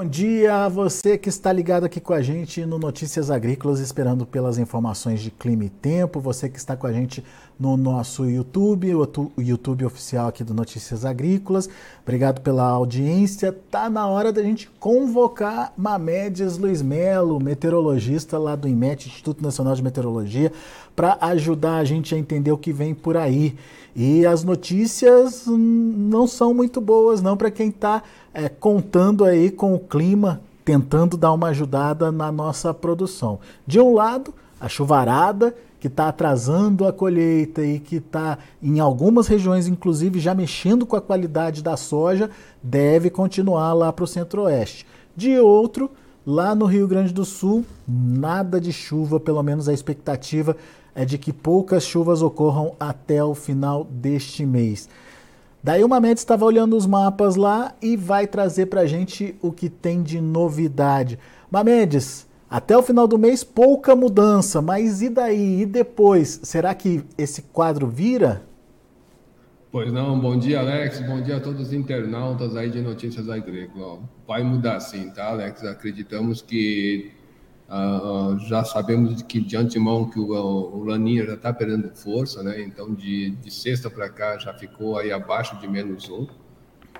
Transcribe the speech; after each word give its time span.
Bom 0.00 0.06
dia 0.06 0.64
a 0.64 0.68
você 0.70 1.18
que 1.18 1.28
está 1.28 1.52
ligado 1.52 1.84
aqui 1.84 2.00
com 2.00 2.14
a 2.14 2.22
gente 2.22 2.64
no 2.64 2.78
Notícias 2.78 3.30
Agrícolas, 3.30 3.80
esperando 3.80 4.24
pelas 4.24 4.56
informações 4.56 5.20
de 5.20 5.30
clima 5.30 5.66
e 5.66 5.68
tempo. 5.68 6.20
Você 6.20 6.48
que 6.48 6.56
está 6.56 6.74
com 6.74 6.86
a 6.86 6.92
gente 6.92 7.22
no 7.58 7.76
nosso 7.76 8.24
YouTube, 8.24 8.94
o 8.94 9.06
YouTube 9.36 9.84
oficial 9.84 10.28
aqui 10.28 10.42
do 10.42 10.54
Notícias 10.54 11.04
Agrícolas. 11.04 11.68
Obrigado 12.02 12.40
pela 12.40 12.66
audiência. 12.66 13.54
Tá 13.70 13.90
na 13.90 14.06
hora 14.06 14.32
da 14.32 14.42
gente 14.42 14.70
convocar 14.80 15.70
Mamedes 15.76 16.56
Luiz 16.56 16.80
Melo, 16.80 17.38
meteorologista 17.38 18.38
lá 18.38 18.56
do 18.56 18.66
IMET, 18.66 19.06
Instituto 19.06 19.42
Nacional 19.42 19.74
de 19.74 19.82
Meteorologia, 19.82 20.50
para 21.00 21.16
ajudar 21.22 21.76
a 21.76 21.84
gente 21.84 22.14
a 22.14 22.18
entender 22.18 22.52
o 22.52 22.58
que 22.58 22.74
vem 22.74 22.94
por 22.94 23.16
aí. 23.16 23.56
E 23.96 24.26
as 24.26 24.44
notícias 24.44 25.46
não 25.46 26.26
são 26.26 26.52
muito 26.52 26.78
boas 26.78 27.22
não 27.22 27.38
para 27.38 27.50
quem 27.50 27.70
está 27.70 28.02
é, 28.34 28.50
contando 28.50 29.24
aí 29.24 29.50
com 29.50 29.74
o 29.74 29.78
clima, 29.78 30.42
tentando 30.62 31.16
dar 31.16 31.32
uma 31.32 31.48
ajudada 31.48 32.12
na 32.12 32.30
nossa 32.30 32.74
produção. 32.74 33.38
De 33.66 33.80
um 33.80 33.94
lado, 33.94 34.34
a 34.60 34.68
chuvarada 34.68 35.56
que 35.80 35.86
está 35.86 36.08
atrasando 36.08 36.86
a 36.86 36.92
colheita 36.92 37.64
e 37.64 37.80
que 37.80 37.96
está 37.96 38.36
em 38.62 38.78
algumas 38.78 39.26
regiões, 39.26 39.66
inclusive, 39.66 40.20
já 40.20 40.34
mexendo 40.34 40.84
com 40.84 40.96
a 40.96 41.00
qualidade 41.00 41.62
da 41.62 41.78
soja, 41.78 42.28
deve 42.62 43.08
continuar 43.08 43.72
lá 43.72 43.90
para 43.90 44.04
o 44.04 44.06
centro-oeste. 44.06 44.86
De 45.16 45.38
outro, 45.38 45.90
lá 46.26 46.54
no 46.54 46.66
Rio 46.66 46.86
Grande 46.86 47.14
do 47.14 47.24
Sul, 47.24 47.64
nada 47.88 48.60
de 48.60 48.70
chuva, 48.70 49.18
pelo 49.18 49.42
menos 49.42 49.66
a 49.66 49.72
expectativa 49.72 50.54
é 51.00 51.04
de 51.06 51.16
que 51.16 51.32
poucas 51.32 51.82
chuvas 51.82 52.20
ocorram 52.20 52.74
até 52.78 53.24
o 53.24 53.34
final 53.34 53.84
deste 53.84 54.44
mês. 54.44 54.86
Daí 55.64 55.82
o 55.82 55.88
Mamedes 55.88 56.20
estava 56.20 56.44
olhando 56.44 56.76
os 56.76 56.84
mapas 56.84 57.36
lá 57.36 57.74
e 57.80 57.96
vai 57.96 58.26
trazer 58.26 58.66
para 58.66 58.82
a 58.82 58.86
gente 58.86 59.34
o 59.40 59.50
que 59.50 59.70
tem 59.70 60.02
de 60.02 60.20
novidade. 60.20 61.18
Mamedes, 61.50 62.26
até 62.50 62.76
o 62.76 62.82
final 62.82 63.08
do 63.08 63.18
mês 63.18 63.42
pouca 63.42 63.96
mudança, 63.96 64.60
mas 64.60 65.00
e 65.00 65.08
daí? 65.08 65.62
E 65.62 65.64
depois? 65.64 66.38
Será 66.42 66.74
que 66.74 67.02
esse 67.16 67.40
quadro 67.44 67.86
vira? 67.86 68.42
Pois 69.72 69.90
não, 69.90 70.20
bom 70.20 70.38
dia 70.38 70.60
Alex, 70.60 71.00
bom 71.00 71.22
dia 71.22 71.38
a 71.38 71.40
todos 71.40 71.68
os 71.68 71.72
internautas 71.72 72.54
aí 72.56 72.68
de 72.68 72.82
Notícias 72.82 73.30
Agrícolas. 73.30 74.00
Vai 74.28 74.42
mudar 74.42 74.78
sim, 74.80 75.08
tá 75.08 75.30
Alex? 75.30 75.64
Acreditamos 75.64 76.42
que 76.42 77.10
Uh, 77.70 78.36
já 78.48 78.64
sabemos 78.64 79.22
que 79.22 79.40
de 79.40 79.56
antemão 79.56 80.10
que 80.10 80.18
o, 80.18 80.26
o 80.32 80.82
Laninha 80.82 81.24
já 81.24 81.34
está 81.34 81.52
perdendo 81.52 81.88
força, 81.94 82.42
né? 82.42 82.60
Então 82.60 82.92
de, 82.92 83.30
de 83.30 83.48
sexta 83.48 83.88
para 83.88 84.08
cá 84.08 84.36
já 84.36 84.52
ficou 84.52 84.98
aí 84.98 85.12
abaixo 85.12 85.56
de 85.60 85.68
menos 85.68 86.08
um 86.08 86.26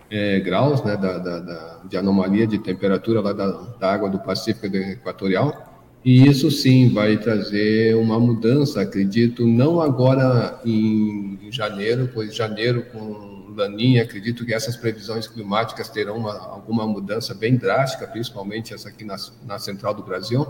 é, 0.09 0.39
graus, 0.39 0.85
né? 0.85 0.97
Da, 0.97 1.19
da, 1.19 1.41
da, 1.41 1.81
de 1.89 1.97
anomalia 1.97 2.47
de 2.47 2.57
temperatura 2.61 3.21
lá 3.21 3.33
da, 3.33 3.51
da 3.81 3.93
água 3.93 4.09
do 4.09 4.21
Pacífico 4.21 4.67
Equatorial. 4.77 5.71
E 6.05 6.29
isso 6.29 6.49
sim 6.53 6.89
vai 6.95 7.19
trazer 7.19 7.97
uma 7.97 8.19
mudança, 8.21 8.81
acredito, 8.81 9.45
não 9.47 9.81
agora 9.81 10.61
em, 10.65 11.39
em 11.43 11.51
janeiro, 11.53 12.09
pois 12.15 12.35
janeiro 12.35 12.87
com 12.93 13.40
Laninha, 13.61 14.03
acredito 14.03 14.45
que 14.45 14.53
essas 14.53 14.77
previsões 14.77 15.27
climáticas 15.27 15.89
terão 15.89 16.17
uma, 16.17 16.37
alguma 16.37 16.87
mudança 16.87 17.35
bem 17.35 17.57
drástica, 17.57 18.07
principalmente 18.07 18.75
essa 18.75 18.89
aqui 18.89 19.05
na, 19.05 19.17
na 19.47 19.59
central 19.59 19.95
do 19.95 20.03
Brasil. 20.03 20.47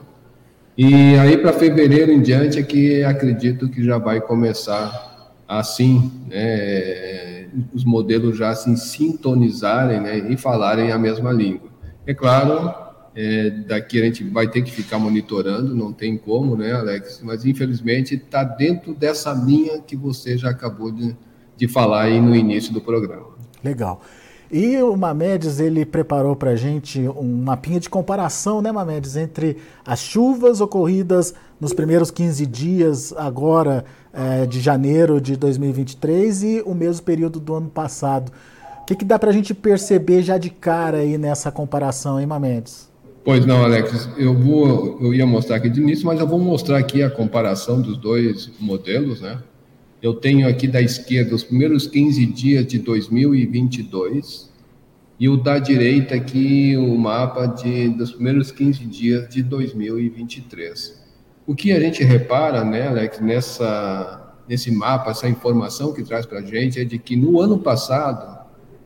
E 0.76 1.16
aí 1.16 1.36
para 1.36 1.52
fevereiro 1.52 2.12
em 2.12 2.22
diante 2.22 2.58
é 2.58 2.62
que 2.62 3.02
acredito 3.04 3.68
que 3.68 3.84
já 3.84 3.98
vai 3.98 4.20
começar 4.20 5.10
assim, 5.46 6.10
né, 6.28 7.48
os 7.74 7.84
modelos 7.84 8.38
já 8.38 8.54
se 8.54 8.76
sintonizarem 8.76 10.00
né, 10.00 10.18
e 10.18 10.36
falarem 10.36 10.92
a 10.92 10.98
mesma 10.98 11.32
língua. 11.32 11.68
É 12.06 12.14
claro, 12.14 12.72
é, 13.14 13.50
daqui 13.50 14.00
a 14.00 14.04
gente 14.04 14.22
vai 14.24 14.48
ter 14.48 14.62
que 14.62 14.70
ficar 14.70 14.98
monitorando, 14.98 15.74
não 15.74 15.92
tem 15.92 16.16
como, 16.16 16.56
né, 16.56 16.72
Alex? 16.72 17.20
Mas 17.22 17.44
infelizmente 17.44 18.14
está 18.14 18.44
dentro 18.44 18.94
dessa 18.94 19.32
linha 19.32 19.80
que 19.80 19.96
você 19.96 20.38
já 20.38 20.50
acabou 20.50 20.92
de, 20.92 21.16
de 21.60 21.68
falar 21.68 22.04
aí 22.04 22.18
no 22.18 22.34
início 22.34 22.72
do 22.72 22.80
programa. 22.80 23.26
Legal. 23.62 24.00
E 24.50 24.82
o 24.82 24.96
Mamedes, 24.96 25.60
ele 25.60 25.84
preparou 25.84 26.34
para 26.34 26.52
a 26.52 26.56
gente 26.56 26.98
um 27.00 27.42
mapinha 27.44 27.78
de 27.78 27.88
comparação, 27.88 28.62
né, 28.62 28.72
Mamedes, 28.72 29.14
entre 29.14 29.58
as 29.86 30.00
chuvas 30.00 30.60
ocorridas 30.60 31.34
nos 31.60 31.72
primeiros 31.72 32.10
15 32.10 32.46
dias 32.46 33.12
agora 33.12 33.84
é, 34.12 34.46
de 34.46 34.58
janeiro 34.58 35.20
de 35.20 35.36
2023 35.36 36.42
e 36.42 36.62
o 36.64 36.74
mesmo 36.74 37.04
período 37.04 37.38
do 37.38 37.54
ano 37.54 37.68
passado. 37.68 38.32
O 38.82 38.86
que, 38.86 38.96
que 38.96 39.04
dá 39.04 39.18
para 39.18 39.30
a 39.30 39.32
gente 39.32 39.54
perceber 39.54 40.22
já 40.22 40.36
de 40.36 40.50
cara 40.50 40.98
aí 40.98 41.16
nessa 41.16 41.52
comparação, 41.52 42.18
hein, 42.18 42.26
Mamedes? 42.26 42.90
Pois 43.22 43.44
não, 43.44 43.62
Alex, 43.62 44.08
eu 44.16 44.34
vou, 44.34 44.98
eu 45.00 45.14
ia 45.14 45.26
mostrar 45.26 45.56
aqui 45.56 45.68
de 45.68 45.80
início, 45.80 46.06
mas 46.06 46.18
eu 46.18 46.26
vou 46.26 46.40
mostrar 46.40 46.78
aqui 46.78 47.02
a 47.02 47.10
comparação 47.10 47.80
dos 47.80 47.98
dois 47.98 48.50
modelos, 48.58 49.20
né? 49.20 49.38
Eu 50.02 50.14
tenho 50.14 50.48
aqui 50.48 50.66
da 50.66 50.80
esquerda 50.80 51.34
os 51.34 51.44
primeiros 51.44 51.86
15 51.86 52.24
dias 52.24 52.66
de 52.66 52.78
2022 52.78 54.48
e 55.18 55.28
o 55.28 55.36
da 55.36 55.58
direita 55.58 56.14
aqui 56.14 56.74
o 56.74 56.96
mapa 56.96 57.44
de, 57.44 57.90
dos 57.90 58.12
primeiros 58.12 58.50
15 58.50 58.86
dias 58.86 59.28
de 59.28 59.42
2023. 59.42 60.98
O 61.46 61.54
que 61.54 61.70
a 61.70 61.78
gente 61.78 62.02
repara, 62.02 62.64
né, 62.64 62.88
Alex, 62.88 63.20
nessa, 63.20 64.34
nesse 64.48 64.70
mapa, 64.70 65.10
essa 65.10 65.28
informação 65.28 65.92
que 65.92 66.02
traz 66.02 66.24
para 66.24 66.38
a 66.38 66.42
gente 66.42 66.80
é 66.80 66.84
de 66.84 66.98
que 66.98 67.14
no 67.14 67.38
ano 67.38 67.58
passado, 67.58 68.40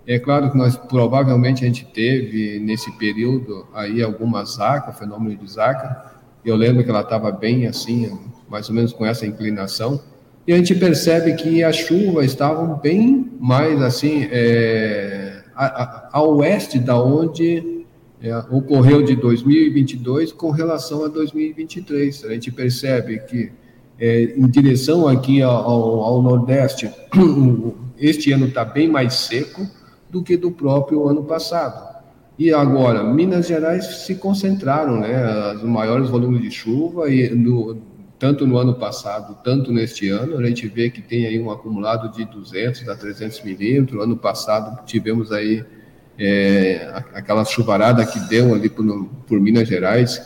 é 0.09 0.19
claro 0.19 0.51
que 0.51 0.59
nós 0.59 0.77
provavelmente 0.77 1.63
a 1.63 1.69
gente 1.69 1.85
teve 1.85 2.59
nesse 2.59 2.91
período 2.99 3.69
aí 3.73 4.03
alguma 4.03 4.45
zaca, 4.45 4.93
fenômeno 4.93 5.37
de 5.37 5.49
zaca. 5.49 6.13
Eu 6.45 6.57
lembro 6.57 6.83
que 6.83 6.91
ela 6.91 7.03
estava 7.03 7.31
bem 7.31 7.69
assim, 7.69 8.19
mais 8.49 8.69
ou 8.69 8.75
menos 8.75 8.93
com 8.93 9.07
essa 9.07 9.25
inclinação 9.25 10.03
e 10.47 10.53
a 10.53 10.57
gente 10.57 10.75
percebe 10.75 11.35
que 11.35 11.65
as 11.65 11.77
chuvas 11.77 12.27
estavam 12.27 12.79
bem 12.79 13.31
mais 13.41 13.81
assim 13.81 14.29
é, 14.31 15.43
a, 15.55 15.65
a, 15.65 16.09
a, 16.13 16.23
oeste 16.23 16.79
da 16.79 17.03
onde 17.03 17.85
é, 18.21 18.37
ocorreu 18.51 19.03
de 19.03 19.17
2022 19.17 20.33
com 20.33 20.51
relação 20.51 21.05
a 21.05 21.09
2023. 21.09 22.25
A 22.27 22.33
gente 22.33 22.53
percebe 22.53 23.21
que 23.21 23.53
é, 23.99 24.35
em 24.37 24.47
direção 24.49 25.09
aqui 25.09 25.41
ao, 25.41 25.53
ao 25.53 26.23
nordeste, 26.23 26.91
este 27.99 28.33
ano 28.33 28.47
está 28.47 28.65
bem 28.65 28.89
mais 28.89 29.15
seco 29.15 29.67
do 30.11 30.23
que 30.23 30.37
do 30.37 30.51
próprio 30.51 31.09
ano 31.09 31.25
passado. 31.25 31.95
E 32.39 32.53
agora, 32.53 33.05
Minas 33.05 33.47
Gerais 33.47 33.85
se 34.05 34.17
concentraram, 34.17 34.99
né, 34.99 35.55
os 35.55 35.63
maiores 35.63 36.11
volumes 36.11 36.43
de 36.43 36.51
chuva 36.51 37.09
e 37.09 37.31
no, 37.31 37.79
tanto 38.25 38.47
no 38.47 38.57
ano 38.57 38.73
passado, 38.73 39.37
tanto 39.45 39.71
neste 39.71 40.09
ano, 40.09 40.39
a 40.39 40.47
gente 40.47 40.67
vê 40.67 40.89
que 40.89 41.03
tem 41.03 41.27
aí 41.27 41.39
um 41.39 41.51
acumulado 41.51 42.11
de 42.11 42.25
200 42.25 42.89
a 42.89 42.97
300 42.97 43.43
milímetros. 43.43 44.03
Ano 44.03 44.17
passado 44.17 44.83
tivemos 44.87 45.31
aí 45.31 45.63
é, 46.19 46.91
aquela 47.13 47.45
chuvarada 47.45 48.03
que 48.07 48.19
deu 48.21 48.55
ali 48.55 48.71
por, 48.71 49.05
por 49.27 49.39
Minas 49.39 49.69
Gerais, 49.69 50.23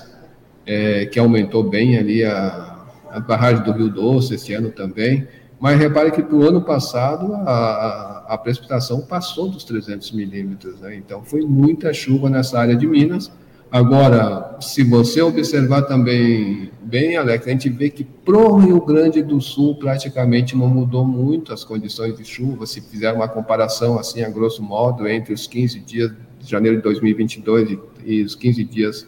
é, 0.64 1.06
que 1.06 1.18
aumentou 1.18 1.68
bem 1.68 1.98
ali 1.98 2.24
a, 2.24 2.86
a, 3.10 3.18
barragem 3.18 3.64
do 3.64 3.72
Rio 3.72 3.88
Doce 3.88 4.36
esse 4.36 4.54
ano 4.54 4.70
também. 4.70 5.26
Mas 5.58 5.76
repare 5.76 6.12
que 6.12 6.22
para 6.22 6.36
o 6.36 6.48
ano 6.48 6.62
passado 6.62 7.34
a, 7.34 7.50
a, 7.50 8.34
a, 8.34 8.38
precipitação 8.38 9.00
passou 9.00 9.48
dos 9.48 9.64
300 9.64 10.12
milímetros, 10.12 10.78
né? 10.78 10.94
então 10.94 11.24
foi 11.24 11.40
muita 11.40 11.92
chuva 11.92 12.30
nessa 12.30 12.60
área 12.60 12.76
de 12.76 12.86
Minas 12.86 13.28
Agora, 13.70 14.56
se 14.62 14.82
você 14.82 15.20
observar 15.20 15.82
também 15.82 16.70
bem, 16.80 17.18
Alex, 17.18 17.46
a 17.46 17.50
gente 17.50 17.68
vê 17.68 17.90
que 17.90 18.02
pro 18.02 18.56
Rio 18.56 18.80
Grande 18.80 19.22
do 19.22 19.42
Sul 19.42 19.76
praticamente 19.78 20.56
não 20.56 20.68
mudou 20.68 21.04
muito 21.04 21.52
as 21.52 21.64
condições 21.64 22.16
de 22.16 22.24
chuva. 22.24 22.66
Se 22.66 22.80
fizer 22.80 23.12
uma 23.12 23.28
comparação 23.28 23.98
assim, 23.98 24.24
a 24.24 24.30
grosso 24.30 24.62
modo, 24.62 25.06
entre 25.06 25.34
os 25.34 25.46
15 25.46 25.80
dias 25.80 26.10
de 26.40 26.50
janeiro 26.50 26.78
de 26.78 26.82
2022 26.82 27.78
e, 28.06 28.22
os 28.22 28.34
15 28.34 28.64
dias 28.64 29.06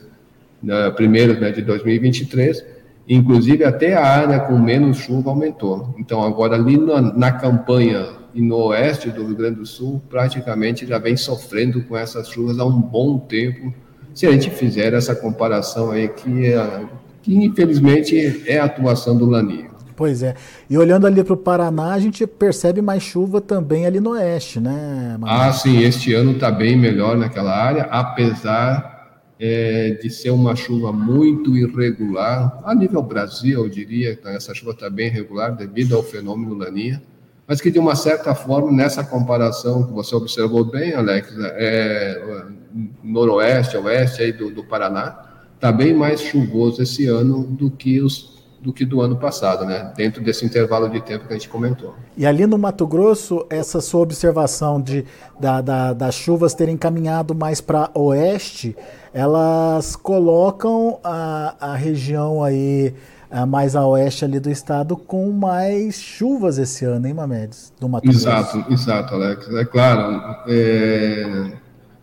né, 0.62 0.90
primeiros 0.90 1.40
né, 1.40 1.50
de 1.50 1.62
2023, 1.62 2.62
inclusive 3.08 3.64
até 3.64 3.94
a 3.94 4.04
área 4.04 4.40
com 4.40 4.58
menos 4.58 4.98
chuva 4.98 5.30
aumentou. 5.30 5.94
Então, 5.98 6.22
agora 6.22 6.56
ali 6.56 6.76
na, 6.76 7.00
na 7.00 7.32
campanha 7.32 8.08
e 8.34 8.42
no 8.42 8.56
oeste 8.66 9.10
do 9.10 9.24
Rio 9.24 9.36
Grande 9.36 9.56
do 9.56 9.66
Sul, 9.66 10.02
praticamente 10.10 10.86
já 10.86 10.98
vem 10.98 11.16
sofrendo 11.16 11.82
com 11.84 11.96
essas 11.96 12.28
chuvas 12.28 12.58
há 12.58 12.64
um 12.66 12.78
bom 12.78 13.18
tempo 13.18 13.72
se 14.14 14.26
a 14.26 14.32
gente 14.32 14.50
fizer 14.50 14.92
essa 14.92 15.14
comparação 15.14 15.90
aí, 15.90 16.08
que, 16.08 16.46
é, 16.46 16.84
que 17.22 17.34
infelizmente 17.34 18.42
é 18.46 18.58
a 18.58 18.64
atuação 18.64 19.16
do 19.16 19.26
Laninho. 19.26 19.70
Pois 20.00 20.22
é. 20.22 20.34
E 20.68 20.78
olhando 20.78 21.06
ali 21.06 21.22
para 21.22 21.34
o 21.34 21.36
Paraná, 21.36 21.92
a 21.92 21.98
gente 21.98 22.26
percebe 22.26 22.80
mais 22.80 23.02
chuva 23.02 23.38
também 23.38 23.84
ali 23.84 24.00
no 24.00 24.12
oeste, 24.12 24.58
né? 24.58 25.16
Manoel? 25.18 25.40
Ah, 25.42 25.52
sim. 25.52 25.82
Este 25.82 26.14
ano 26.14 26.32
está 26.32 26.50
bem 26.50 26.74
melhor 26.74 27.18
naquela 27.18 27.54
área, 27.54 27.82
apesar 27.82 29.20
é, 29.38 29.98
de 30.02 30.08
ser 30.08 30.30
uma 30.30 30.56
chuva 30.56 30.90
muito 30.90 31.54
irregular. 31.54 32.60
A 32.64 32.74
nível 32.74 33.02
Brasil, 33.02 33.62
eu 33.62 33.68
diria 33.68 34.16
que 34.16 34.26
essa 34.28 34.54
chuva 34.54 34.70
está 34.70 34.88
bem 34.88 35.08
irregular 35.08 35.54
devido 35.54 35.94
ao 35.94 36.02
fenômeno 36.02 36.54
Laninha. 36.54 37.02
Mas 37.50 37.60
que 37.60 37.68
de 37.68 37.80
uma 37.80 37.96
certa 37.96 38.32
forma, 38.32 38.70
nessa 38.70 39.02
comparação 39.02 39.82
que 39.82 39.92
você 39.92 40.14
observou 40.14 40.64
bem, 40.64 40.94
Alex, 40.94 41.34
é, 41.36 42.46
noroeste, 43.02 43.76
oeste 43.76 44.22
aí 44.22 44.32
do, 44.32 44.52
do 44.52 44.62
Paraná, 44.62 45.18
está 45.56 45.72
bem 45.72 45.92
mais 45.92 46.20
chuvoso 46.20 46.80
esse 46.80 47.08
ano 47.08 47.42
do 47.42 47.68
que 47.68 48.00
os 48.00 48.38
do 48.60 48.74
que 48.74 48.84
do 48.84 49.00
ano 49.00 49.16
passado, 49.16 49.64
né? 49.64 49.90
Dentro 49.96 50.22
desse 50.22 50.44
intervalo 50.44 50.88
de 50.88 51.00
tempo 51.00 51.26
que 51.26 51.32
a 51.32 51.36
gente 51.36 51.48
comentou. 51.48 51.94
E 52.14 52.26
ali 52.26 52.46
no 52.46 52.58
Mato 52.58 52.86
Grosso, 52.86 53.46
essa 53.48 53.80
sua 53.80 54.02
observação 54.02 54.80
de 54.80 55.04
da, 55.40 55.62
da, 55.62 55.92
das 55.94 56.14
chuvas 56.14 56.54
terem 56.54 56.76
caminhado 56.76 57.34
mais 57.34 57.60
para 57.60 57.90
oeste, 57.94 58.76
elas 59.14 59.96
colocam 59.96 61.00
a, 61.02 61.56
a 61.58 61.74
região 61.74 62.44
aí 62.44 62.94
mais 63.46 63.76
a 63.76 63.86
oeste 63.86 64.24
ali 64.24 64.40
do 64.40 64.50
estado 64.50 64.96
com 64.96 65.30
mais 65.30 66.00
chuvas 66.00 66.58
esse 66.58 66.84
ano, 66.84 67.06
hein, 67.06 67.14
Mamedes? 67.14 67.72
Do 67.78 67.88
Mato 67.88 68.08
exato, 68.08 68.58
Grosso. 68.58 68.72
exato, 68.72 69.14
Alex. 69.14 69.48
É 69.54 69.64
claro. 69.64 70.36
É, 70.48 71.52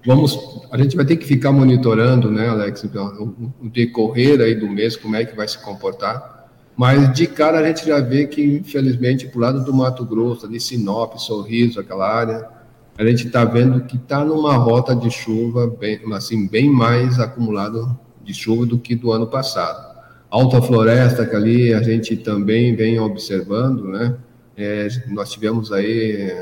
vamos, 0.05 0.67
a 0.71 0.77
gente 0.77 0.95
vai 0.95 1.05
ter 1.05 1.17
que 1.17 1.25
ficar 1.25 1.51
monitorando, 1.51 2.31
né, 2.31 2.47
Alex, 2.47 2.83
o, 2.83 3.53
o 3.61 3.69
decorrer 3.69 4.39
aí 4.41 4.55
do 4.55 4.69
mês, 4.69 4.95
como 4.95 5.15
é 5.15 5.25
que 5.25 5.35
vai 5.35 5.47
se 5.47 5.57
comportar 5.59 6.37
mas 6.77 7.11
de 7.11 7.25
cara 7.25 7.57
a 7.57 7.67
gente 7.67 7.87
já 7.87 7.99
vê 7.99 8.27
que, 8.27 8.39
infelizmente, 8.39 9.25
para 9.25 9.37
o 9.37 9.41
lado 9.41 9.65
do 9.65 9.73
Mato 9.73 10.05
Grosso, 10.05 10.45
ali 10.45 10.59
Sinop, 10.59 11.17
Sorriso, 11.17 11.79
aquela 11.79 12.07
área, 12.07 12.47
a 12.95 13.03
gente 13.03 13.25
está 13.25 13.43
vendo 13.43 13.81
que 13.81 13.95
está 13.95 14.23
numa 14.23 14.55
rota 14.57 14.95
de 14.95 15.09
chuva 15.09 15.65
bem, 15.65 15.99
assim, 16.13 16.47
bem 16.47 16.69
mais 16.69 17.19
acumulado 17.19 17.97
de 18.23 18.31
chuva 18.31 18.67
do 18.67 18.77
que 18.77 18.95
do 18.95 19.11
ano 19.11 19.25
passado. 19.25 19.86
Alta 20.29 20.61
Floresta, 20.61 21.25
que 21.25 21.35
ali 21.35 21.73
a 21.73 21.81
gente 21.81 22.17
também 22.17 22.75
vem 22.75 22.99
observando, 22.99 23.87
né? 23.87 24.17
É, 24.55 24.87
nós 25.07 25.31
tivemos 25.31 25.71
aí, 25.71 26.33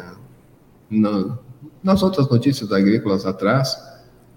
na, 0.90 1.38
nas 1.84 2.02
outras 2.02 2.30
notícias 2.30 2.72
agrícolas 2.72 3.26
atrás, 3.26 3.78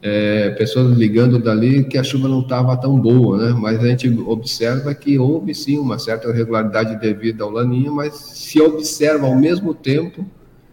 é, 0.03 0.51
pessoas 0.51 0.97
ligando 0.97 1.39
dali 1.39 1.85
que 1.85 1.99
a 1.99 2.05
chuva 2.05 2.29
não 2.29 2.41
estava 2.41 2.77
tão 2.77 3.01
boa, 3.01 3.39
né? 3.39 3.59
Mas 3.59 3.83
a 3.83 3.87
gente 3.87 4.09
observa 4.27 4.95
que 4.95 5.19
houve 5.19 5.55
sim 5.55 5.79
uma 5.79 5.99
certa 5.99 6.29
irregularidade 6.29 7.01
devido 7.01 7.43
ao 7.43 7.51
laninha, 7.51 7.91
mas 7.91 8.15
se 8.15 8.61
observa 8.61 9.27
ao 9.27 9.35
mesmo 9.35 9.75
tempo 9.75 10.25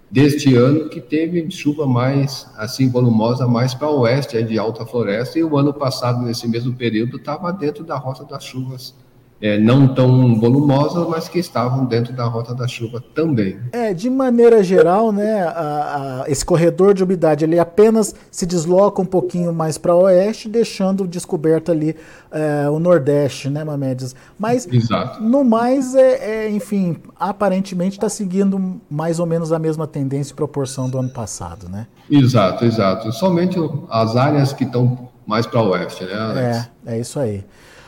deste 0.09 0.55
ano 0.55 0.89
que 0.89 1.01
teve 1.01 1.49
chuva 1.49 1.85
mais 1.87 2.47
assim 2.55 2.89
volumosa 2.89 3.47
mais 3.47 3.73
para 3.73 3.89
o 3.89 4.01
oeste 4.01 4.41
de 4.43 4.57
alta 4.57 4.85
floresta 4.85 5.39
e 5.39 5.43
o 5.43 5.57
ano 5.57 5.73
passado 5.73 6.23
nesse 6.23 6.47
mesmo 6.47 6.73
período 6.75 7.17
estava 7.17 7.51
dentro 7.51 7.83
da 7.83 7.97
rota 7.97 8.23
das 8.23 8.43
chuvas 8.43 8.93
é, 9.41 9.59
não 9.59 9.87
tão 9.87 10.39
volumosas, 10.39 11.07
mas 11.09 11.27
que 11.27 11.37
estavam 11.39 11.85
dentro 11.85 12.13
da 12.13 12.23
rota 12.25 12.55
da 12.55 12.67
chuva 12.67 13.03
também. 13.13 13.59
É, 13.71 13.93
de 13.93 14.09
maneira 14.09 14.63
geral, 14.63 15.11
né, 15.11 15.43
a, 15.43 16.23
a, 16.23 16.31
esse 16.31 16.45
corredor 16.45 16.93
de 16.93 17.03
umidade 17.03 17.43
ele 17.43 17.59
apenas 17.59 18.15
se 18.31 18.45
desloca 18.45 19.01
um 19.01 19.05
pouquinho 19.05 19.53
mais 19.53 19.77
para 19.77 19.93
oeste, 19.93 20.47
deixando 20.47 21.05
descoberto 21.05 21.71
ali 21.71 21.95
é, 22.31 22.69
o 22.69 22.79
nordeste, 22.79 23.49
né, 23.49 23.63
Mamedes? 23.63 24.15
Mas 24.39 24.67
Exato. 24.71 25.21
no 25.21 25.43
mais, 25.43 25.93
é, 25.95 26.45
é 26.45 26.49
enfim, 26.51 26.97
aparentemente 27.19 27.97
está 27.97 28.07
seguindo 28.07 28.79
mais 28.89 29.19
ou 29.19 29.25
menos 29.25 29.51
a 29.51 29.59
mesma 29.59 29.85
tendência 29.85 30.31
e 30.31 30.35
proporção 30.35 30.89
do 30.89 30.97
ano 30.97 31.09
passado, 31.09 31.67
né? 31.69 31.87
Exato, 32.09 32.63
exato. 32.63 33.11
Somente 33.11 33.59
as 33.89 34.15
áreas 34.15 34.53
que 34.53 34.63
estão 34.63 35.09
mais 35.27 35.45
para 35.45 35.61
oeste, 35.61 36.05
né? 36.05 36.13
Alex? 36.13 36.69
É, 36.85 36.95
é 36.95 36.99
isso 36.99 37.19
aí. 37.19 37.43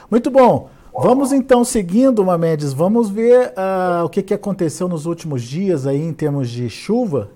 Muito 0.10 0.30
bom. 0.30 0.70
Vamos 1.00 1.32
então 1.32 1.64
seguindo, 1.64 2.26
Mamedes, 2.26 2.74
vamos 2.74 3.08
ver 3.08 3.50
uh, 3.50 4.04
o 4.04 4.10
que, 4.10 4.24
que 4.24 4.34
aconteceu 4.34 4.90
nos 4.90 5.06
últimos 5.06 5.44
dias 5.44 5.86
aí 5.86 6.02
em 6.02 6.12
termos 6.12 6.50
de 6.50 6.68
chuva. 6.72 7.30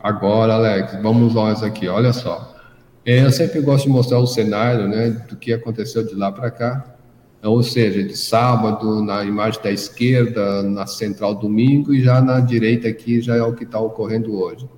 Agora, 0.00 0.54
Alex, 0.54 1.00
vamos 1.00 1.32
nós 1.32 1.62
aqui, 1.62 1.86
olha 1.86 2.12
só. 2.12 2.52
É, 3.06 3.24
eu 3.24 3.30
sempre 3.30 3.60
gosto 3.60 3.84
de 3.84 3.92
mostrar 3.92 4.18
o 4.18 4.26
cenário 4.26 4.88
né, 4.88 5.10
do 5.28 5.36
que 5.36 5.52
aconteceu 5.52 6.04
de 6.04 6.16
lá 6.16 6.32
para 6.32 6.50
cá. 6.50 6.96
Ou 7.40 7.62
seja, 7.62 8.02
de 8.02 8.16
sábado, 8.16 9.00
na 9.00 9.22
imagem 9.22 9.62
da 9.62 9.70
esquerda, 9.70 10.64
na 10.64 10.84
central 10.84 11.36
domingo, 11.36 11.94
e 11.94 12.02
já 12.02 12.20
na 12.20 12.40
direita 12.40 12.88
aqui 12.88 13.20
já 13.20 13.36
é 13.36 13.42
o 13.42 13.54
que 13.54 13.62
está 13.62 13.78
ocorrendo 13.78 14.36
hoje. 14.36 14.68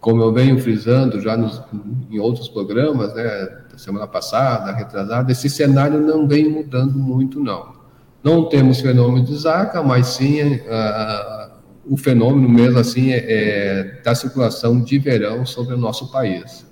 Como 0.00 0.20
eu 0.20 0.32
venho 0.32 0.58
frisando 0.58 1.20
já 1.20 1.36
nos, 1.36 1.62
em 2.10 2.18
outros 2.18 2.48
programas, 2.48 3.14
né, 3.14 3.48
semana 3.78 4.06
passada, 4.06 4.72
retrasada, 4.72 5.32
esse 5.32 5.48
cenário 5.48 6.00
não 6.00 6.26
vem 6.26 6.48
mudando 6.48 6.98
muito, 6.98 7.40
não. 7.40 7.78
Não 8.22 8.48
temos 8.48 8.80
fenômeno 8.80 9.24
de 9.24 9.36
Zaca, 9.36 9.82
mas 9.82 10.08
sim 10.08 10.42
uh, 10.42 11.50
o 11.88 11.96
fenômeno 11.96 12.48
mesmo 12.48 12.78
assim 12.78 13.12
é, 13.12 13.24
é, 13.26 14.00
da 14.02 14.14
circulação 14.14 14.80
de 14.80 14.98
verão 14.98 15.46
sobre 15.46 15.74
o 15.74 15.78
nosso 15.78 16.10
país. 16.10 16.66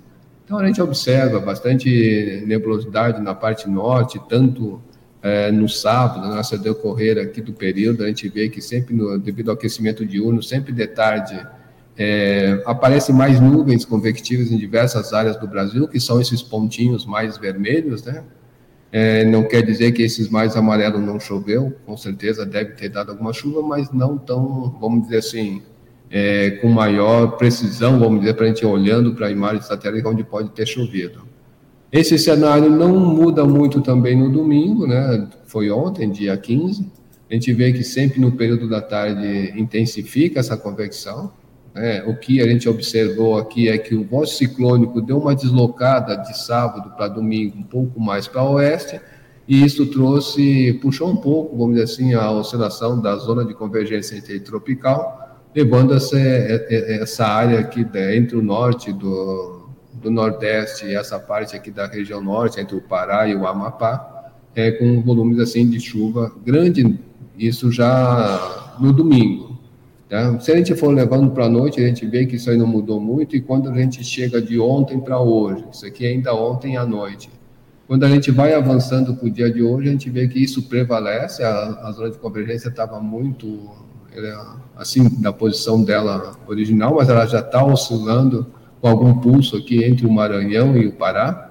Então 0.45 0.57
a 0.57 0.65
gente 0.65 0.81
observa 0.81 1.39
bastante 1.39 2.43
nebulosidade 2.45 3.21
na 3.21 3.33
parte 3.33 3.69
norte, 3.69 4.21
tanto 4.29 4.81
é, 5.21 5.51
no 5.51 5.67
sábado, 5.67 6.33
nessa 6.33 6.57
decorrer 6.57 7.17
aqui 7.17 7.41
do 7.41 7.51
período, 7.51 8.03
a 8.03 8.07
gente 8.07 8.29
vê 8.29 8.47
que 8.47 8.61
sempre, 8.61 8.95
no, 8.95 9.17
devido 9.17 9.49
ao 9.49 9.55
aquecimento 9.55 10.05
diurno, 10.05 10.41
sempre 10.41 10.71
de 10.71 10.87
tarde 10.87 11.45
é, 11.97 12.61
aparecem 12.65 13.13
mais 13.13 13.39
nuvens 13.39 13.83
convectivas 13.83 14.51
em 14.51 14.57
diversas 14.57 15.13
áreas 15.13 15.35
do 15.37 15.47
Brasil, 15.47 15.87
que 15.87 15.99
são 15.99 16.21
esses 16.21 16.43
pontinhos 16.43 17.05
mais 17.05 17.37
vermelhos, 17.37 18.03
né? 18.03 18.23
É, 18.91 19.25
não 19.25 19.43
quer 19.43 19.63
dizer 19.63 19.91
que 19.91 20.01
esses 20.01 20.29
mais 20.29 20.55
amarelos 20.55 21.01
não 21.01 21.19
choveu, 21.19 21.73
com 21.85 21.97
certeza 21.97 22.45
deve 22.45 22.71
ter 22.73 22.89
dado 22.89 23.11
alguma 23.11 23.33
chuva, 23.33 23.61
mas 23.61 23.91
não 23.91 24.17
tão, 24.17 24.77
vamos 24.79 25.03
dizer 25.03 25.17
assim, 25.17 25.61
é, 26.09 26.51
com 26.61 26.69
maior 26.69 27.37
precisão, 27.37 27.99
vamos 27.99 28.21
dizer, 28.21 28.35
para 28.35 28.45
a 28.45 28.47
gente 28.49 28.65
olhando 28.65 29.13
para 29.13 29.27
a 29.27 29.31
imagem 29.31 29.61
satélite 29.61 30.07
onde 30.07 30.23
pode 30.23 30.49
ter 30.51 30.65
chovido. 30.65 31.27
Esse 31.91 32.17
cenário 32.17 32.69
não 32.69 32.97
muda 32.99 33.45
muito 33.45 33.81
também 33.81 34.15
no 34.15 34.29
domingo, 34.29 34.85
né? 34.85 35.27
Foi 35.45 35.71
ontem, 35.71 36.09
dia 36.09 36.35
15. 36.37 36.89
A 37.29 37.33
gente 37.33 37.51
vê 37.53 37.73
que 37.73 37.83
sempre 37.83 38.19
no 38.19 38.33
período 38.33 38.69
da 38.69 38.81
tarde 38.81 39.53
intensifica 39.55 40.39
essa 40.39 40.57
convecção. 40.57 41.31
É, 41.79 42.03
o 42.07 42.15
que 42.15 42.41
a 42.41 42.47
gente 42.47 42.67
observou 42.67 43.37
aqui 43.37 43.69
é 43.69 43.77
que 43.77 43.93
o 43.93 44.03
vosso 44.03 44.35
ciclônico 44.35 45.01
deu 45.01 45.19
uma 45.19 45.35
deslocada 45.35 46.15
de 46.15 46.37
sábado 46.37 46.91
para 46.95 47.07
domingo 47.07 47.57
um 47.57 47.63
pouco 47.63 47.99
mais 47.99 48.27
para 48.27 48.43
oeste, 48.43 48.99
e 49.47 49.63
isso 49.63 49.85
trouxe, 49.85 50.73
puxou 50.81 51.09
um 51.09 51.15
pouco, 51.15 51.55
vamos 51.55 51.75
dizer 51.75 51.83
assim, 51.83 52.13
a 52.13 52.29
oscilação 52.31 52.99
da 52.99 53.15
zona 53.15 53.45
de 53.45 53.53
convergência 53.53 54.17
intertropical, 54.17 55.41
levando 55.55 55.93
essa, 55.93 56.19
essa 56.19 57.25
área 57.25 57.59
aqui 57.59 57.85
entre 58.13 58.35
o 58.35 58.41
norte 58.41 58.91
do, 58.91 59.69
do 59.93 60.11
nordeste 60.11 60.85
e 60.85 60.95
essa 60.95 61.17
parte 61.17 61.55
aqui 61.55 61.71
da 61.71 61.87
região 61.87 62.21
norte, 62.21 62.59
entre 62.59 62.75
o 62.75 62.81
Pará 62.81 63.27
e 63.27 63.35
o 63.35 63.47
Amapá, 63.47 64.31
é, 64.55 64.71
com 64.71 65.01
volumes 65.01 65.39
assim 65.39 65.69
de 65.69 65.79
chuva 65.79 66.31
grande, 66.43 66.99
isso 67.37 67.71
já 67.71 68.75
no 68.79 68.91
domingo. 68.91 69.46
Tá? 70.09 70.39
Se 70.39 70.51
a 70.51 70.55
gente 70.55 70.73
for 70.75 70.93
levando 70.93 71.31
para 71.31 71.45
a 71.45 71.49
noite, 71.49 71.83
a 71.83 71.87
gente 71.87 72.05
vê 72.05 72.25
que 72.25 72.37
isso 72.37 72.49
aí 72.49 72.57
não 72.57 72.67
mudou 72.67 72.99
muito, 72.99 73.35
e 73.35 73.41
quando 73.41 73.69
a 73.69 73.75
gente 73.75 74.03
chega 74.03 74.41
de 74.41 74.59
ontem 74.59 74.99
para 74.99 75.19
hoje, 75.19 75.65
isso 75.71 75.85
aqui 75.85 76.05
é 76.05 76.09
ainda 76.09 76.33
ontem 76.33 76.77
à 76.77 76.85
noite, 76.85 77.29
quando 77.87 78.03
a 78.03 78.09
gente 78.09 78.31
vai 78.31 78.53
avançando 78.53 79.15
para 79.15 79.27
o 79.27 79.29
dia 79.29 79.51
de 79.51 79.61
hoje, 79.61 79.89
a 79.89 79.91
gente 79.91 80.09
vê 80.09 80.27
que 80.27 80.41
isso 80.41 80.63
prevalece, 80.63 81.43
a, 81.43 81.79
a 81.83 81.91
zona 81.91 82.09
de 82.09 82.17
convergência 82.17 82.69
estava 82.69 82.99
muito, 82.99 83.69
assim, 84.75 85.09
da 85.21 85.33
posição 85.33 85.83
dela 85.83 86.35
original, 86.47 86.95
mas 86.95 87.09
ela 87.09 87.25
já 87.25 87.39
está 87.39 87.65
oscilando 87.65 88.47
com 88.81 88.87
algum 88.87 89.13
pulso 89.19 89.57
aqui 89.57 89.83
entre 89.83 90.05
o 90.05 90.11
Maranhão 90.11 90.77
e 90.77 90.87
o 90.87 90.91
Pará, 90.93 91.47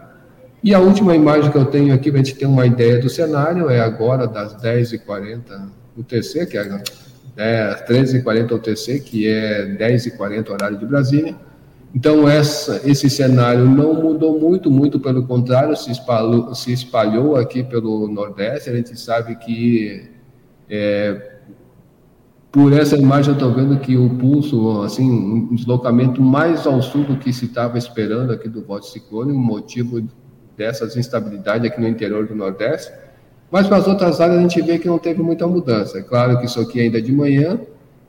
e 0.65 0.75
a 0.75 0.81
última 0.81 1.15
imagem 1.15 1.51
que 1.51 1.59
eu 1.59 1.67
tenho 1.67 1.95
aqui, 1.95 2.11
para 2.11 2.21
a 2.21 2.25
gente 2.25 2.37
ter 2.39 2.47
uma 2.47 2.67
ideia 2.67 2.99
do 2.99 3.09
cenário, 3.09 3.69
é 3.69 3.81
agora 3.81 4.27
das 4.27 4.55
10h40 4.57 5.69
o 5.97 6.03
TC, 6.03 6.47
que 6.47 6.59
é 6.59 6.83
é, 7.37 7.85
13h40 7.89 8.53
UTC, 8.53 9.01
que 9.01 9.27
é 9.29 9.67
10h40 9.77 10.51
horário 10.51 10.79
de 10.79 10.87
Brasília. 10.87 11.37
Então, 11.95 12.29
essa, 12.29 12.81
esse 12.85 13.09
cenário 13.09 13.65
não 13.65 13.95
mudou 13.95 14.39
muito, 14.39 14.71
muito 14.71 15.01
pelo 15.01 15.27
contrário, 15.27 15.75
se 15.77 15.91
espalhou, 15.91 16.55
se 16.55 16.73
espalhou 16.73 17.37
aqui 17.37 17.63
pelo 17.63 18.09
Nordeste. 18.09 18.69
A 18.69 18.77
gente 18.77 18.99
sabe 18.99 19.37
que, 19.37 20.11
é, 20.69 21.39
por 22.53 22.73
essa 22.73 22.97
imagem, 22.97 23.31
eu 23.31 23.35
estou 23.35 23.53
vendo 23.55 23.79
que 23.79 23.97
o 23.97 24.11
pulso, 24.11 24.83
assim, 24.83 25.11
um 25.11 25.55
deslocamento 25.55 26.21
mais 26.21 26.67
ao 26.67 26.83
sul 26.83 27.05
do 27.05 27.17
que 27.17 27.33
se 27.33 27.47
estava 27.47 27.79
esperando 27.79 28.33
aqui 28.33 28.49
do 28.49 28.63
voto 28.63 28.87
ciclone, 28.87 29.33
um 29.33 29.39
motivo 29.39 30.07
dessas 30.57 30.97
instabilidades 30.97 31.71
aqui 31.71 31.81
no 31.81 31.89
interior 31.89 32.27
do 32.27 32.35
Nordeste. 32.35 32.93
Mas 33.51 33.67
para 33.67 33.77
as 33.79 33.87
outras 33.87 34.21
áreas 34.21 34.39
a 34.39 34.43
gente 34.43 34.61
vê 34.63 34.79
que 34.79 34.89
não 34.89 34.99
teve 34.99 35.23
muita 35.23 35.47
mudança. 35.47 35.99
É 35.99 36.03
claro 36.03 36.39
que 36.39 36.47
isso 36.47 36.61
aqui 36.61 36.81
ainda 36.81 36.99
é 36.99 37.01
de 37.01 37.13
manhã, 37.13 37.61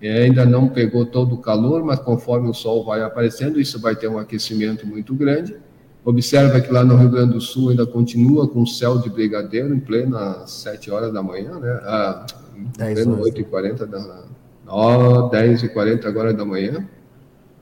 ainda 0.02 0.46
não 0.46 0.68
pegou 0.68 1.06
todo 1.06 1.36
o 1.36 1.38
calor, 1.38 1.84
mas 1.84 2.00
conforme 2.00 2.50
o 2.50 2.54
sol 2.54 2.84
vai 2.84 3.02
aparecendo, 3.02 3.60
isso 3.60 3.80
vai 3.80 3.96
ter 3.96 4.08
um 4.08 4.18
aquecimento 4.18 4.86
muito 4.86 5.14
grande. 5.14 5.56
Observa 6.04 6.62
que 6.62 6.72
lá 6.72 6.86
no 6.86 6.96
Rio 6.96 7.10
Grande 7.10 7.34
do 7.34 7.42
Sul 7.42 7.70
ainda 7.70 7.86
continua 7.86 8.48
com 8.48 8.66
céu 8.66 8.98
de 8.98 9.10
brigadeiro 9.10 9.76
em 9.76 9.80
plena 9.80 10.48
7 10.48 10.90
horas 10.90 11.12
da 11.12 11.22
manhã, 11.22 11.60
né? 11.60 11.80
Ah, 11.84 12.26
em 12.56 12.94
pleno 12.94 13.22
8 13.22 13.42
e 13.42 13.44
40 13.44 13.86
da, 13.86 14.24
Ó, 14.68 15.30
10 15.30 15.64
e 15.64 15.70
40 15.70 16.08
agora 16.08 16.34
da 16.34 16.46
manhã. 16.46 16.88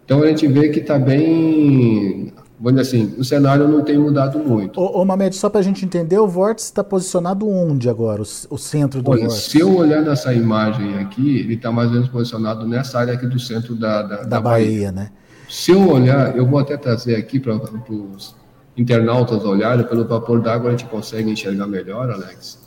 Então 0.03 0.21
a 0.21 0.27
gente 0.27 0.47
vê 0.47 0.69
que 0.69 0.79
está 0.79 0.99
bem, 0.99 2.33
vamos 2.59 2.81
dizer 2.81 2.97
assim, 2.97 3.15
o 3.19 3.23
cenário 3.23 3.67
não 3.67 3.81
tem 3.83 3.97
mudado 3.97 4.39
muito. 4.39 4.79
Ô, 4.79 5.01
ô 5.01 5.05
Mamed, 5.05 5.35
só 5.35 5.49
para 5.49 5.59
a 5.59 5.63
gente 5.63 5.83
entender, 5.85 6.17
o 6.19 6.27
vórtice 6.27 6.67
está 6.67 6.83
posicionado 6.83 7.47
onde 7.47 7.89
agora, 7.89 8.21
o, 8.21 8.25
o 8.49 8.57
centro 8.57 9.01
do 9.01 9.11
Olha, 9.11 9.27
vórtice? 9.27 9.49
Se 9.51 9.59
eu 9.59 9.75
olhar 9.75 10.01
nessa 10.01 10.33
imagem 10.33 10.97
aqui, 10.99 11.39
ele 11.39 11.55
está 11.55 11.71
mais 11.71 11.87
ou 11.89 11.95
menos 11.95 12.09
posicionado 12.09 12.67
nessa 12.67 12.99
área 12.99 13.13
aqui 13.13 13.27
do 13.27 13.39
centro 13.39 13.75
da, 13.75 14.01
da, 14.01 14.15
Da, 14.17 14.23
da 14.23 14.41
Bahia, 14.41 14.65
Bahia. 14.67 14.91
né? 14.91 15.11
Se 15.49 15.71
eu 15.71 15.89
olhar, 15.89 16.35
eu 16.35 16.45
vou 16.45 16.59
até 16.59 16.75
trazer 16.75 17.15
aqui 17.15 17.39
para 17.39 17.55
os 17.89 18.35
internautas 18.75 19.43
olharem, 19.45 19.85
pelo 19.85 20.05
vapor 20.05 20.41
d'água 20.41 20.69
a 20.69 20.71
gente 20.71 20.85
consegue 20.85 21.29
enxergar 21.29 21.67
melhor, 21.67 22.09
Alex. 22.09 22.59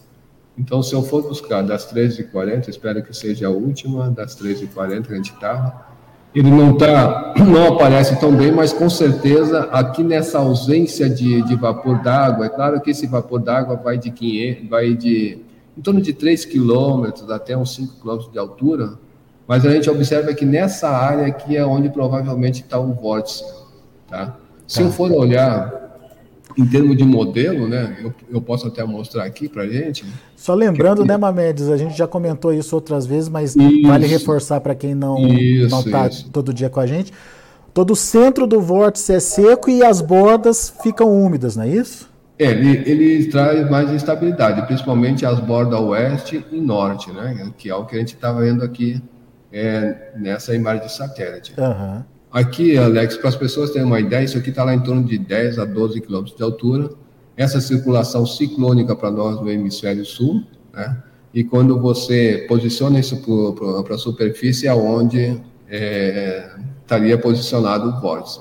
Então, 0.56 0.82
se 0.82 0.92
eu 0.94 1.02
for 1.02 1.22
buscar 1.22 1.62
das 1.62 1.92
13h40, 1.92 2.68
espero 2.68 3.02
que 3.02 3.14
seja 3.14 3.46
a 3.46 3.50
última, 3.50 4.10
das 4.10 4.36
13h40 4.36 5.06
que 5.06 5.12
a 5.12 5.16
gente 5.16 5.32
estava, 5.32 5.86
ele 6.34 6.50
não 6.50 6.76
tá, 6.76 7.34
não 7.38 7.74
aparece 7.74 8.18
tão 8.20 8.32
bem, 8.34 8.52
mas 8.52 8.72
com 8.72 8.88
certeza 8.88 9.68
aqui 9.72 10.02
nessa 10.02 10.38
ausência 10.38 11.08
de, 11.08 11.42
de 11.42 11.56
vapor 11.56 12.00
d'água, 12.02 12.46
é 12.46 12.48
claro 12.48 12.80
que 12.80 12.90
esse 12.90 13.06
vapor 13.06 13.40
d'água 13.40 13.76
vai 13.76 13.98
de 13.98 14.10
500, 14.10 14.68
vai 14.68 14.94
de 14.94 15.38
em 15.76 15.80
torno 15.80 16.00
de 16.00 16.12
3 16.12 16.44
quilômetros 16.44 17.30
até 17.30 17.56
uns 17.56 17.74
5 17.76 18.00
quilômetros 18.00 18.32
de 18.32 18.38
altura, 18.38 18.94
mas 19.46 19.64
a 19.64 19.70
gente 19.70 19.88
observa 19.88 20.34
que 20.34 20.44
nessa 20.44 20.88
área 20.90 21.26
aqui 21.26 21.56
é 21.56 21.64
onde 21.64 21.88
provavelmente 21.88 22.62
está 22.62 22.78
o 22.78 22.92
vórtice, 22.92 23.44
tá? 24.08 24.36
Se 24.66 24.80
Tá. 24.80 24.84
eu 24.84 24.92
for 24.92 25.10
olhar 25.12 25.87
em 26.58 26.66
termos 26.66 26.96
de 26.96 27.04
modelo, 27.04 27.68
né, 27.68 27.96
eu, 28.02 28.12
eu 28.28 28.40
posso 28.40 28.66
até 28.66 28.82
mostrar 28.82 29.24
aqui 29.24 29.48
para 29.48 29.64
gente. 29.68 30.04
Só 30.34 30.54
lembrando, 30.54 31.04
né, 31.04 31.16
Mamedes, 31.16 31.68
a 31.68 31.76
gente 31.76 31.96
já 31.96 32.06
comentou 32.06 32.52
isso 32.52 32.74
outras 32.74 33.06
vezes, 33.06 33.28
mas 33.28 33.54
Isso. 33.54 33.86
vale 33.86 34.06
reforçar 34.08 34.60
para 34.60 34.74
quem 34.74 34.92
não 34.92 35.16
está 35.28 36.10
todo 36.32 36.52
dia 36.52 36.68
com 36.68 36.80
a 36.80 36.86
gente. 36.86 37.12
Todo 37.72 37.92
o 37.92 37.96
centro 37.96 38.44
do 38.44 38.60
vórtice 38.60 39.12
é 39.12 39.20
seco 39.20 39.70
e 39.70 39.84
as 39.84 40.00
bordas 40.00 40.74
ficam 40.82 41.08
úmidas, 41.12 41.54
não 41.54 41.62
é 41.62 41.68
isso? 41.68 42.10
É, 42.36 42.50
ele, 42.50 42.82
ele 42.90 43.26
traz 43.26 43.70
mais 43.70 43.92
instabilidade, 43.92 44.66
principalmente 44.66 45.24
as 45.24 45.38
bordas 45.38 45.78
oeste 45.78 46.44
e 46.50 46.60
norte, 46.60 47.12
né, 47.12 47.52
que 47.56 47.70
é 47.70 47.74
o 47.74 47.84
que 47.84 47.94
a 47.94 47.98
gente 48.00 48.14
estava 48.14 48.40
vendo 48.40 48.64
aqui 48.64 49.00
é, 49.52 50.12
nessa 50.16 50.54
imagem 50.56 50.86
de 50.86 50.92
satélite. 50.92 51.54
Aham. 51.56 52.04
Aqui, 52.30 52.76
Alex, 52.76 53.16
para 53.16 53.30
as 53.30 53.36
pessoas 53.36 53.70
terem 53.70 53.86
uma 53.86 54.00
ideia, 54.00 54.24
isso 54.24 54.36
aqui 54.36 54.50
está 54.50 54.62
lá 54.62 54.74
em 54.74 54.80
torno 54.80 55.02
de 55.02 55.16
10 55.16 55.58
a 55.58 55.64
12 55.64 56.00
quilômetros 56.00 56.36
de 56.36 56.42
altura. 56.42 56.90
Essa 57.36 57.60
circulação 57.60 58.26
ciclônica 58.26 58.94
para 58.94 59.10
nós 59.10 59.40
no 59.40 59.50
hemisfério 59.50 60.04
sul, 60.04 60.44
né? 60.72 61.02
E 61.32 61.44
quando 61.44 61.78
você 61.78 62.46
posiciona 62.48 62.98
isso 62.98 63.22
para 63.84 63.94
a 63.94 63.98
superfície, 63.98 64.66
é 64.66 64.74
onde 64.74 65.40
é, 65.68 66.50
estaria 66.82 67.18
posicionado 67.18 67.90
o 67.90 68.00
vórtice. 68.00 68.40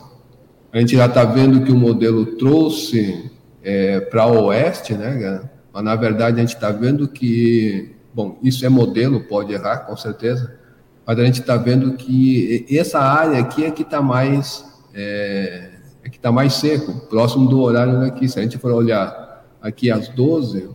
A 0.71 0.79
gente 0.79 0.95
já 0.95 1.05
está 1.05 1.23
vendo 1.23 1.63
que 1.63 1.71
o 1.71 1.75
modelo 1.75 2.25
trouxe 2.37 3.29
é, 3.61 3.99
para 3.99 4.25
oeste, 4.27 4.93
né? 4.93 5.41
Mas 5.73 5.83
na 5.83 5.95
verdade 5.95 6.37
a 6.37 6.39
gente 6.39 6.55
está 6.55 6.71
vendo 6.71 7.07
que, 7.07 7.95
bom, 8.13 8.37
isso 8.41 8.65
é 8.65 8.69
modelo, 8.69 9.21
pode 9.21 9.53
errar 9.53 9.79
com 9.79 9.95
certeza, 9.95 10.57
mas 11.07 11.17
a 11.17 11.23
gente 11.23 11.39
está 11.39 11.55
vendo 11.55 11.93
que 11.93 12.65
essa 12.69 12.99
área 12.99 13.39
aqui 13.39 13.63
é 13.63 13.71
que 13.71 13.81
está 13.81 14.01
mais 14.01 14.65
é, 14.93 15.69
é 16.03 16.09
que 16.09 16.17
está 16.17 16.33
mais 16.33 16.55
seco, 16.55 17.07
próximo 17.07 17.47
do 17.49 17.61
horário 17.61 18.01
daqui. 18.01 18.27
Se 18.27 18.37
a 18.39 18.41
gente 18.41 18.57
for 18.57 18.73
olhar 18.73 19.45
aqui 19.61 19.89
às 19.89 20.09
12, 20.09 20.69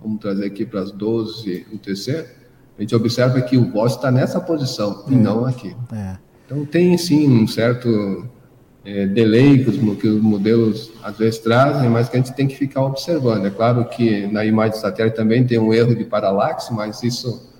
vamos 0.00 0.20
trazer 0.20 0.46
aqui 0.46 0.64
para 0.64 0.82
as 0.82 0.92
12 0.92 1.66
o 1.72 1.78
TC, 1.78 2.26
a 2.78 2.80
gente 2.80 2.94
observa 2.94 3.40
que 3.40 3.56
o 3.56 3.72
vórtice 3.72 3.98
está 3.98 4.10
nessa 4.12 4.40
posição 4.40 5.04
e 5.08 5.16
não 5.16 5.44
aqui. 5.44 5.74
É. 5.92 6.16
Então 6.44 6.64
tem 6.64 6.96
sim 6.96 7.28
um 7.28 7.48
certo 7.48 8.24
é, 8.84 9.04
delay 9.06 9.64
que 9.64 9.70
os, 9.70 9.98
que 9.98 10.06
os 10.06 10.22
modelos 10.22 10.92
às 11.02 11.18
vezes 11.18 11.40
trazem, 11.40 11.90
mas 11.90 12.08
que 12.08 12.16
a 12.16 12.20
gente 12.20 12.34
tem 12.34 12.46
que 12.46 12.56
ficar 12.56 12.84
observando. 12.84 13.46
É 13.46 13.50
claro 13.50 13.84
que 13.86 14.28
na 14.28 14.44
imagem 14.44 14.78
satélite 14.78 15.16
também 15.16 15.44
tem 15.44 15.58
um 15.58 15.74
erro 15.74 15.92
de 15.96 16.04
paralaxe, 16.04 16.72
mas 16.72 17.02
isso 17.02 17.55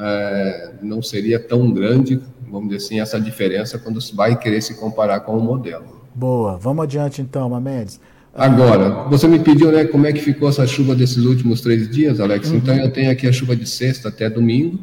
é, 0.00 0.70
não 0.82 1.02
seria 1.02 1.38
tão 1.38 1.70
grande, 1.70 2.20
vamos 2.48 2.70
dizer 2.70 2.84
assim, 2.84 3.00
essa 3.00 3.20
diferença 3.20 3.78
quando 3.78 4.00
se 4.00 4.14
vai 4.14 4.38
querer 4.38 4.62
se 4.62 4.74
comparar 4.74 5.20
com 5.20 5.36
o 5.36 5.40
modelo. 5.40 6.00
Boa. 6.14 6.56
Vamos 6.56 6.84
adiante 6.84 7.20
então, 7.20 7.48
Mamedes. 7.50 8.00
Agora, 8.34 9.08
você 9.08 9.26
me 9.26 9.38
pediu, 9.40 9.72
né, 9.72 9.84
como 9.84 10.06
é 10.06 10.12
que 10.12 10.20
ficou 10.20 10.48
essa 10.48 10.66
chuva 10.66 10.94
desses 10.94 11.24
últimos 11.24 11.60
três 11.60 11.88
dias, 11.90 12.20
Alex? 12.20 12.50
Então, 12.50 12.74
eu 12.76 12.90
tenho 12.90 13.10
aqui 13.10 13.26
a 13.26 13.32
chuva 13.32 13.56
de 13.56 13.68
sexta 13.68 14.08
até 14.08 14.30
domingo. 14.30 14.78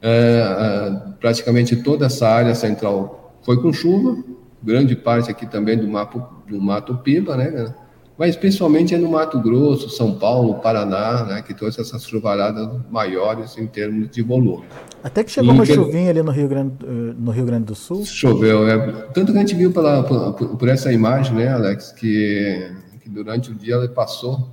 É, 0.00 0.10
é, 0.10 1.10
praticamente 1.18 1.74
toda 1.76 2.06
essa 2.06 2.28
área 2.28 2.54
central 2.54 3.36
foi 3.42 3.60
com 3.60 3.72
chuva, 3.72 4.16
grande 4.62 4.94
parte 4.94 5.28
aqui 5.28 5.44
também 5.44 5.76
do 5.76 5.88
Mato, 5.88 6.22
do 6.48 6.60
Mato 6.60 6.96
Piba, 6.98 7.36
né? 7.36 7.74
Mas 8.18 8.34
principalmente 8.34 8.94
é 8.94 8.98
no 8.98 9.08
Mato 9.10 9.38
Grosso, 9.40 9.88
São 9.90 10.12
Paulo, 10.18 10.54
Paraná, 10.54 11.24
né, 11.24 11.42
que 11.42 11.54
trouxe 11.54 11.80
essas 11.80 12.04
chuvaradas 12.04 12.68
maiores 12.90 13.56
em 13.56 13.66
termos 13.66 14.10
de 14.10 14.22
volume. 14.22 14.64
Até 15.04 15.22
que 15.22 15.30
chegou 15.30 15.52
uma 15.52 15.62
Inter- 15.62 15.76
chuvinha 15.76 16.10
ali 16.10 16.20
no 16.22 16.32
Rio 16.32 16.48
Grande, 16.48 16.72
eh, 16.82 17.14
no 17.16 17.30
Rio 17.30 17.44
Grande 17.46 17.66
do 17.66 17.76
Sul. 17.76 18.04
Choveu, 18.04 18.68
é. 18.68 18.76
Tanto 19.14 19.30
que 19.30 19.38
a 19.38 19.40
gente 19.40 19.54
viu 19.54 19.70
pela, 19.72 20.02
por, 20.02 20.32
por- 20.34 20.56
por 20.56 20.68
essa 20.68 20.92
imagem, 20.92 21.36
né, 21.36 21.48
Alex, 21.48 21.92
que, 21.92 22.72
que 23.00 23.08
durante 23.08 23.52
o 23.52 23.54
dia 23.54 23.74
ela 23.74 23.86
passou, 23.88 24.48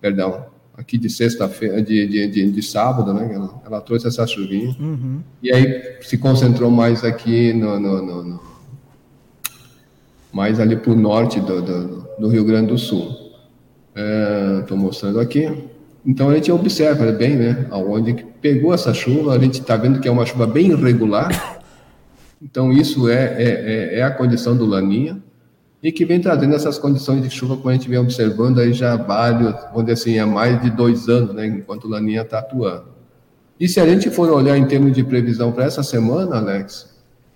perdão, 0.00 0.46
aqui 0.74 0.96
de 0.96 1.10
sexta-feira, 1.10 1.82
de, 1.82 2.06
de, 2.06 2.26
de, 2.26 2.50
de 2.50 2.62
sábado, 2.62 3.12
né, 3.12 3.30
ela, 3.34 3.60
ela 3.66 3.80
trouxe 3.82 4.06
essa 4.08 4.26
chuvinha. 4.26 4.74
Uhum. 4.80 5.20
E 5.42 5.52
aí 5.52 5.98
se 6.00 6.16
concentrou 6.16 6.70
mais 6.70 7.04
aqui 7.04 7.52
no, 7.52 7.78
no, 7.78 8.00
no- 8.02 8.24
no- 8.24 8.49
mais 10.32 10.60
ali 10.60 10.76
para 10.76 10.92
o 10.92 10.96
norte 10.96 11.40
do, 11.40 11.60
do, 11.62 12.06
do 12.18 12.28
Rio 12.28 12.44
Grande 12.44 12.68
do 12.68 12.78
Sul. 12.78 13.16
Estou 14.60 14.76
mostrando 14.76 15.20
aqui. 15.20 15.50
Então 16.06 16.30
a 16.30 16.34
gente 16.34 16.50
observa 16.50 17.10
bem, 17.12 17.36
né, 17.36 17.66
aonde 17.70 18.24
pegou 18.40 18.72
essa 18.72 18.94
chuva. 18.94 19.34
A 19.34 19.38
gente 19.38 19.60
está 19.60 19.76
vendo 19.76 20.00
que 20.00 20.08
é 20.08 20.10
uma 20.10 20.24
chuva 20.24 20.46
bem 20.46 20.70
irregular. 20.70 21.60
Então 22.42 22.72
isso 22.72 23.08
é, 23.08 23.34
é, 23.36 23.44
é- 23.44 23.98
é 23.98 24.02
a 24.02 24.10
condição 24.10 24.56
do 24.56 24.64
Laninha 24.64 25.22
e 25.82 25.90
que 25.92 26.04
vem 26.04 26.20
trazendo 26.20 26.54
essas 26.54 26.78
condições 26.78 27.22
de 27.22 27.30
chuva 27.30 27.56
como 27.56 27.68
a 27.68 27.72
gente 27.72 27.88
vem 27.88 27.98
observando 27.98 28.58
aí 28.60 28.72
já 28.72 28.96
vários, 28.96 29.54
vamos 29.74 29.90
assim, 29.90 30.18
há 30.18 30.26
mais 30.26 30.60
de 30.60 30.70
dois 30.70 31.08
anos, 31.08 31.34
né, 31.34 31.46
enquanto 31.46 31.84
o 31.84 31.88
Laninha 31.88 32.22
está 32.22 32.38
atuando. 32.38 32.84
E 33.58 33.68
se 33.68 33.78
a 33.80 33.86
gente 33.86 34.10
for 34.10 34.30
olhar 34.30 34.56
em 34.56 34.66
termos 34.66 34.92
de 34.92 35.04
previsão 35.04 35.52
para 35.52 35.64
essa 35.64 35.82
semana, 35.82 36.36
Alex, 36.36 36.89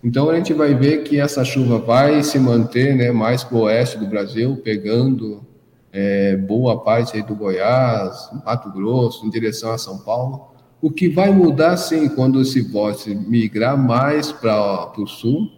então 0.04 0.28
a 0.28 0.37
gente 0.37 0.52
vai 0.52 0.75
ver 0.75 1.02
que 1.02 1.18
essa 1.18 1.42
chuva 1.42 1.78
vai 1.78 2.23
se 2.23 2.38
manter 2.38 2.94
né, 2.94 3.11
mais 3.11 3.42
para 3.42 3.56
o 3.56 3.62
oeste 3.62 3.96
do 3.96 4.06
Brasil, 4.06 4.61
pegando 4.62 5.42
é, 5.90 6.37
boa 6.37 6.82
parte 6.82 7.23
do 7.23 7.34
Goiás, 7.34 8.28
Mato 8.44 8.70
Grosso, 8.70 9.25
em 9.25 9.30
direção 9.30 9.73
a 9.73 9.78
São 9.78 9.96
Paulo. 9.96 10.49
O 10.82 10.90
que 10.90 11.08
vai 11.08 11.32
mudar, 11.32 11.78
sim, 11.78 12.06
quando 12.11 12.42
esse 12.42 12.61
vórtice 12.61 13.14
migrar 13.14 13.78
mais 13.78 14.30
para 14.30 14.92
o 14.99 15.06
sul, 15.06 15.49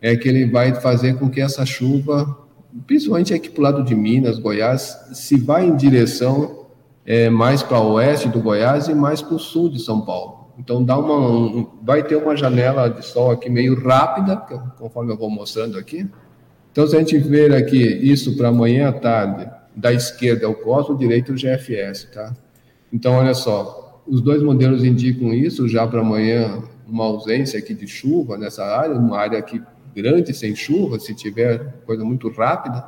é 0.00 0.16
que 0.16 0.26
ele 0.26 0.46
vai 0.50 0.74
fazer 0.80 1.18
com 1.18 1.28
que 1.28 1.42
essa 1.42 1.66
chuva, 1.66 2.38
principalmente 2.86 3.34
aqui 3.34 3.50
para 3.50 3.60
o 3.60 3.64
lado 3.64 3.84
de 3.84 3.94
Minas, 3.94 4.38
Goiás, 4.38 4.96
se 5.12 5.36
vá 5.36 5.62
em 5.62 5.76
direção 5.76 6.60
é, 7.04 7.28
mais 7.28 7.62
para 7.62 7.78
o 7.78 7.92
oeste 7.92 8.28
do 8.28 8.40
Goiás 8.40 8.88
e 8.88 8.94
mais 8.94 9.20
para 9.20 9.34
o 9.34 9.38
sul 9.38 9.68
de 9.68 9.78
São 9.78 10.00
Paulo. 10.00 10.39
Então 10.60 10.84
dá 10.84 10.98
uma, 10.98 11.16
um- 11.18 11.66
vai 11.82 12.02
ter 12.02 12.16
uma 12.16 12.36
janela 12.36 12.88
de 12.88 13.04
sol 13.04 13.30
aqui 13.30 13.48
meio 13.48 13.74
rápida, 13.82 14.36
conforme 14.78 15.10
eu 15.12 15.16
vou 15.16 15.30
mostrando 15.30 15.78
aqui. 15.78 16.06
Então 16.70 16.86
se 16.86 16.94
a 16.94 16.98
gente 16.98 17.16
ver 17.18 17.54
aqui 17.54 17.82
isso 17.82 18.36
para 18.36 18.48
amanhã 18.48 18.90
à 18.90 18.92
tarde, 18.92 19.50
da 19.74 19.90
esquerda 19.92 20.44
é 20.44 20.48
o 20.48 20.54
COS, 20.54 20.90
o 20.90 20.94
direito 20.94 21.32
é 21.32 21.34
o 21.34 21.38
GFS, 21.38 22.08
tá? 22.12 22.34
Então 22.92 23.14
olha 23.14 23.32
só, 23.34 24.02
os 24.06 24.20
dois 24.20 24.42
modelos 24.42 24.84
indicam 24.84 25.32
isso 25.32 25.66
já 25.66 25.86
para 25.86 26.00
amanhã 26.00 26.62
uma 26.86 27.04
ausência 27.04 27.58
aqui 27.58 27.72
de 27.72 27.86
chuva 27.88 28.36
nessa 28.36 28.64
área, 28.64 28.94
uma 28.94 29.16
área 29.16 29.38
aqui 29.38 29.62
grande 29.94 30.34
sem 30.34 30.54
chuva, 30.54 30.98
se 31.00 31.14
tiver 31.14 31.74
coisa 31.86 32.04
muito 32.04 32.28
rápida, 32.28 32.84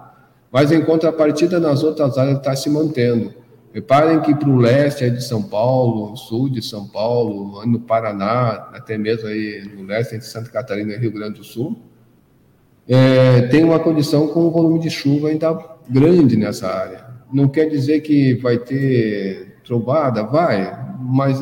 mas 0.51 0.71
em 0.71 0.85
contrapartida 0.85 1.59
nas 1.59 1.83
outras 1.83 2.19
áreas 2.19 2.37
está 2.39 2.55
se 2.55 2.69
mantendo. 2.69 3.33
Reparem 3.73 4.21
que 4.21 4.35
para 4.35 4.51
o 4.51 4.57
leste 4.57 5.05
é 5.05 5.09
de 5.09 5.25
São 5.25 5.43
Paulo, 5.43 6.15
sul 6.17 6.51
de 6.51 6.61
São 6.61 6.87
Paulo, 6.87 7.65
no 7.65 7.81
Paraná, 7.81 8.69
até 8.75 8.99
mesmo 8.99 9.29
aí 9.29 9.67
no 9.75 9.85
leste 9.85 10.19
de 10.19 10.27
Santa 10.27 10.51
Catarina 10.51 10.93
e 10.93 10.99
Rio 10.99 11.13
Grande 11.13 11.39
do 11.39 11.45
Sul, 11.45 11.79
é, 12.87 13.43
tem 13.43 13.65
uma 13.65 13.79
condição 13.79 14.29
com 14.29 14.47
um 14.47 14.51
volume 14.51 14.79
de 14.79 14.91
chuva 14.91 15.29
ainda 15.29 15.59
grande 15.89 16.37
nessa 16.37 16.69
área. 16.69 17.07
Não 17.33 17.49
quer 17.49 17.67
dizer 17.67 18.01
que 18.01 18.35
vai 18.35 18.59
ter 18.59 19.57
trovada, 19.65 20.23
vai, 20.23 20.79
mas 21.01 21.39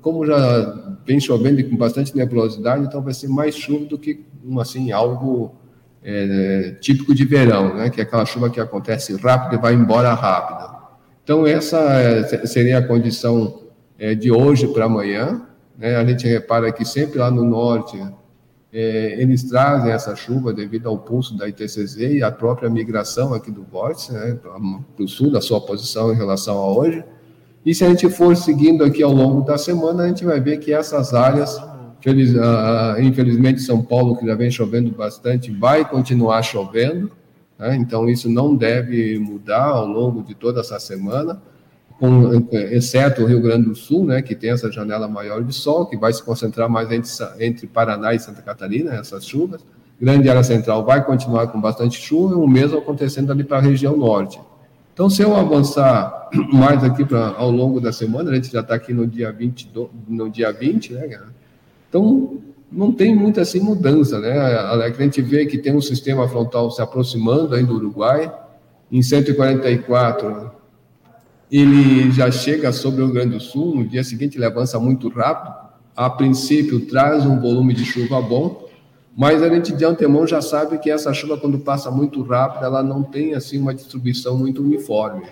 como 0.00 0.26
já 0.26 0.96
vem 1.06 1.20
chovendo 1.20 1.62
com 1.64 1.76
bastante 1.76 2.16
nebulosidade, 2.16 2.84
então 2.84 3.00
vai 3.00 3.14
ser 3.14 3.28
mais 3.28 3.54
chuva 3.54 3.84
do 3.84 3.98
que 3.98 4.24
assim 4.60 4.90
algo 4.90 5.54
é, 6.02 6.76
típico 6.80 7.14
de 7.14 7.24
verão, 7.24 7.74
né? 7.74 7.90
Que 7.90 8.00
é 8.00 8.02
aquela 8.02 8.26
chuva 8.26 8.50
que 8.50 8.58
acontece 8.58 9.14
rápido 9.16 9.58
e 9.58 9.62
vai 9.62 9.74
embora 9.74 10.12
rápido. 10.14 10.77
Então 11.28 11.46
essa 11.46 11.78
é, 11.78 12.46
seria 12.46 12.78
a 12.78 12.82
condição 12.82 13.64
é, 13.98 14.14
de 14.14 14.32
hoje 14.32 14.66
para 14.66 14.86
amanhã, 14.86 15.42
né, 15.76 15.94
a 15.94 16.02
gente 16.02 16.26
repara 16.26 16.72
que 16.72 16.86
sempre 16.86 17.18
lá 17.18 17.30
no 17.30 17.44
norte 17.44 18.02
é, 18.72 19.14
eles 19.20 19.42
trazem 19.42 19.92
essa 19.92 20.16
chuva 20.16 20.54
devido 20.54 20.88
ao 20.88 20.96
pulso 20.96 21.36
da 21.36 21.46
ITCZ 21.46 21.98
e 21.98 22.22
a 22.22 22.32
própria 22.32 22.70
migração 22.70 23.34
aqui 23.34 23.50
do 23.50 23.62
vórtice, 23.62 24.10
né, 24.10 24.38
para 24.40 25.04
o 25.04 25.06
sul, 25.06 25.30
da 25.30 25.42
sua 25.42 25.60
posição 25.60 26.10
em 26.10 26.16
relação 26.16 26.56
a 26.56 26.72
hoje. 26.74 27.04
E 27.62 27.74
se 27.74 27.84
a 27.84 27.90
gente 27.90 28.08
for 28.08 28.34
seguindo 28.34 28.82
aqui 28.82 29.02
ao 29.02 29.12
longo 29.12 29.42
da 29.42 29.58
semana, 29.58 30.04
a 30.04 30.08
gente 30.08 30.24
vai 30.24 30.40
ver 30.40 30.56
que 30.56 30.72
essas 30.72 31.12
áreas, 31.12 31.60
feliz, 32.00 32.32
uh, 32.32 32.98
infelizmente 33.02 33.60
São 33.60 33.82
Paulo, 33.82 34.16
que 34.16 34.24
já 34.24 34.34
vem 34.34 34.50
chovendo 34.50 34.90
bastante, 34.92 35.50
vai 35.50 35.86
continuar 35.86 36.40
chovendo, 36.40 37.12
né, 37.58 37.76
então 37.76 38.08
isso 38.08 38.28
não 38.28 38.54
deve 38.54 39.18
mudar 39.18 39.64
ao 39.64 39.86
longo 39.86 40.22
de 40.22 40.34
toda 40.34 40.60
essa 40.60 40.78
semana 40.78 41.40
com, 41.98 42.30
exceto 42.70 43.22
o 43.22 43.26
Rio 43.26 43.40
Grande 43.40 43.68
do 43.68 43.74
Sul, 43.74 44.04
né, 44.04 44.22
que 44.22 44.34
tem 44.34 44.50
essa 44.50 44.70
janela 44.70 45.08
maior 45.08 45.42
de 45.42 45.52
sol, 45.52 45.86
que 45.86 45.96
vai 45.96 46.12
se 46.12 46.22
concentrar 46.22 46.68
mais 46.68 46.90
entre, 46.92 47.10
entre 47.40 47.66
Paraná 47.66 48.14
e 48.14 48.20
Santa 48.20 48.40
Catarina, 48.40 48.94
essas 48.94 49.26
chuvas. 49.26 49.64
Grande 50.00 50.30
área 50.30 50.44
central 50.44 50.84
vai 50.84 51.04
continuar 51.04 51.48
com 51.48 51.60
bastante 51.60 52.00
chuva, 52.00 52.36
o 52.36 52.46
mesmo 52.46 52.78
acontecendo 52.78 53.32
ali 53.32 53.42
para 53.42 53.58
a 53.58 53.60
região 53.60 53.96
norte. 53.96 54.40
Então, 54.94 55.10
se 55.10 55.22
eu 55.22 55.34
avançar 55.34 56.30
mais 56.54 56.84
aqui 56.84 57.04
pra, 57.04 57.34
ao 57.36 57.50
longo 57.50 57.80
da 57.80 57.92
semana, 57.92 58.30
a 58.30 58.34
gente 58.34 58.52
já 58.52 58.60
está 58.60 58.76
aqui 58.76 58.92
no 58.92 59.06
dia 59.06 59.32
20, 59.32 59.72
no 60.08 60.30
dia 60.30 60.52
20, 60.52 60.92
né, 60.92 61.20
Então, 61.88 62.38
não 62.70 62.92
tem 62.92 63.14
muita 63.14 63.40
assim 63.40 63.60
mudança, 63.60 64.18
né? 64.18 64.38
A 64.38 64.90
gente 64.90 65.22
vê 65.22 65.46
que 65.46 65.58
tem 65.58 65.74
um 65.74 65.80
sistema 65.80 66.28
frontal 66.28 66.70
se 66.70 66.82
aproximando 66.82 67.54
aí 67.54 67.64
do 67.64 67.74
Uruguai, 67.74 68.32
em 68.90 69.02
144 69.02 70.50
ele 71.50 72.10
já 72.10 72.30
chega 72.30 72.70
sobre 72.72 73.00
o 73.00 73.06
Rio 73.06 73.14
Grande 73.14 73.34
do 73.34 73.40
Sul, 73.40 73.74
no 73.74 73.88
dia 73.88 74.04
seguinte 74.04 74.36
ele 74.36 74.44
avança 74.44 74.78
muito 74.78 75.08
rápido, 75.08 75.54
a 75.96 76.10
princípio 76.10 76.86
traz 76.86 77.24
um 77.24 77.40
volume 77.40 77.72
de 77.72 77.84
chuva 77.84 78.20
bom, 78.20 78.68
mas 79.16 79.42
a 79.42 79.48
gente 79.48 79.72
de 79.72 79.84
antemão 79.84 80.26
já 80.26 80.40
sabe 80.40 80.78
que 80.78 80.90
essa 80.90 81.12
chuva, 81.12 81.38
quando 81.38 81.58
passa 81.58 81.90
muito 81.90 82.22
rápido, 82.22 82.64
ela 82.64 82.82
não 82.82 83.02
tem 83.02 83.34
assim 83.34 83.58
uma 83.58 83.74
distribuição 83.74 84.36
muito 84.36 84.62
uniforme. 84.62 85.26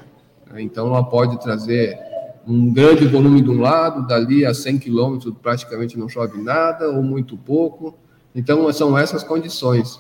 Então 0.57 0.89
ela 0.89 1.05
pode 1.05 1.39
trazer 1.41 1.99
um 2.47 2.73
grande 2.73 3.07
volume 3.07 3.43
de 3.43 3.51
um 3.51 3.61
lado, 3.61 4.07
dali 4.07 4.47
a 4.47 4.55
100 4.55 4.79
quilômetros 4.79 5.35
praticamente 5.43 5.99
não 5.99 6.09
chove 6.09 6.41
nada, 6.41 6.89
ou 6.89 7.03
muito 7.03 7.37
pouco. 7.37 7.95
Então 8.35 8.73
são 8.73 8.97
essas 8.97 9.25
condições. 9.25 9.99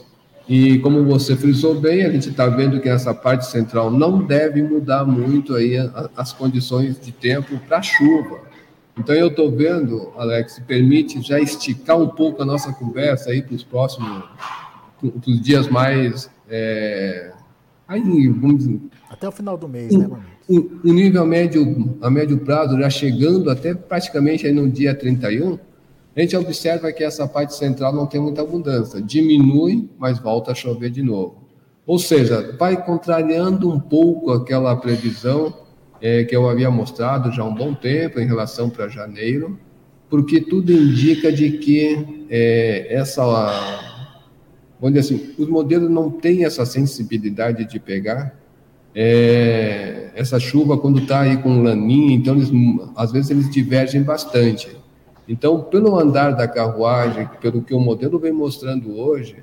E 0.48 0.78
como 0.78 1.04
você 1.04 1.34
frisou 1.34 1.74
bem, 1.74 2.04
a 2.04 2.10
gente 2.10 2.28
está 2.28 2.46
vendo 2.46 2.80
que 2.80 2.88
essa 2.88 3.12
parte 3.12 3.46
central 3.46 3.90
não 3.90 4.22
deve 4.22 4.62
mudar 4.62 5.04
muito 5.04 5.56
aí 5.56 5.74
as 6.16 6.32
condições 6.32 7.00
de 7.00 7.10
tempo 7.10 7.58
para 7.66 7.82
chuva. 7.82 8.40
Então 8.96 9.14
eu 9.14 9.26
estou 9.26 9.50
vendo, 9.50 10.12
Alex, 10.16 10.62
permite 10.66 11.20
já 11.20 11.40
esticar 11.40 11.98
um 11.98 12.08
pouco 12.08 12.42
a 12.42 12.46
nossa 12.46 12.72
conversa 12.72 13.30
aí 13.30 13.42
para 13.42 13.56
os 13.56 13.64
próximos, 13.64 14.22
para 15.00 15.30
os 15.30 15.40
dias 15.40 15.68
mais, 15.68 16.30
é, 16.48 17.32
aí, 17.88 18.28
vamos 18.28 18.58
dizer, 18.58 18.80
até 19.08 19.28
o 19.28 19.32
final 19.32 19.56
do 19.56 19.68
mês, 19.68 19.94
um, 19.94 19.98
né, 19.98 20.20
O, 20.48 20.88
o 20.88 20.92
nível 20.92 21.24
médio, 21.24 21.96
a 22.02 22.10
médio 22.10 22.38
prazo 22.38 22.78
já 22.78 22.90
chegando 22.90 23.50
até 23.50 23.74
praticamente 23.74 24.46
aí 24.46 24.52
no 24.52 24.68
dia 24.68 24.94
31, 24.94 25.58
a 26.16 26.20
gente 26.20 26.36
observa 26.36 26.92
que 26.92 27.04
essa 27.04 27.28
parte 27.28 27.54
central 27.54 27.94
não 27.94 28.06
tem 28.06 28.20
muita 28.20 28.42
abundância, 28.42 29.00
diminui, 29.00 29.88
mas 29.98 30.18
volta 30.18 30.52
a 30.52 30.54
chover 30.54 30.90
de 30.90 31.02
novo. 31.02 31.46
Ou 31.86 31.98
seja, 31.98 32.56
vai 32.58 32.84
contrariando 32.84 33.70
um 33.70 33.78
pouco 33.78 34.32
aquela 34.32 34.74
previsão 34.74 35.54
é, 36.00 36.24
que 36.24 36.34
eu 36.34 36.48
havia 36.48 36.70
mostrado 36.70 37.30
já 37.30 37.42
há 37.42 37.46
um 37.46 37.54
bom 37.54 37.74
tempo 37.74 38.18
em 38.18 38.26
relação 38.26 38.68
para 38.68 38.88
janeiro, 38.88 39.58
porque 40.08 40.40
tudo 40.40 40.72
indica 40.72 41.30
de 41.30 41.58
que 41.58 42.26
é, 42.28 42.94
essa, 42.94 43.22
vamos 44.80 44.98
dizer 44.98 45.14
assim, 45.14 45.34
os 45.38 45.48
modelos 45.48 45.90
não 45.90 46.10
têm 46.10 46.44
essa 46.44 46.64
sensibilidade 46.64 47.64
de 47.66 47.78
pegar 47.78 48.34
é, 48.98 50.08
essa 50.14 50.40
chuva 50.40 50.78
quando 50.78 51.00
está 51.00 51.20
aí 51.20 51.36
com 51.36 51.62
laninha, 51.62 52.16
então 52.16 52.34
eles, 52.34 52.50
às 52.96 53.12
vezes 53.12 53.30
eles 53.30 53.50
divergem 53.50 54.02
bastante. 54.02 54.74
Então, 55.28 55.60
pelo 55.60 55.98
andar 55.98 56.30
da 56.30 56.48
carruagem, 56.48 57.28
pelo 57.38 57.60
que 57.60 57.74
o 57.74 57.80
modelo 57.80 58.18
vem 58.18 58.32
mostrando 58.32 58.98
hoje, 58.98 59.36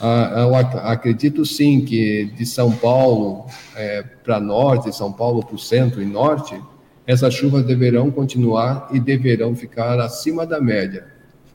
eu 0.00 0.56
acredito 0.56 1.44
sim 1.44 1.84
que 1.84 2.32
de 2.34 2.46
São 2.46 2.72
Paulo 2.72 3.44
é, 3.76 4.02
para 4.02 4.40
norte, 4.40 4.94
São 4.96 5.12
Paulo 5.12 5.44
para 5.44 5.54
o 5.54 5.58
centro 5.58 6.00
e 6.00 6.06
norte, 6.06 6.58
essas 7.06 7.34
chuvas 7.34 7.66
deverão 7.66 8.10
continuar 8.10 8.88
e 8.90 8.98
deverão 8.98 9.54
ficar 9.54 10.00
acima 10.00 10.46
da 10.46 10.58
média. 10.58 11.06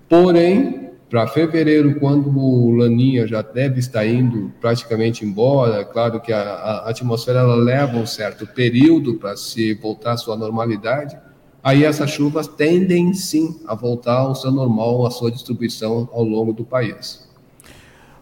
Porém, 0.08 0.89
para 1.10 1.26
fevereiro, 1.26 2.00
quando 2.00 2.30
o 2.30 2.70
Laninha 2.72 3.28
já 3.28 3.42
deve 3.42 3.80
estar 3.80 4.06
indo 4.06 4.52
praticamente 4.62 5.26
embora, 5.26 5.84
claro 5.84 6.22
que 6.22 6.32
a, 6.32 6.40
a 6.40 6.90
atmosfera 6.90 7.40
ela 7.40 7.56
leva 7.56 7.98
um 7.98 8.06
certo 8.06 8.46
período 8.46 9.16
para 9.16 9.36
se 9.36 9.74
voltar 9.74 10.12
à 10.12 10.18
sua 10.18 10.38
normalidade, 10.38 11.18
aí 11.64 11.84
essas 11.84 12.12
chuvas 12.12 12.48
tendem 12.48 13.12
sim 13.16 13.60
a 13.68 13.74
voltar 13.74 14.20
ao 14.20 14.36
seu 14.36 14.52
normal, 14.52 15.06
à 15.06 15.10
sua 15.10 15.32
distribuição 15.32 16.08
ao 16.14 16.24
longo 16.24 16.54
do 16.54 16.64
país. 16.64 17.28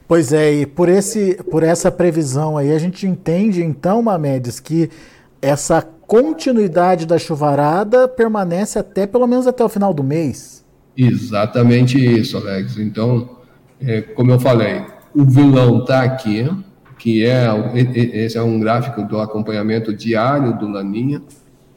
Pois 0.07 0.31
é, 0.31 0.53
e 0.53 0.65
por, 0.65 0.87
esse, 0.87 1.35
por 1.51 1.63
essa 1.63 1.91
previsão 1.91 2.57
aí, 2.57 2.71
a 2.71 2.79
gente 2.79 3.05
entende 3.05 3.61
então, 3.61 4.01
Mamedes, 4.01 4.61
que 4.61 4.89
essa 5.41 5.81
continuidade 5.81 7.05
da 7.05 7.19
chuvarada 7.19 8.07
permanece 8.07 8.79
até 8.79 9.05
pelo 9.05 9.27
menos 9.27 9.45
até 9.45 9.61
o 9.65 9.67
final 9.69 9.93
do 9.93 10.01
mês. 10.01 10.65
Exatamente 10.97 12.03
isso, 12.03 12.35
Alex. 12.37 12.79
Então, 12.79 13.37
é, 13.79 14.01
como 14.01 14.31
eu 14.31 14.39
falei, 14.39 14.83
o 15.13 15.23
vilão 15.23 15.81
está 15.81 16.01
aqui, 16.01 16.49
que 16.97 17.23
é 17.23 17.47
esse 17.85 18.35
é 18.35 18.41
um 18.41 18.59
gráfico 18.59 19.03
do 19.03 19.19
acompanhamento 19.19 19.93
diário 19.93 20.57
do 20.57 20.67
Laninha. 20.67 21.21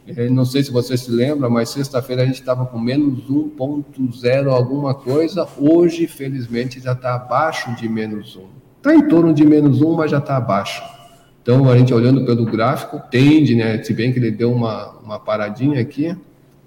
É, 0.07 0.31
não 0.31 0.47
sei 0.47 0.63
se 0.63 0.73
você 0.73 0.97
se 0.97 1.11
lembra, 1.11 1.51
mas 1.51 1.69
sexta-feira 1.69 2.23
a 2.23 2.25
gente 2.25 2.41
estava 2.41 2.65
com 2.65 2.79
menos 2.79 3.29
1,0 3.29 4.51
alguma 4.51 4.95
coisa. 4.95 5.47
Hoje, 5.59 6.07
felizmente, 6.07 6.81
já 6.81 6.93
está 6.93 7.15
abaixo 7.15 7.77
de 7.77 7.89
menos 7.89 8.35
1. 8.35 8.41
Está 8.79 8.95
em 8.95 9.07
torno 9.07 9.35
de 9.35 9.45
menos 9.45 9.83
1, 9.83 9.95
mas 9.95 10.11
já 10.11 10.19
está 10.19 10.39
abaixo. 10.39 10.83
Então, 11.43 11.71
a 11.71 11.77
gente 11.77 11.93
olhando 11.93 12.25
pelo 12.25 12.47
gráfico, 12.47 13.01
tende, 13.11 13.55
né? 13.55 13.83
Se 13.83 13.93
bem 13.93 14.13
que 14.13 14.19
ele 14.19 14.31
deu 14.31 14.51
uma, 14.51 14.91
uma 15.05 15.21
paradinha 15.21 15.81
aqui, 15.81 16.17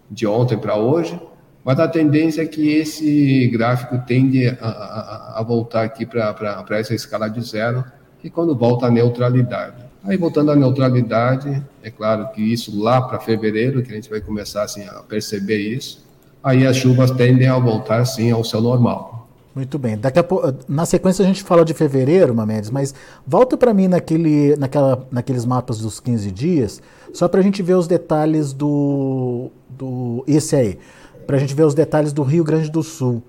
de 0.09 0.27
ontem 0.27 0.57
para 0.57 0.75
hoje, 0.75 1.19
mas 1.63 1.79
a 1.79 1.87
tendência 1.87 2.41
é 2.41 2.45
que 2.45 2.73
esse 2.73 3.47
gráfico 3.47 3.97
tende 4.05 4.47
a, 4.47 4.67
a, 4.67 5.39
a 5.39 5.43
voltar 5.43 5.83
aqui 5.83 6.05
para 6.05 6.65
essa 6.71 6.93
escala 6.93 7.29
de 7.29 7.41
zero, 7.41 7.83
e 8.23 8.29
quando 8.29 8.55
volta 8.55 8.87
a 8.87 8.91
neutralidade. 8.91 9.83
Aí, 10.03 10.17
voltando 10.17 10.51
à 10.51 10.55
neutralidade, 10.55 11.63
é 11.81 11.89
claro 11.89 12.27
que 12.33 12.41
isso 12.41 12.77
lá 12.77 13.01
para 13.01 13.19
fevereiro, 13.19 13.81
que 13.81 13.91
a 13.91 13.95
gente 13.95 14.09
vai 14.09 14.19
começar 14.19 14.63
assim, 14.63 14.83
a 14.85 15.01
perceber 15.01 15.57
isso, 15.57 16.05
aí 16.43 16.67
as 16.67 16.75
chuvas 16.75 17.11
tendem 17.11 17.47
a 17.47 17.57
voltar 17.57 18.03
sim 18.05 18.29
ao 18.29 18.43
seu 18.43 18.59
normal. 18.59 19.13
Muito 19.55 19.77
bem. 19.77 19.97
Daqui 19.97 20.19
a 20.19 20.25
na 20.67 20.85
sequência 20.85 21.23
a 21.23 21.27
gente 21.27 21.43
fala 21.43 21.63
de 21.63 21.73
fevereiro, 21.73 22.33
Mamedes, 22.33 22.69
mas 22.69 22.93
volta 23.25 23.55
para 23.55 23.73
mim 23.73 23.87
naquele, 23.87 24.55
naquela, 24.57 25.07
naqueles 25.11 25.45
mapas 25.45 25.77
dos 25.77 25.99
15 25.99 26.31
dias, 26.31 26.81
só 27.13 27.27
para 27.27 27.39
a 27.39 27.43
gente 27.43 27.61
ver 27.61 27.75
os 27.75 27.87
detalhes 27.87 28.51
do, 28.51 29.51
do 29.69 30.23
esse 30.27 30.55
aí, 30.55 30.79
para 31.25 31.37
a 31.37 31.39
gente 31.39 31.53
ver 31.53 31.63
os 31.63 31.73
detalhes 31.73 32.13
do 32.13 32.23
Rio 32.23 32.43
Grande 32.43 32.69
do 32.69 32.83
Sul. 32.83 33.23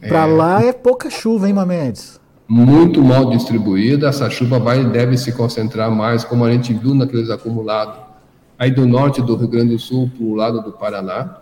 Para 0.00 0.26
é... 0.26 0.26
lá 0.26 0.62
é 0.64 0.72
pouca 0.72 1.10
chuva, 1.10 1.48
hein, 1.48 1.54
Mamedes? 1.54 2.20
muito 2.52 3.00
mal 3.00 3.30
distribuída, 3.30 4.08
essa 4.08 4.28
chuva 4.28 4.58
vai 4.58 4.84
deve 4.84 5.16
se 5.16 5.30
concentrar 5.30 5.88
mais, 5.88 6.24
como 6.24 6.44
a 6.44 6.50
gente 6.50 6.74
viu 6.74 6.96
naqueles 6.96 7.30
acumulados 7.30 8.00
aí 8.58 8.72
do 8.72 8.84
norte 8.86 9.22
do 9.22 9.36
Rio 9.36 9.46
Grande 9.46 9.70
do 9.70 9.78
Sul 9.78 10.10
para 10.14 10.26
o 10.26 10.34
lado 10.34 10.60
do 10.60 10.72
Paraná. 10.72 11.38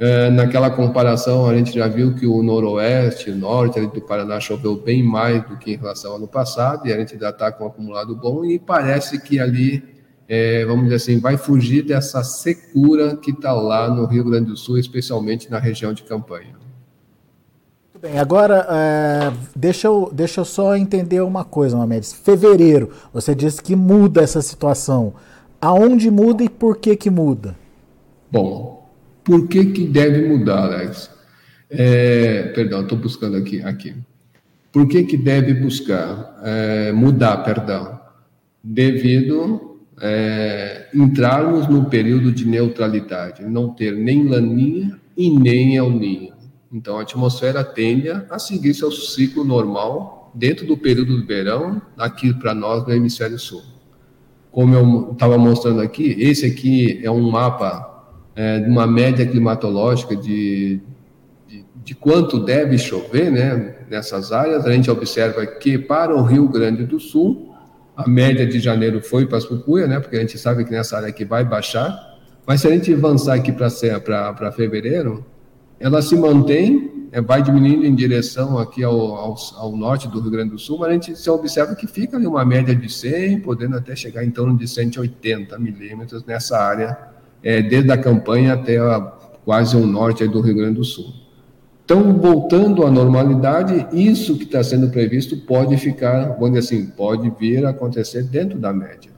É, 0.00 0.28
naquela 0.28 0.68
comparação, 0.68 1.46
a 1.46 1.54
gente 1.54 1.72
já 1.72 1.86
viu 1.86 2.14
que 2.14 2.26
o 2.26 2.42
noroeste, 2.42 3.30
o 3.30 3.36
norte 3.36 3.80
do 3.80 4.00
Paraná 4.00 4.40
choveu 4.40 4.74
bem 4.74 5.04
mais 5.04 5.46
do 5.46 5.56
que 5.56 5.74
em 5.74 5.76
relação 5.76 6.10
ao 6.10 6.16
ano 6.16 6.26
passado, 6.26 6.84
e 6.88 6.92
a 6.92 6.98
gente 6.98 7.16
já 7.16 7.30
está 7.30 7.52
com 7.52 7.64
um 7.64 7.66
acumulado 7.68 8.16
bom, 8.16 8.44
e 8.44 8.58
parece 8.58 9.20
que 9.20 9.38
ali, 9.38 9.84
é, 10.32 10.64
vamos 10.64 10.84
dizer 10.84 10.94
assim, 10.94 11.18
vai 11.18 11.36
fugir 11.36 11.82
dessa 11.82 12.22
secura 12.22 13.16
que 13.16 13.32
está 13.32 13.52
lá 13.52 13.92
no 13.92 14.06
Rio 14.06 14.22
Grande 14.22 14.46
do 14.46 14.56
Sul, 14.56 14.78
especialmente 14.78 15.50
na 15.50 15.58
região 15.58 15.92
de 15.92 16.04
campanha. 16.04 16.54
Bem, 18.00 18.16
agora 18.16 18.64
é, 18.70 19.32
deixa, 19.56 19.88
eu, 19.88 20.08
deixa 20.14 20.40
eu 20.40 20.44
só 20.44 20.76
entender 20.76 21.20
uma 21.20 21.44
coisa, 21.44 21.76
Mamedes. 21.76 22.12
Fevereiro, 22.12 22.90
você 23.12 23.34
disse 23.34 23.60
que 23.60 23.74
muda 23.74 24.22
essa 24.22 24.40
situação. 24.40 25.14
Aonde 25.60 26.08
muda 26.12 26.44
e 26.44 26.48
por 26.48 26.76
que 26.76 26.94
que 26.94 27.10
muda? 27.10 27.56
Bom, 28.30 28.88
por 29.24 29.48
que 29.48 29.66
que 29.66 29.84
deve 29.84 30.28
mudar, 30.28 30.62
Alex? 30.62 31.10
É, 31.68 32.52
perdão, 32.54 32.82
estou 32.82 32.96
buscando 32.96 33.36
aqui, 33.36 33.60
aqui. 33.62 33.96
Por 34.70 34.86
que 34.86 35.02
que 35.02 35.16
deve 35.16 35.54
buscar 35.54 36.40
é, 36.44 36.92
mudar, 36.92 37.38
perdão? 37.38 37.98
Devido 38.62 39.69
é, 40.00 40.86
entrarmos 40.94 41.68
no 41.68 41.84
período 41.84 42.32
de 42.32 42.46
neutralidade, 42.46 43.44
não 43.44 43.68
ter 43.68 43.94
nem 43.94 44.26
laninha 44.26 44.98
e 45.16 45.30
nem 45.30 45.76
El 45.76 45.90
Ninho. 45.90 46.32
Então, 46.72 46.98
a 46.98 47.02
atmosfera 47.02 47.62
tende 47.62 48.08
a 48.08 48.38
seguir 48.38 48.72
seu 48.74 48.90
ciclo 48.90 49.44
normal 49.44 50.30
dentro 50.34 50.66
do 50.66 50.76
período 50.76 51.18
do 51.18 51.26
verão, 51.26 51.82
aqui 51.98 52.32
para 52.32 52.54
nós 52.54 52.86
no 52.86 52.94
hemisfério 52.94 53.38
sul. 53.38 53.62
Como 54.50 54.74
eu 54.74 55.12
estava 55.12 55.36
mostrando 55.36 55.80
aqui, 55.80 56.16
esse 56.18 56.46
aqui 56.46 57.00
é 57.02 57.10
um 57.10 57.30
mapa 57.30 57.90
é, 58.34 58.60
de 58.60 58.70
uma 58.70 58.86
média 58.86 59.26
climatológica 59.26 60.16
de, 60.16 60.80
de, 61.48 61.64
de, 61.84 61.94
quanto 61.94 62.38
deve 62.38 62.78
chover 62.78 63.30
né, 63.30 63.76
nessas 63.88 64.32
áreas. 64.32 64.64
A 64.64 64.72
gente 64.72 64.90
observa 64.90 65.44
que 65.46 65.76
para 65.76 66.14
o 66.14 66.22
Rio 66.22 66.48
Grande 66.48 66.84
do 66.84 66.98
Sul, 66.98 67.49
a 68.04 68.08
média 68.08 68.46
de 68.46 68.58
janeiro 68.58 69.02
foi 69.02 69.26
para 69.26 69.38
as 69.38 69.44
Pucuia, 69.44 69.86
né, 69.86 70.00
porque 70.00 70.16
a 70.16 70.20
gente 70.20 70.38
sabe 70.38 70.64
que 70.64 70.70
nessa 70.70 70.96
área 70.96 71.08
aqui 71.08 71.24
vai 71.24 71.44
baixar. 71.44 72.18
Mas 72.46 72.62
se 72.62 72.68
a 72.68 72.70
gente 72.70 72.92
avançar 72.92 73.34
aqui 73.34 73.52
para 73.52 74.52
fevereiro, 74.52 75.24
ela 75.78 76.02
se 76.02 76.16
mantém, 76.16 77.08
é, 77.12 77.20
vai 77.20 77.42
diminuindo 77.42 77.84
em 77.84 77.94
direção 77.94 78.58
aqui 78.58 78.82
ao, 78.82 78.98
ao, 79.14 79.36
ao, 79.56 79.76
norte 79.76 80.08
do 80.08 80.20
Rio 80.20 80.30
Grande 80.30 80.50
do 80.50 80.58
Sul, 80.58 80.78
mas 80.78 80.88
a 80.88 80.92
gente 80.92 81.16
se 81.16 81.28
observa 81.30 81.74
que 81.74 81.86
fica 81.86 82.16
ali 82.16 82.26
uma 82.26 82.44
média 82.44 82.74
de 82.74 82.90
100, 82.90 83.40
podendo 83.40 83.76
até 83.76 83.96
chegar 83.96 84.24
em 84.24 84.30
torno 84.30 84.56
de 84.56 84.66
180 84.66 85.58
milímetros 85.58 86.24
nessa 86.24 86.58
área, 86.58 86.96
é, 87.42 87.62
desde 87.62 87.90
a 87.90 87.98
campanha 87.98 88.54
até 88.54 88.78
a, 88.78 89.00
quase 89.44 89.76
o 89.76 89.86
norte 89.86 90.26
do 90.26 90.40
Rio 90.40 90.54
Grande 90.54 90.74
do 90.74 90.84
Sul. 90.84 91.12
Então, 91.90 92.12
voltando 92.20 92.86
à 92.86 92.90
normalidade, 92.90 93.84
isso 93.92 94.38
que 94.38 94.44
está 94.44 94.62
sendo 94.62 94.90
previsto 94.90 95.36
pode 95.38 95.76
ficar, 95.76 96.36
vamos 96.38 96.52
dizer 96.52 96.76
assim, 96.76 96.86
pode 96.86 97.28
vir 97.30 97.66
a 97.66 97.70
acontecer 97.70 98.22
dentro 98.22 98.60
da 98.60 98.72
média. 98.72 99.10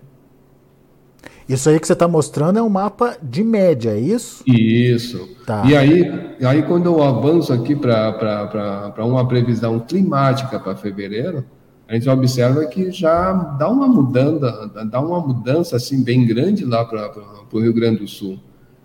Isso 1.47 1.69
aí 1.69 1.79
que 1.79 1.87
você 1.87 1.93
está 1.93 2.09
mostrando 2.09 2.59
é 2.59 2.63
um 2.63 2.71
mapa 2.71 3.19
de 3.23 3.45
média, 3.45 3.91
é 3.91 4.01
isso? 4.01 4.43
Isso. 4.47 5.29
Tá. 5.45 5.65
E 5.67 5.77
aí, 5.77 6.35
aí, 6.43 6.63
quando 6.63 6.87
eu 6.87 7.03
avanço 7.03 7.53
aqui 7.53 7.77
para 7.77 8.95
uma 9.01 9.29
previsão 9.29 9.79
climática 9.79 10.59
para 10.59 10.75
fevereiro, 10.75 11.45
a 11.87 11.93
gente 11.93 12.09
observa 12.09 12.65
que 12.65 12.91
já 12.91 13.35
dá 13.35 13.69
uma 13.69 13.87
mudança, 13.87 14.71
dá 14.91 14.99
uma 14.99 15.21
mudança 15.21 15.77
assim 15.77 16.03
bem 16.03 16.25
grande 16.25 16.65
lá 16.65 16.87
para 16.87 17.13
o 17.53 17.61
Rio 17.61 17.75
Grande 17.75 17.99
do 17.99 18.09
Sul. 18.09 18.39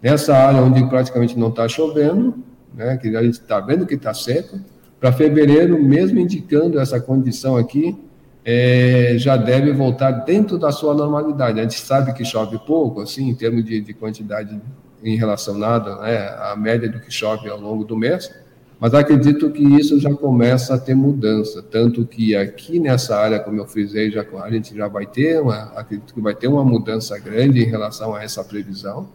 Nessa 0.04 0.36
área 0.36 0.62
onde 0.62 0.86
praticamente 0.90 1.40
não 1.40 1.48
está 1.48 1.70
chovendo, 1.70 2.34
né, 2.78 2.96
que 2.98 3.16
a 3.16 3.24
gente 3.24 3.34
está 3.34 3.60
vendo 3.60 3.86
que 3.86 3.96
está 3.96 4.14
seco, 4.14 4.60
para 5.00 5.12
fevereiro, 5.12 5.82
mesmo 5.82 6.20
indicando 6.20 6.80
essa 6.80 7.00
condição 7.00 7.58
aqui, 7.58 7.98
é, 8.46 9.16
já 9.18 9.36
deve 9.36 9.74
voltar 9.74 10.12
dentro 10.12 10.58
da 10.58 10.72
sua 10.72 10.94
normalidade. 10.94 11.60
A 11.60 11.64
gente 11.64 11.80
sabe 11.80 12.14
que 12.14 12.24
chove 12.24 12.58
pouco, 12.66 13.02
assim, 13.02 13.30
em 13.30 13.36
termos 13.36 13.66
de, 13.66 13.82
de 13.82 13.94
quantidade 13.94 14.60
em 15.04 15.16
relação 15.16 15.58
nada, 15.58 15.98
né, 15.98 16.18
a 16.40 16.56
média 16.56 16.90
do 16.90 17.00
que 17.00 17.12
chove 17.12 17.50
ao 17.50 17.60
longo 17.60 17.84
do 17.84 17.96
mês, 17.96 18.32
mas 18.80 18.94
acredito 18.94 19.50
que 19.52 19.64
isso 19.64 20.00
já 20.00 20.14
começa 20.14 20.76
a 20.76 20.78
ter 20.78 20.96
mudança, 20.96 21.64
tanto 21.64 22.06
que 22.06 22.36
aqui 22.36 22.80
nessa 22.80 23.16
área, 23.18 23.40
como 23.40 23.60
eu 23.60 23.66
frisei, 23.66 24.12
já, 24.12 24.26
a 24.44 24.52
gente 24.52 24.76
já 24.76 24.88
vai 24.88 25.06
ter, 25.06 25.42
uma, 25.42 25.72
acredito 25.76 26.14
que 26.14 26.22
vai 26.22 26.36
ter 26.36 26.48
uma 26.48 26.64
mudança 26.64 27.18
grande 27.20 27.62
em 27.62 27.66
relação 27.66 28.16
a 28.16 28.24
essa 28.24 28.44
previsão, 28.44 29.10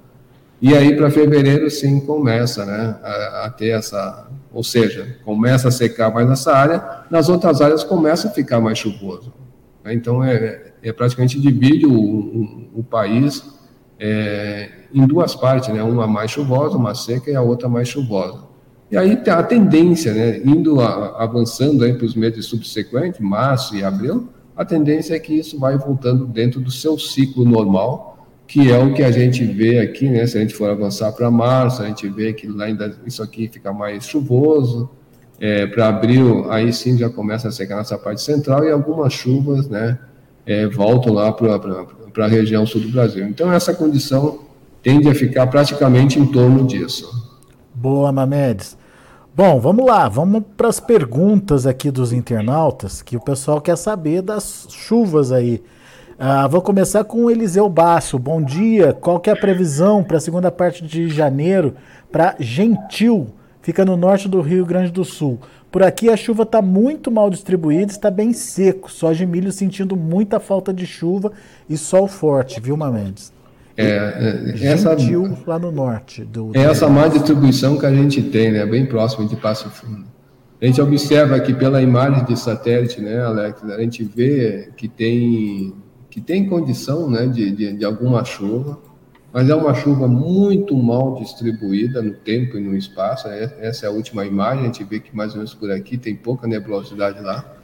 e 0.63 0.75
aí 0.75 0.97
para 0.97 1.11
fevereiro 1.11 1.69
sim 1.69 2.01
começa, 2.01 2.65
né, 2.65 2.97
a, 3.03 3.47
a 3.47 3.51
ter 3.51 3.71
essa 3.71 4.31
ou 4.53 4.63
seja, 4.63 5.17
começa 5.25 5.69
a 5.69 5.71
secar 5.71 6.13
mais 6.13 6.29
nessa 6.29 6.55
área, 6.55 7.05
nas 7.11 7.29
outras 7.29 7.61
áreas 7.61 7.83
começa 7.83 8.29
a 8.29 8.31
ficar 8.31 8.61
mais 8.61 8.79
chuvoso. 8.79 9.33
Né? 9.83 9.95
Então, 9.95 10.23
é, 10.23 10.73
é 10.83 10.93
praticamente 10.93 11.41
divide 11.41 11.87
o, 11.87 11.93
o, 11.93 12.69
o 12.77 12.85
país 12.85 13.43
é, 13.99 14.69
em 14.93 15.07
duas 15.07 15.35
partes, 15.35 15.71
né? 15.71 15.83
uma 15.83 16.07
mais 16.07 16.31
chuvosa, 16.31 16.77
uma 16.77 16.95
seca, 16.95 17.31
e 17.31 17.35
a 17.35 17.41
outra 17.41 17.69
mais 17.69 17.89
chuvosa. 17.89 18.53
E 18.91 18.97
aí 18.97 19.19
a 19.27 19.43
tendência, 19.43 20.13
né, 20.13 20.43
indo 20.45 20.79
a, 20.83 21.23
avançando 21.23 21.79
para 21.95 22.05
os 22.05 22.15
meses 22.15 22.45
subsequentes, 22.45 23.21
março 23.21 23.75
e 23.75 23.83
abril, 23.83 24.29
a 24.55 24.67
tendência 24.67 25.15
é 25.15 25.19
que 25.19 25.33
isso 25.33 25.59
vai 25.59 25.79
voltando 25.79 26.27
dentro 26.27 26.61
do 26.61 26.71
seu 26.71 26.99
ciclo 26.99 27.43
normal, 27.43 28.12
que 28.53 28.71
é 28.71 28.79
o 28.79 28.93
que 28.93 29.03
a 29.03 29.11
gente 29.11 29.43
vê 29.47 29.79
aqui, 29.79 30.07
né? 30.11 30.27
Se 30.27 30.37
a 30.37 30.43
gente 30.43 30.53
for 30.53 30.69
avançar 30.69 31.11
para 31.13 31.31
março, 31.31 31.83
a 31.83 31.87
gente 31.87 32.07
vê 32.11 32.35
que 32.35 32.47
lá 32.47 32.67
ainda 32.67 32.95
isso 33.07 33.23
aqui 33.23 33.49
fica 33.49 33.73
mais 33.73 34.05
chuvoso. 34.07 34.91
É, 35.41 35.67
para 35.67 35.89
abril, 35.89 36.53
aí 36.53 36.71
sim 36.71 36.99
já 36.99 37.09
começa 37.09 37.49
a 37.49 37.51
secar 37.51 37.77
nessa 37.79 37.97
parte 37.97 38.21
central 38.21 38.63
e 38.63 38.71
algumas 38.71 39.15
chuvas, 39.15 39.71
né? 39.71 39.99
É, 40.45 40.67
voltam 40.67 41.15
lá 41.15 41.33
para 41.33 42.27
a 42.27 42.29
região 42.29 42.67
sul 42.67 42.83
do 42.83 42.91
Brasil. 42.91 43.27
Então, 43.27 43.51
essa 43.51 43.73
condição 43.73 44.41
tende 44.83 45.09
a 45.09 45.15
ficar 45.15 45.47
praticamente 45.47 46.19
em 46.19 46.27
torno 46.27 46.67
disso. 46.67 47.11
Boa, 47.75 48.13
Mamedes. 48.13 48.77
Bom, 49.35 49.59
vamos 49.61 49.87
lá, 49.87 50.11
vamos 50.11 50.43
para 50.59 50.69
as 50.69 50.79
perguntas 50.79 51.67
aqui 51.67 51.91
dos 51.91 52.13
internautas, 52.13 53.01
que 53.01 53.17
o 53.17 53.21
pessoal 53.21 53.63
quer 53.63 53.79
saber 53.79 54.21
das 54.21 54.67
chuvas 54.69 55.33
aí 55.33 55.63
ah, 56.19 56.47
vou 56.47 56.61
começar 56.61 57.05
com 57.05 57.25
o 57.25 57.31
Eliseu 57.31 57.69
Basso. 57.69 58.19
Bom 58.19 58.43
dia. 58.43 58.93
Qual 58.93 59.19
que 59.19 59.31
é 59.31 59.33
a 59.33 59.37
previsão 59.37 60.03
para 60.03 60.17
a 60.17 60.21
segunda 60.21 60.51
parte 60.51 60.85
de 60.85 61.09
janeiro 61.09 61.75
para 62.11 62.37
Gentil? 62.39 63.29
Fica 63.61 63.85
no 63.85 63.97
norte 63.97 64.29
do 64.29 64.41
Rio 64.41 64.67
Grande 64.67 64.91
do 64.91 65.05
Sul. 65.05 65.39
Por 65.71 65.83
aqui 65.83 66.11
a 66.11 66.17
chuva 66.17 66.43
está 66.43 66.61
muito 66.61 67.11
mal 67.11 67.31
distribuída, 67.31 67.91
está 67.91 68.11
bem 68.11 68.33
seco. 68.33 68.91
Soja 68.91 69.25
e 69.25 69.27
milho 69.27 69.51
sentindo 69.51 69.97
muita 69.97 70.39
falta 70.39 70.73
de 70.73 70.85
chuva 70.85 71.33
e 71.69 71.77
sol 71.77 72.07
forte, 72.07 72.61
viu, 72.61 72.77
Mendes? 72.77 73.33
É, 73.77 73.87
é 73.87 74.67
essa, 74.67 74.99
Gentil 74.99 75.39
lá 75.47 75.59
no 75.59 75.73
norte. 75.73 76.25
Do, 76.25 76.51
é 76.55 76.63
essa 76.63 76.89
má 76.89 77.09
distribuição 77.09 77.79
que 77.79 77.87
a 77.87 77.95
gente 77.95 78.23
tem, 78.23 78.53
né? 78.53 78.67
Bem 78.67 78.85
próximo 78.85 79.27
de 79.27 79.35
Passo 79.37 79.71
Fundo. 79.71 80.05
A 80.61 80.67
gente 80.67 80.81
observa 80.81 81.35
aqui 81.35 81.55
pela 81.55 81.81
imagem 81.81 82.25
de 82.25 82.39
satélite, 82.39 83.01
né, 83.01 83.21
Alex? 83.25 83.65
A 83.65 83.81
gente 83.81 84.05
vê 84.05 84.69
que 84.77 84.87
tem 84.87 85.73
que 86.13 86.21
tem 86.21 86.47
condição 86.47 87.09
né, 87.09 87.27
de, 87.27 87.51
de, 87.53 87.73
de, 87.73 87.85
alguma 87.87 88.23
chuva, 88.23 88.79
mas 89.33 89.49
é 89.49 89.55
uma 89.55 89.73
chuva 89.73 90.07
muito 90.07 90.77
mal 90.77 91.15
distribuída 91.15 92.03
no 92.03 92.13
tempo 92.13 92.59
e 92.59 92.61
no 92.61 92.77
espaço. 92.77 93.29
É, 93.29 93.51
essa 93.61 93.87
é 93.87 93.89
a 93.89 93.93
última 93.93 94.27
imagem, 94.27 94.65
a 94.65 94.67
gente 94.67 94.85
vê 94.85 95.01
que 95.01 95.17
mais 95.17 95.31
ou 95.31 95.39
menos 95.39 95.55
por 95.55 95.71
aqui 95.71 95.97
tem 95.97 96.15
pouca 96.15 96.47
nebulosidade 96.47 97.19
lá. 97.23 97.57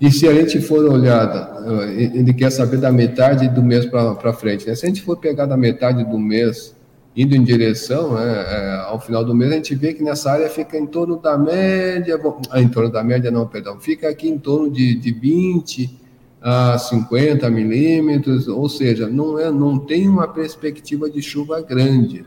E 0.00 0.10
se 0.10 0.26
a 0.26 0.34
gente 0.34 0.60
for 0.60 0.84
olhar, 0.84 1.62
eh, 1.64 2.10
ele 2.12 2.34
quer 2.34 2.50
saber 2.50 2.78
da 2.78 2.90
metade 2.90 3.48
do 3.48 3.62
mês 3.62 3.86
para 3.86 4.32
frente. 4.32 4.66
Né? 4.66 4.74
Se 4.74 4.84
a 4.84 4.88
gente 4.88 5.00
for 5.00 5.16
pegar 5.16 5.46
da 5.46 5.56
metade 5.56 6.02
do 6.02 6.18
mês 6.18 6.74
indo 7.14 7.36
em 7.36 7.44
direção 7.44 8.14
né, 8.14 8.44
é, 8.48 8.74
ao 8.88 8.98
final 8.98 9.24
do 9.24 9.32
mês, 9.32 9.52
a 9.52 9.54
gente 9.54 9.76
vê 9.76 9.94
que 9.94 10.02
nessa 10.02 10.32
área 10.32 10.48
fica 10.48 10.76
em 10.76 10.86
torno 10.86 11.20
da 11.20 11.38
média, 11.38 12.18
ah, 12.50 12.60
em 12.60 12.68
torno 12.68 12.90
da 12.90 13.04
média 13.04 13.30
não, 13.30 13.46
perdão, 13.46 13.78
fica 13.78 14.08
aqui 14.08 14.28
em 14.28 14.38
torno 14.38 14.68
de, 14.68 14.96
de 14.96 15.12
20, 15.12 16.01
a 16.42 16.76
50 16.76 17.48
milímetros, 17.48 18.48
ou 18.48 18.68
seja, 18.68 19.08
não, 19.08 19.38
é, 19.38 19.50
não 19.50 19.78
tem 19.78 20.08
uma 20.08 20.26
perspectiva 20.26 21.08
de 21.08 21.22
chuva 21.22 21.62
grande, 21.62 22.26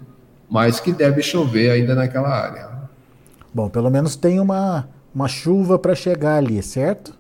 mas 0.49 0.79
que 0.79 0.93
deve 0.93 1.21
chover 1.21 1.71
ainda 1.71 1.93
naquela 1.93 2.29
área. 2.29 2.69
Bom, 3.53 3.69
pelo 3.69 3.89
menos 3.89 4.15
tem 4.15 4.39
uma, 4.39 4.87
uma 5.13 5.27
chuva 5.27 5.77
para 5.77 5.93
chegar 5.93 6.37
ali, 6.37 6.61
certo? 6.63 7.13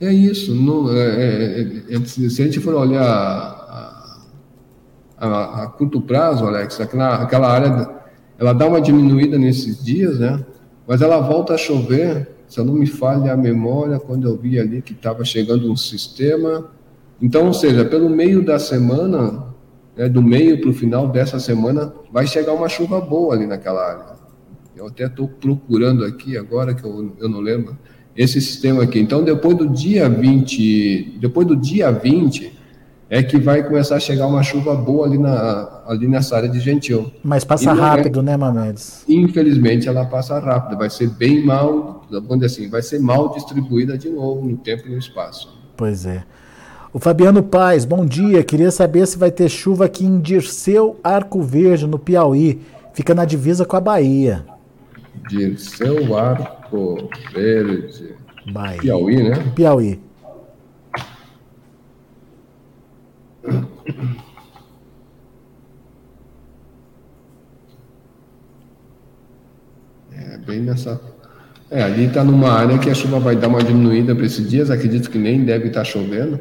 É 0.00 0.12
isso. 0.12 0.54
Não, 0.54 0.90
é, 0.90 0.98
é, 0.98 1.62
é, 1.90 1.96
é 1.96 2.04
se 2.04 2.42
a 2.42 2.44
gente 2.44 2.60
for 2.60 2.74
olhar 2.74 3.02
a, 3.02 4.18
a, 5.18 5.62
a 5.64 5.66
curto 5.66 6.00
prazo, 6.00 6.46
Alex, 6.46 6.80
aquela, 6.80 7.16
aquela 7.16 7.48
área 7.50 7.98
ela 8.38 8.52
dá 8.52 8.66
uma 8.66 8.80
diminuída 8.80 9.36
nesses 9.36 9.84
dias, 9.84 10.18
né? 10.18 10.44
Mas 10.86 11.02
ela 11.02 11.18
volta 11.20 11.54
a 11.54 11.58
chover 11.58 12.37
se 12.48 12.58
eu 12.58 12.64
não 12.64 12.72
me 12.72 12.86
falha 12.86 13.32
a 13.32 13.36
memória, 13.36 13.98
quando 14.00 14.26
eu 14.26 14.36
vi 14.36 14.58
ali 14.58 14.80
que 14.80 14.92
estava 14.92 15.24
chegando 15.24 15.70
um 15.70 15.76
sistema. 15.76 16.70
Então, 17.20 17.46
ou 17.46 17.52
seja, 17.52 17.84
pelo 17.84 18.08
meio 18.08 18.44
da 18.44 18.58
semana, 18.58 19.44
né, 19.96 20.08
do 20.08 20.22
meio 20.22 20.60
para 20.60 20.70
o 20.70 20.72
final 20.72 21.08
dessa 21.08 21.38
semana, 21.38 21.92
vai 22.10 22.26
chegar 22.26 22.54
uma 22.54 22.68
chuva 22.68 23.00
boa 23.00 23.34
ali 23.34 23.46
naquela 23.46 23.86
área. 23.86 24.18
Eu 24.74 24.86
até 24.86 25.06
estou 25.06 25.28
procurando 25.28 26.04
aqui 26.04 26.38
agora, 26.38 26.74
que 26.74 26.84
eu, 26.84 27.12
eu 27.20 27.28
não 27.28 27.40
lembro, 27.40 27.76
esse 28.16 28.40
sistema 28.40 28.84
aqui. 28.84 28.98
Então, 28.98 29.22
depois 29.22 29.56
do 29.56 29.68
dia 29.68 30.08
20, 30.08 31.18
depois 31.20 31.46
do 31.46 31.54
dia 31.54 31.90
20, 31.90 32.58
é 33.10 33.22
que 33.22 33.38
vai 33.38 33.62
começar 33.62 33.96
a 33.96 34.00
chegar 34.00 34.26
uma 34.26 34.42
chuva 34.42 34.74
boa 34.74 35.06
ali, 35.06 35.18
na, 35.18 35.77
ali 35.88 36.06
nessa 36.06 36.36
área 36.36 36.48
de 36.50 36.60
Gentil. 36.60 37.10
Mas 37.24 37.44
passa 37.44 37.70
é 37.70 37.72
rápido, 37.72 38.20
é, 38.20 38.22
né, 38.22 38.36
Mamedes? 38.36 39.04
Infelizmente 39.08 39.88
ela 39.88 40.04
passa 40.04 40.38
rápido, 40.38 40.76
vai 40.78 40.90
ser 40.90 41.08
bem 41.08 41.42
mal, 41.42 42.04
vamos 42.10 42.40
dizer 42.40 42.46
assim, 42.46 42.68
vai 42.68 42.82
ser 42.82 43.00
mal 43.00 43.30
distribuída 43.30 43.96
de 43.96 44.10
novo 44.10 44.46
no 44.46 44.58
tempo 44.58 44.86
e 44.86 44.90
no 44.90 44.98
espaço. 44.98 45.58
Pois 45.74 46.04
é. 46.04 46.24
O 46.92 46.98
Fabiano 46.98 47.42
Paz, 47.42 47.84
bom 47.84 48.04
dia. 48.04 48.42
Queria 48.44 48.70
saber 48.70 49.06
se 49.06 49.16
vai 49.16 49.30
ter 49.30 49.48
chuva 49.48 49.86
aqui 49.86 50.04
em 50.04 50.20
Dirceu 50.20 50.98
Arco 51.02 51.40
Verde, 51.42 51.86
no 51.86 51.98
Piauí. 51.98 52.60
Fica 52.92 53.14
na 53.14 53.24
divisa 53.24 53.64
com 53.64 53.76
a 53.76 53.80
Bahia. 53.80 54.44
Dirceu 55.28 56.16
Arco 56.16 57.08
Verde. 57.32 58.14
Bahia. 58.52 58.80
Piauí, 58.80 59.22
né? 59.22 59.52
Piauí. 59.54 60.00
Bem 70.36 70.60
nessa. 70.60 71.00
É, 71.70 71.82
ali 71.82 72.04
está 72.04 72.24
numa 72.24 72.50
área 72.50 72.78
que 72.78 72.90
a 72.90 72.94
chuva 72.94 73.18
vai 73.18 73.36
dar 73.36 73.48
uma 73.48 73.62
diminuída 73.62 74.14
para 74.14 74.26
esses 74.26 74.48
dias, 74.48 74.70
acredito 74.70 75.10
que 75.10 75.18
nem 75.18 75.44
deve 75.44 75.68
estar 75.68 75.80
tá 75.80 75.84
chovendo. 75.84 76.38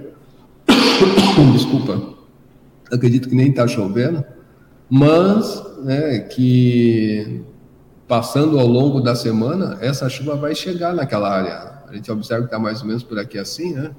Desculpa. 1.54 2.16
Acredito 2.92 3.30
que 3.30 3.36
nem 3.36 3.50
está 3.50 3.68
chovendo, 3.68 4.24
mas 4.90 5.62
né, 5.84 6.20
que 6.20 7.42
passando 8.08 8.58
ao 8.58 8.66
longo 8.66 9.02
da 9.02 9.16
semana, 9.16 9.78
essa 9.82 10.08
chuva 10.08 10.36
vai 10.36 10.56
chegar 10.56 10.94
naquela 10.94 11.30
área. 11.30 11.78
A 11.88 11.94
gente 11.94 12.10
observa 12.12 12.44
que 12.44 12.48
está 12.48 12.60
mais 12.60 12.82
ou 12.82 12.88
menos 12.88 13.04
por 13.04 13.20
aqui 13.20 13.38
assim, 13.38 13.74
né? 13.74 13.92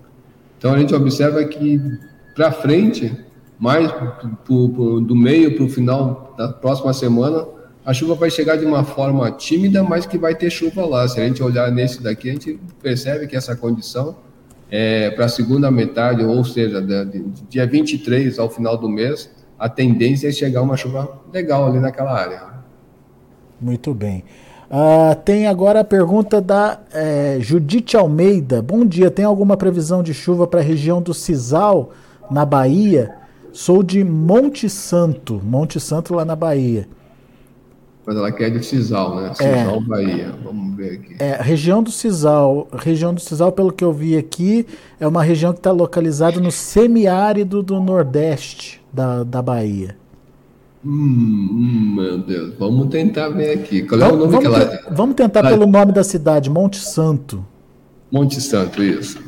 Então 0.57 0.73
a 0.73 0.79
gente 0.79 0.95
observa 0.95 1.45
que 1.45 1.81
para 2.35 2.51
frente, 2.51 3.13
mais 3.59 3.91
pro, 3.93 4.69
pro, 4.71 5.01
do 5.01 5.15
meio 5.15 5.55
para 5.57 5.65
o 5.65 5.69
final 5.69 6.35
da 6.39 6.49
próxima 6.49 6.93
semana, 6.93 7.47
a 7.89 7.95
chuva 7.95 8.15
vai 8.15 8.31
chegar 8.31 8.57
de 8.57 8.67
uma 8.67 8.85
forma 8.85 9.31
tímida, 9.31 9.83
mas 9.83 10.05
que 10.05 10.19
vai 10.19 10.35
ter 10.35 10.51
chuva 10.51 10.85
lá. 10.85 11.09
Se 11.09 11.19
a 11.19 11.27
gente 11.27 11.43
olhar 11.43 11.73
nesse 11.73 12.03
daqui, 12.03 12.29
a 12.29 12.33
gente 12.35 12.61
percebe 12.83 13.27
que 13.27 13.35
essa 13.35 13.57
condição 13.57 14.15
é 14.71 15.11
para 15.13 15.25
a 15.25 15.29
segunda 15.29 15.71
metade, 15.71 16.23
ou 16.23 16.45
seja, 16.45 16.83
de, 16.83 17.05
de, 17.07 17.25
dia 17.49 17.67
23 17.67 18.39
ao 18.39 18.51
final 18.51 18.77
do 18.77 18.91
mês, 18.91 19.31
a 19.59 19.71
tendência 19.71 20.29
é 20.29 20.33
chegar 20.33 20.61
uma 20.61 20.77
chuva 20.77 21.19
legal 21.33 21.67
ali 21.67 21.81
naquela 21.81 22.13
área. 22.13 22.43
Muito 23.59 23.95
bem. 23.95 24.23
Uh, 24.71 25.17
tem 25.25 25.47
agora 25.47 25.81
a 25.81 25.85
pergunta 25.85 26.43
da 26.43 26.81
é, 26.93 27.39
Judite 27.41 27.97
Almeida. 27.97 28.61
Bom 28.61 28.85
dia, 28.85 29.11
tem 29.11 29.25
alguma 29.25 29.57
previsão 29.57 30.03
de 30.03 30.13
chuva 30.13 30.47
para 30.47 30.61
a 30.61 30.63
região 30.63 31.01
do 31.01 31.15
Cisal, 31.15 31.93
na 32.31 32.45
Bahia? 32.45 33.15
Sou 33.51 33.83
de 33.83 34.05
Monte 34.05 34.69
Santo, 34.69 35.41
Monte 35.43 35.81
Santo 35.81 36.13
lá 36.13 36.27
na 36.27 36.37
Bahia. 36.37 36.87
Mas 38.09 38.17
ela 38.17 38.33
quer 38.33 38.51
de 38.51 38.65
Cisal, 38.65 39.17
né? 39.17 39.35
Cisal, 39.35 39.77
é, 39.77 39.81
Bahia. 39.83 40.35
Vamos 40.43 40.75
ver 40.75 40.93
aqui. 40.95 41.17
É, 41.19 41.43
região 41.43 41.83
do 41.83 41.91
Cisal. 41.91 42.67
Região 42.73 43.13
do 43.13 43.21
Cisal, 43.21 43.53
pelo 43.53 43.71
que 43.71 43.85
eu 43.85 43.93
vi 43.93 44.17
aqui, 44.17 44.67
é 44.99 45.07
uma 45.07 45.23
região 45.23 45.53
que 45.53 45.59
está 45.59 45.71
localizada 45.71 46.41
no 46.41 46.51
semiárido 46.51 47.63
do 47.63 47.79
Nordeste 47.79 48.81
da, 48.91 49.25
da 49.25 49.43
Bahia. 49.43 49.95
Hum, 50.83 50.91
hum, 50.91 51.95
meu 51.97 52.17
Deus, 52.17 52.55
vamos 52.59 52.89
tentar 52.89 53.29
ver 53.29 53.59
aqui. 53.59 53.83
Qual 53.83 54.01
é 54.01 54.09
o 54.11 54.17
nome 54.17 54.33
vamos, 54.33 54.39
que 54.39 54.47
ela... 54.47 54.81
vamos 54.91 55.15
tentar 55.15 55.41
ela... 55.41 55.51
pelo 55.51 55.67
nome 55.67 55.93
da 55.93 56.03
cidade, 56.03 56.49
Monte 56.49 56.79
Santo. 56.79 57.45
Monte 58.11 58.41
Santo, 58.41 58.83
isso. 58.83 59.23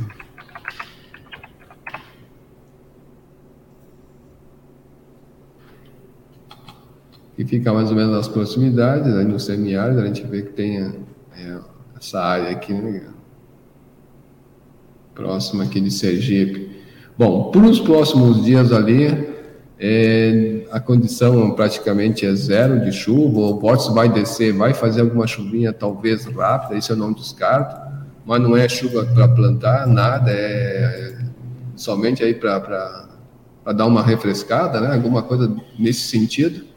Que 7.40 7.46
fica 7.46 7.72
mais 7.72 7.88
ou 7.88 7.96
menos 7.96 8.12
nas 8.12 8.28
proximidades, 8.28 9.16
aí 9.16 9.24
no 9.24 9.40
semiárido, 9.40 9.98
a 9.98 10.06
gente 10.06 10.22
vê 10.26 10.42
que 10.42 10.52
tem 10.52 10.76
é, 11.34 11.58
essa 11.98 12.20
área 12.20 12.50
aqui, 12.50 12.74
né? 12.74 13.04
próxima 15.14 15.64
aqui 15.64 15.80
de 15.80 15.90
Sergipe. 15.90 16.82
Bom, 17.16 17.50
para 17.50 17.62
os 17.62 17.80
próximos 17.80 18.44
dias 18.44 18.70
ali, 18.74 19.26
é, 19.78 20.66
a 20.70 20.78
condição 20.78 21.52
praticamente 21.52 22.26
é 22.26 22.34
zero 22.34 22.78
de 22.84 22.92
chuva, 22.92 23.40
o 23.40 23.58
vórtice 23.58 23.90
vai 23.94 24.10
descer, 24.10 24.52
vai 24.52 24.74
fazer 24.74 25.00
alguma 25.00 25.26
chuvinha 25.26 25.72
talvez 25.72 26.26
rápida, 26.26 26.76
isso 26.76 26.92
eu 26.92 26.96
não 26.98 27.10
descarto, 27.10 27.74
mas 28.26 28.38
não 28.42 28.54
é 28.54 28.68
chuva 28.68 29.06
para 29.14 29.26
plantar, 29.26 29.86
nada, 29.86 30.30
é 30.30 31.16
somente 31.74 32.22
aí 32.22 32.34
para 32.34 33.08
dar 33.74 33.86
uma 33.86 34.02
refrescada, 34.02 34.78
né? 34.78 34.92
alguma 34.92 35.22
coisa 35.22 35.50
nesse 35.78 36.02
sentido. 36.02 36.68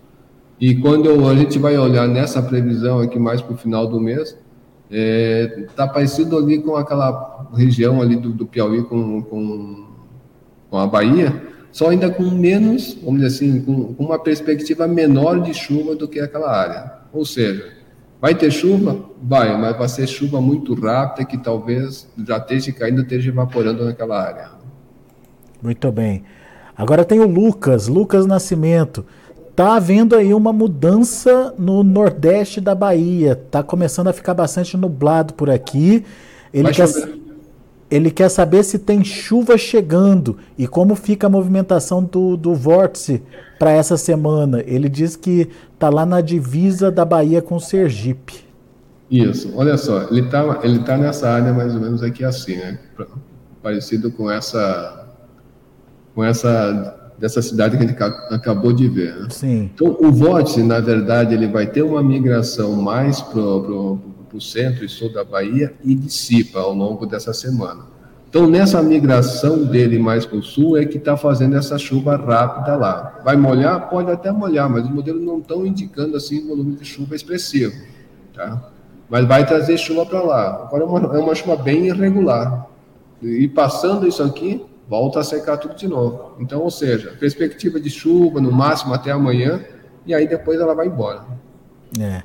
E 0.64 0.76
quando 0.76 1.08
eu, 1.08 1.28
a 1.28 1.36
gente 1.36 1.60
vai 1.60 1.78
olhar 1.78 2.08
nessa 2.08 2.42
previsão 2.42 3.02
aqui 3.02 3.20
mais 3.20 3.42
para 3.42 3.54
o 3.54 3.58
final 3.58 3.86
do 3.86 4.00
mês, 4.00 4.30
está 4.30 4.40
é, 4.90 5.68
tá 5.76 5.86
parecido 5.86 6.38
ali 6.38 6.58
com 6.58 6.78
aquela 6.78 7.50
região 7.54 8.02
ali 8.02 8.16
do, 8.16 8.30
do 8.30 8.46
Piauí 8.46 8.82
com, 8.84 9.22
com, 9.24 9.88
com 10.70 10.78
a 10.78 10.88
Bahia, 10.88 11.44
só 11.70 11.90
ainda 11.90 12.10
com 12.10 12.24
menos, 12.32 12.98
vamos 13.04 13.20
dizer 13.20 13.36
assim, 13.36 13.60
com, 13.60 13.94
com 13.94 14.06
uma 14.06 14.18
perspectiva 14.18 14.88
menor 14.88 15.42
de 15.42 15.54
chuva 15.54 15.98
do 15.98 16.08
que 16.08 16.22
aquela 16.22 16.50
área. 16.50 16.94
Ou 17.12 17.26
seja, 17.26 17.74
vai 18.22 18.34
ter 18.34 18.50
chuva? 18.50 19.04
Vai, 19.22 19.60
mas 19.60 19.78
vai 19.78 19.90
ser 19.90 20.08
chuva 20.08 20.40
muito 20.40 20.74
rápida 20.76 21.28
que 21.28 21.38
talvez 21.38 22.08
já 22.26 22.38
esteja 22.38 22.72
caindo, 22.72 23.02
esteja 23.02 23.30
evaporando 23.30 23.84
naquela 23.84 24.18
área. 24.18 24.52
Muito 25.62 25.92
bem. 25.92 26.24
Agora 26.74 27.04
tem 27.04 27.20
o 27.20 27.28
Lucas, 27.28 27.90
Lucas 27.90 28.26
Nascimento. 28.26 29.06
Tá 29.56 29.76
havendo 29.76 30.16
aí 30.16 30.34
uma 30.34 30.52
mudança 30.52 31.54
no 31.58 31.84
nordeste 31.84 32.60
da 32.60 32.74
Bahia. 32.74 33.36
Tá 33.52 33.62
começando 33.62 34.08
a 34.08 34.14
ficar 34.14 34.34
bastante 34.34 34.76
nublado 34.76 35.34
por 35.34 35.50
aqui. 35.50 36.04
Ele 36.52 36.64
vai 36.64 36.74
quer... 36.74 36.88
chover 36.88 37.24
ele 37.94 38.10
quer 38.10 38.28
saber 38.28 38.64
se 38.64 38.80
tem 38.80 39.04
chuva 39.04 39.56
chegando 39.56 40.40
e 40.58 40.68
como 40.68 40.96
fica 40.96 41.28
a 41.28 41.30
movimentação 41.30 42.04
do, 42.04 42.36
do 42.36 42.56
vórtice 42.56 43.22
para 43.60 43.72
essa 43.72 43.98
semana. 43.98 44.64
Ele 44.66 44.90
diz 44.90 45.16
que 45.16 45.48
está 45.76 45.90
lá 45.90 46.04
na 46.04 46.20
divisa 46.20 46.90
da 46.90 47.06
Bahia 47.06 47.40
com 47.40 47.60
Sergipe. 47.60 48.46
Isso, 49.12 49.54
olha 49.56 49.78
só, 49.78 50.08
ele 50.10 50.22
está 50.22 50.60
ele 50.64 50.80
tá 50.80 50.98
nessa 50.98 51.30
área 51.30 51.54
mais 51.54 51.76
ou 51.76 51.82
menos 51.82 52.02
aqui 52.02 52.24
assim, 52.24 52.56
né? 52.56 52.80
Parecido 53.62 54.12
com 54.12 54.32
essa 54.32 55.08
com 56.16 56.24
essa 56.24 57.03
dessa 57.24 57.42
cidade 57.42 57.78
que 57.78 57.84
a 57.86 57.88
gente 57.88 58.04
acabou 58.34 58.74
de 58.74 58.86
ver. 58.90 59.16
Né? 59.16 59.28
Sim. 59.30 59.72
Então, 59.74 59.96
o 59.98 60.12
vórtice, 60.12 60.62
na 60.62 60.82
verdade, 60.82 61.34
ele 61.34 61.48
vai 61.48 61.66
ter 61.66 61.82
uma 61.82 62.04
migração 62.04 62.74
mais 62.74 63.22
para 63.22 63.40
o 63.40 64.42
centro 64.42 64.84
e 64.84 64.90
sul 64.90 65.10
da 65.14 65.24
Bahia 65.24 65.74
e 65.86 65.96
dissipa 65.96 66.60
ao 66.60 66.74
longo 66.74 67.06
dessa 67.06 67.34
semana. 67.34 67.86
Então, 68.28 68.46
nessa 68.46 68.84
migração 68.84 69.64
dele 69.64 69.98
mais 70.00 70.26
para 70.26 70.38
o 70.38 70.44
sul, 70.44 70.76
é 70.76 70.84
que 70.84 70.98
está 70.98 71.16
fazendo 71.16 71.56
essa 71.56 71.78
chuva 71.78 72.18
rápida 72.18 72.76
lá. 72.76 73.22
Vai 73.24 73.38
molhar? 73.38 73.90
Pode 73.90 74.12
até 74.12 74.30
molhar, 74.30 74.70
mas 74.70 74.84
os 74.84 74.90
modelos 74.90 75.24
não 75.24 75.40
estão 75.40 75.66
indicando 75.66 76.18
assim 76.18 76.46
volume 76.46 76.76
de 76.76 76.84
chuva 76.84 77.16
expressivo. 77.16 77.74
Tá? 78.34 78.70
Mas 79.10 79.26
vai 79.26 79.46
trazer 79.46 79.78
chuva 79.78 80.06
para 80.06 80.22
lá. 80.22 80.66
Agora 80.68 80.84
é 80.84 80.86
uma, 80.86 81.16
é 81.16 81.20
uma 81.20 81.36
chuva 81.36 81.56
bem 81.56 81.88
irregular. 81.88 82.68
E 83.22 83.48
passando 83.48 84.06
isso 84.06 84.22
aqui, 84.22 84.62
volta 84.88 85.20
a 85.20 85.24
secar 85.24 85.58
tudo 85.58 85.76
de 85.76 85.88
novo. 85.88 86.36
Então, 86.40 86.62
ou 86.62 86.72
seja, 86.72 87.16
perspectiva 87.20 87.80
de 87.80 87.90
chuva 87.90 88.40
no 88.40 88.52
máximo 88.52 88.94
até 88.94 89.12
amanhã, 89.12 89.62
e 90.06 90.14
aí 90.14 90.28
depois 90.28 90.60
ela 90.60 90.76
vai 90.76 90.88
embora. 90.88 91.26
É. 92.00 92.24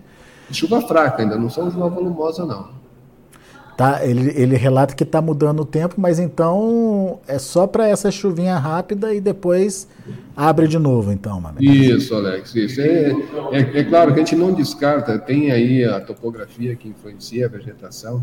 Chuva 0.50 0.80
fraca 0.82 1.22
ainda, 1.22 1.36
não 1.36 1.50
são 1.50 1.70
chuva 1.70 1.88
volumosa, 1.88 2.44
não. 2.44 2.78
Tá, 3.78 4.04
ele, 4.04 4.32
ele 4.34 4.56
relata 4.56 4.92
que 4.92 5.04
está 5.04 5.22
mudando 5.22 5.60
o 5.60 5.64
tempo, 5.64 5.94
mas 5.98 6.18
então 6.18 7.20
é 7.28 7.38
só 7.38 7.64
para 7.64 7.86
essa 7.86 8.10
chuvinha 8.10 8.56
rápida 8.56 9.14
e 9.14 9.20
depois 9.20 9.86
abre 10.36 10.66
de 10.66 10.80
novo, 10.80 11.12
então, 11.12 11.40
Mamed. 11.40 11.64
Isso, 11.64 12.12
Alex, 12.12 12.56
isso. 12.56 12.80
É, 12.80 13.12
é, 13.52 13.78
é, 13.78 13.84
claro 13.84 14.12
que 14.12 14.18
a 14.20 14.24
gente 14.24 14.34
não 14.34 14.52
descarta, 14.52 15.16
tem 15.16 15.52
aí 15.52 15.84
a 15.84 16.00
topografia 16.00 16.74
que 16.74 16.88
influencia 16.88 17.46
a 17.46 17.48
vegetação. 17.48 18.20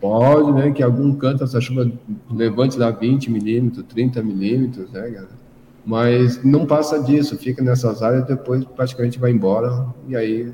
Pode, 0.00 0.52
né, 0.52 0.70
que 0.70 0.82
algum 0.82 1.12
canto 1.14 1.42
essa 1.42 1.60
chuva 1.60 1.90
levante 2.30 2.78
lá 2.78 2.90
20 2.90 3.30
milímetros, 3.30 3.84
30 3.88 4.22
milímetros, 4.22 4.90
né, 4.92 5.00
galera? 5.00 5.38
Mas 5.84 6.42
não 6.44 6.66
passa 6.66 7.02
disso, 7.02 7.36
fica 7.36 7.62
nessas 7.62 8.02
áreas, 8.02 8.24
depois 8.26 8.64
praticamente 8.64 9.18
vai 9.18 9.30
embora 9.30 9.86
e 10.06 10.14
aí 10.14 10.52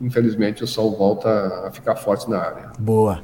infelizmente 0.00 0.64
o 0.64 0.66
sol 0.66 0.96
volta 0.96 1.28
a 1.66 1.70
ficar 1.70 1.96
forte 1.96 2.28
na 2.28 2.38
área. 2.38 2.70
Boa. 2.78 3.20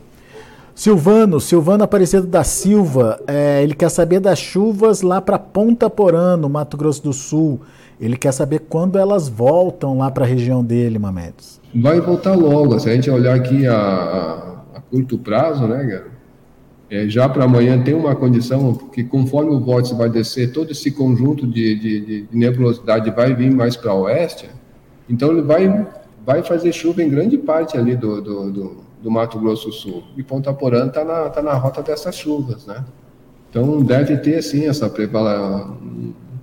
Silvano, 0.74 1.40
Silvano 1.40 1.84
Aparecido 1.84 2.26
da 2.26 2.44
Silva, 2.44 3.18
é, 3.26 3.62
ele 3.62 3.74
quer 3.74 3.88
saber 3.88 4.20
das 4.20 4.38
chuvas 4.38 5.00
lá 5.00 5.22
para 5.22 5.38
Ponta 5.38 5.88
Porã, 5.88 6.36
no 6.36 6.50
Mato 6.50 6.76
Grosso 6.76 7.02
do 7.02 7.14
Sul. 7.14 7.60
Ele 7.98 8.14
quer 8.14 8.32
saber 8.32 8.58
quando 8.68 8.98
elas 8.98 9.26
voltam 9.26 9.96
lá 9.96 10.10
para 10.10 10.26
a 10.26 10.28
região 10.28 10.62
dele, 10.62 10.98
Mamedes. 10.98 11.58
Vai 11.74 11.98
voltar 11.98 12.34
logo. 12.34 12.78
Se 12.78 12.90
a 12.90 12.94
gente 12.94 13.10
olhar 13.10 13.34
aqui 13.34 13.66
a, 13.66 14.55
curto 14.90 15.18
prazo, 15.18 15.66
né, 15.66 15.84
cara? 15.86 16.16
É, 16.88 17.08
já 17.08 17.28
para 17.28 17.44
amanhã 17.44 17.82
tem 17.82 17.94
uma 17.94 18.14
condição 18.14 18.72
que, 18.72 19.02
conforme 19.02 19.50
o 19.50 19.60
vórtice 19.60 19.94
vai 19.94 20.08
descer, 20.08 20.52
todo 20.52 20.70
esse 20.70 20.92
conjunto 20.92 21.44
de, 21.44 21.74
de, 21.74 22.00
de 22.00 22.28
nebulosidade 22.30 23.10
vai 23.10 23.34
vir 23.34 23.50
mais 23.50 23.76
para 23.76 23.92
oeste. 23.92 24.48
Então 25.08 25.32
ele 25.32 25.42
vai 25.42 25.86
vai 26.26 26.42
fazer 26.42 26.72
chuva 26.72 27.04
em 27.04 27.08
grande 27.08 27.38
parte 27.38 27.78
ali 27.78 27.94
do, 27.94 28.20
do, 28.20 28.50
do, 28.50 28.76
do 29.00 29.10
Mato 29.10 29.38
Grosso 29.38 29.70
Sul. 29.70 30.02
E 30.16 30.24
Ponta 30.24 30.52
Porã 30.52 30.88
está 30.88 31.04
na, 31.04 31.30
tá 31.30 31.40
na 31.40 31.54
rota 31.54 31.82
dessas 31.84 32.16
chuvas, 32.16 32.66
né? 32.66 32.84
Então 33.48 33.80
deve 33.80 34.16
ter, 34.16 34.42
sim, 34.42 34.66
essa 34.66 34.90
prevala 34.90 35.78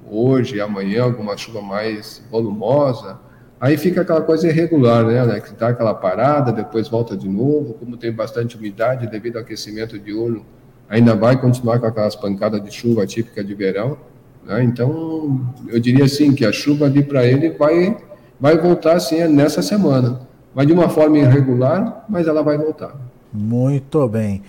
hoje, 0.10 0.62
amanhã, 0.62 1.04
alguma 1.04 1.36
chuva 1.36 1.62
mais 1.62 2.24
volumosa. 2.32 3.20
Aí 3.64 3.78
fica 3.78 4.02
aquela 4.02 4.20
coisa 4.20 4.46
irregular, 4.50 5.06
né? 5.06 5.40
Que 5.40 5.54
dá 5.54 5.70
aquela 5.70 5.94
parada, 5.94 6.52
depois 6.52 6.90
volta 6.90 7.16
de 7.16 7.30
novo. 7.30 7.76
Como 7.76 7.96
tem 7.96 8.12
bastante 8.12 8.58
umidade 8.58 9.08
devido 9.08 9.38
ao 9.38 9.42
aquecimento 9.42 9.98
diurno, 9.98 10.46
ainda 10.90 11.16
vai 11.16 11.40
continuar 11.40 11.80
com 11.80 11.86
aquelas 11.86 12.14
pancadas 12.14 12.62
de 12.62 12.70
chuva 12.70 13.08
típica 13.08 13.42
de 13.42 13.56
verão. 13.56 13.98
Né? 14.46 14.66
Então, 14.66 15.40
eu 15.70 15.80
diria 15.80 16.04
assim 16.04 16.36
que 16.36 16.46
a 16.46 16.52
chuva 16.52 16.88
ali 16.88 17.02
para 17.02 17.26
ele 17.26 17.52
vai 17.52 17.96
vai 18.38 18.58
voltar 18.58 18.98
assim 18.98 19.26
nessa 19.30 19.62
semana. 19.62 20.20
Vai 20.54 20.66
de 20.66 20.74
uma 20.74 20.90
forma 20.90 21.18
irregular, 21.18 22.04
mas 22.10 22.28
ela 22.28 22.44
vai 22.44 22.58
voltar. 22.58 22.94
Muito 23.32 24.10
bem. 24.10 24.44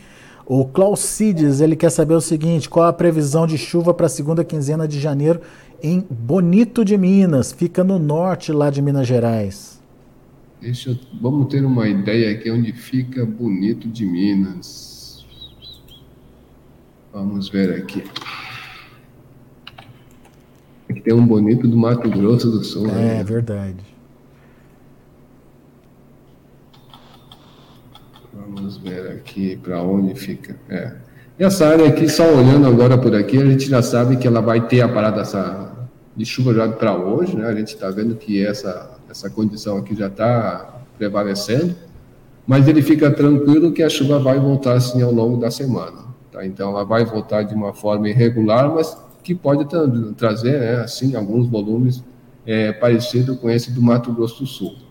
O 0.46 0.66
Claucides, 0.66 1.60
ele 1.60 1.74
quer 1.74 1.90
saber 1.90 2.14
o 2.14 2.20
seguinte, 2.20 2.68
qual 2.68 2.86
a 2.86 2.92
previsão 2.92 3.46
de 3.46 3.56
chuva 3.56 3.94
para 3.94 4.06
a 4.06 4.10
segunda 4.10 4.44
quinzena 4.44 4.86
de 4.86 5.00
janeiro 5.00 5.40
em 5.82 6.04
Bonito 6.08 6.84
de 6.84 6.96
Minas, 6.96 7.52
fica 7.52 7.82
no 7.82 7.98
norte 7.98 8.52
lá 8.52 8.70
de 8.70 8.82
Minas 8.82 9.06
Gerais. 9.06 9.82
Deixa 10.60 10.90
eu, 10.90 10.98
vamos 11.20 11.48
ter 11.48 11.64
uma 11.64 11.88
ideia 11.88 12.30
aqui 12.30 12.50
onde 12.50 12.72
fica 12.72 13.24
Bonito 13.24 13.88
de 13.88 14.04
Minas. 14.06 15.24
Vamos 17.12 17.48
ver 17.48 17.74
aqui. 17.74 18.02
Aqui 20.88 21.00
tem 21.00 21.14
um 21.14 21.26
Bonito 21.26 21.68
do 21.68 21.76
Mato 21.76 22.08
Grosso 22.10 22.50
do 22.50 22.64
Sul. 22.64 22.88
É, 22.88 23.18
né? 23.18 23.24
verdade. 23.24 23.93
Vamos 28.46 28.76
ver 28.76 29.12
aqui 29.12 29.56
para 29.56 29.82
onde 29.82 30.14
fica. 30.14 30.56
É. 30.68 30.92
Essa 31.38 31.66
área 31.66 31.88
aqui, 31.88 32.08
só 32.08 32.24
olhando 32.32 32.66
agora 32.66 32.96
por 32.96 33.14
aqui, 33.14 33.38
a 33.38 33.44
gente 33.44 33.68
já 33.68 33.82
sabe 33.82 34.16
que 34.16 34.26
ela 34.26 34.40
vai 34.40 34.66
ter 34.68 34.82
a 34.82 34.88
parada 34.88 35.22
essa, 35.22 35.88
de 36.16 36.24
chuva 36.24 36.54
já 36.54 36.68
para 36.68 36.96
hoje, 36.96 37.36
né? 37.36 37.46
A 37.46 37.54
gente 37.54 37.68
está 37.74 37.90
vendo 37.90 38.14
que 38.14 38.44
essa, 38.44 38.98
essa 39.10 39.28
condição 39.30 39.78
aqui 39.78 39.96
já 39.96 40.06
está 40.06 40.80
prevalecendo, 40.96 41.74
mas 42.46 42.68
ele 42.68 42.82
fica 42.82 43.10
tranquilo 43.10 43.72
que 43.72 43.82
a 43.82 43.88
chuva 43.88 44.18
vai 44.18 44.38
voltar 44.38 44.74
assim 44.74 45.02
ao 45.02 45.10
longo 45.10 45.38
da 45.38 45.50
semana. 45.50 46.04
Tá? 46.30 46.46
Então 46.46 46.70
ela 46.70 46.84
vai 46.84 47.04
voltar 47.04 47.42
de 47.42 47.54
uma 47.54 47.72
forma 47.72 48.08
irregular, 48.08 48.72
mas 48.72 48.96
que 49.22 49.34
pode 49.34 49.64
tra 49.64 49.80
trazer, 50.16 50.60
né, 50.60 50.74
assim, 50.82 51.16
alguns 51.16 51.48
volumes 51.48 52.04
é, 52.46 52.72
parecidos 52.72 53.38
com 53.38 53.48
esse 53.48 53.72
do 53.72 53.80
Mato 53.80 54.12
Grosso 54.12 54.40
do 54.40 54.46
Sul. 54.46 54.83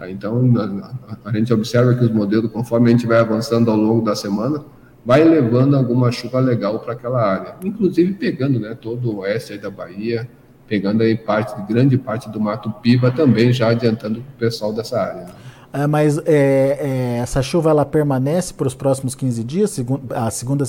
Tá? 0.00 0.10
Então, 0.10 0.50
a, 0.56 1.28
a, 1.28 1.32
gente 1.36 1.52
observa 1.52 1.94
que 1.94 2.02
os 2.02 2.10
modelos, 2.10 2.50
conforme 2.50 2.88
a 2.88 2.92
gente 2.92 3.06
vai 3.06 3.18
avançando 3.18 3.70
ao 3.70 3.76
longo 3.76 4.02
da 4.02 4.16
semana, 4.16 4.64
vai 5.04 5.22
levando 5.22 5.76
alguma 5.76 6.10
chuva 6.10 6.40
legal 6.40 6.78
para 6.78 6.94
aquela 6.94 7.22
área, 7.22 7.54
inclusive 7.62 8.14
pegando 8.14 8.58
né, 8.58 8.74
todo 8.80 9.10
o 9.10 9.18
oeste 9.18 9.58
da 9.58 9.68
Bahia, 9.68 10.26
pegando 10.66 11.02
aí 11.02 11.14
parte, 11.14 11.54
grande 11.70 11.98
parte 11.98 12.30
do 12.30 12.40
Mato 12.40 12.70
Piba 12.70 13.10
também, 13.10 13.52
já 13.52 13.68
adiantando 13.68 14.20
o 14.20 14.38
pessoal 14.38 14.72
dessa 14.72 14.98
área. 14.98 15.26
É, 15.70 15.86
mas 15.86 16.16
é, 16.24 16.24
é, 16.26 17.18
essa 17.22 17.42
chuva 17.42 17.68
ela 17.68 17.84
permanece 17.84 18.54
para 18.54 18.66
os 18.66 18.74
próximos 18.74 19.14
15 19.14 19.44
dias, 19.44 19.84
a 20.14 20.30
segunda, 20.30 20.64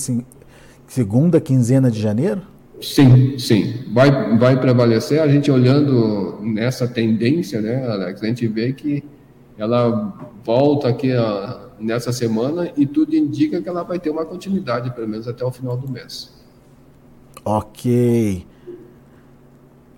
segunda 0.88 1.39
quinzena 1.39 1.89
de 1.89 2.02
janeiro? 2.02 2.41
Sim, 2.82 3.38
sim. 3.38 3.76
Vai, 3.94 4.38
vai 4.38 4.60
prevalecer. 4.60 5.22
A 5.22 5.28
gente 5.28 5.50
olhando 5.50 6.39
nessa 6.41 6.88
tendência, 6.88 7.62
né, 7.62 7.88
Alex, 7.88 8.22
a 8.22 8.26
gente 8.26 8.46
vê 8.48 8.74
que 8.74 9.04
ela 9.62 10.12
volta 10.43 10.88
aqui 10.88 11.15
ó, 11.15 11.69
nessa 11.80 12.12
semana 12.12 12.71
e 12.76 12.88
tudo 12.88 13.15
indica 13.15 13.62
que 13.62 13.69
ela 13.69 13.84
vai 13.84 14.00
ter 14.00 14.10
uma 14.10 14.26
continuidade, 14.26 14.89
pelo 14.89 15.08
menos 15.08 15.28
até 15.28 15.45
o 15.45 15.52
final 15.52 15.78
do 15.78 15.88
mês. 15.88 16.34
Ok. 17.45 18.43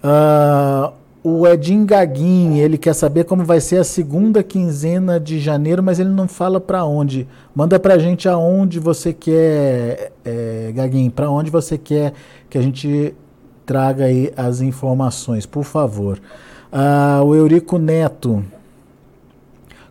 Uh, 0.04 0.91
o 1.23 1.47
Edinho 1.47 1.86
Gaguin, 1.86 2.58
ele 2.58 2.78
quer 2.78 2.93
saber 2.93 3.23
como 3.23 3.45
vai 3.45 3.62
ser 3.62 3.78
a 3.78 3.86
segunda 3.86 4.43
quinzena 4.43 5.17
de 5.17 5.39
janeiro, 5.39 5.82
mas 5.82 5.97
ele 5.97 6.10
não 6.10 6.28
fala 6.28 6.60
para 6.60 6.84
onde. 6.84 7.26
Manda 7.56 7.80
para 7.80 7.93
a 7.93 7.97
gente 7.97 8.28
aonde 8.28 8.82
você 8.82 9.13
quer, 9.13 10.12
é, 10.26 10.73
Gaguin, 10.76 11.10
para 11.10 11.30
onde 11.30 11.49
você 11.49 11.78
quer 11.78 12.13
que 12.49 12.58
a 12.58 12.62
gente 12.62 13.15
traga 13.65 14.04
aí 14.04 14.34
as 14.36 14.60
informações, 14.60 15.45
por 15.45 15.63
favor. 15.63 16.19
Uh, 16.73 17.23
o 17.23 17.34
Eurico 17.34 17.78
Neto, 17.78 18.43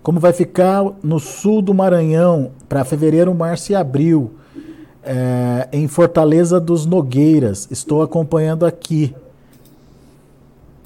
como 0.02 0.18
vai 0.18 0.32
ficar 0.32 0.84
no 1.02 1.20
sul 1.20 1.62
do 1.62 1.72
Maranhão 1.72 2.50
para 2.68 2.84
fevereiro, 2.84 3.34
março 3.34 3.72
e 3.72 3.74
abril, 3.74 4.32
é, 5.02 5.68
em 5.72 5.86
Fortaleza 5.86 6.60
dos 6.60 6.84
Nogueiras. 6.84 7.68
Estou 7.70 8.02
acompanhando 8.02 8.66
aqui. 8.66 9.14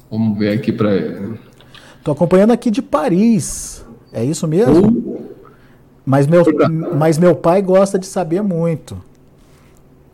Vamos 0.09 0.37
ver 0.37 0.53
aqui 0.53 0.71
para 0.71 0.93
ele. 0.95 1.39
Estou 1.97 2.13
acompanhando 2.13 2.51
aqui 2.51 2.69
de 2.69 2.81
Paris. 2.81 3.83
É 4.13 4.23
isso 4.23 4.47
mesmo? 4.47 5.27
Mas 6.05 6.25
meu, 6.25 6.45
mas 6.95 7.17
meu 7.17 7.35
pai 7.35 7.61
gosta 7.61 7.99
de 7.99 8.05
saber 8.05 8.41
muito. 8.41 8.97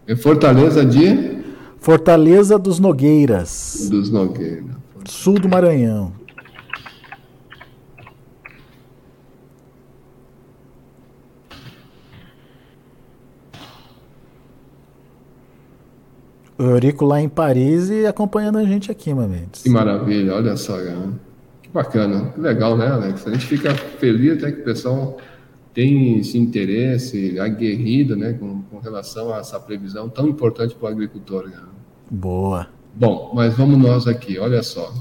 É 0.07 0.15
Fortaleza 0.15 0.83
de? 0.83 1.43
Fortaleza 1.77 2.57
dos 2.57 2.79
Nogueiras. 2.79 3.89
Dos 3.91 4.09
Nogueiras. 4.09 4.65
Sul 5.05 5.35
do 5.35 5.47
Maranhão. 5.47 6.11
O 16.57 16.63
Eurico 16.63 17.05
lá 17.05 17.19
em 17.21 17.29
Paris 17.29 17.89
e 17.89 18.05
acompanhando 18.05 18.57
a 18.57 18.63
gente 18.63 18.91
aqui, 18.91 19.13
Mendes. 19.13 19.63
Que 19.63 19.69
maravilha, 19.69 20.35
olha 20.35 20.55
só, 20.55 20.77
cara. 20.77 21.09
Que 21.61 21.69
bacana, 21.69 22.31
que 22.31 22.39
legal, 22.39 22.77
né, 22.77 22.87
Alex? 22.87 23.27
A 23.27 23.31
gente 23.31 23.45
fica 23.45 23.73
feliz 23.73 24.37
até 24.37 24.51
que 24.51 24.61
o 24.61 24.63
pessoal 24.63 25.17
tem 25.73 26.19
esse 26.19 26.37
interesse 26.37 27.39
aguerrido, 27.39 28.15
né, 28.15 28.33
com, 28.33 28.61
com 28.63 28.79
relação 28.79 29.33
a 29.33 29.39
essa 29.39 29.59
previsão 29.59 30.07
tão 30.07 30.27
importante 30.27 30.75
para 30.75 30.85
o 30.85 30.91
agricultor. 30.91 31.47
Né? 31.47 31.57
Boa. 32.11 32.67
Bom, 32.93 33.31
mas 33.33 33.55
vamos 33.55 33.79
nós 33.79 34.07
aqui, 34.07 34.37
olha 34.37 34.61
só. 34.61 34.93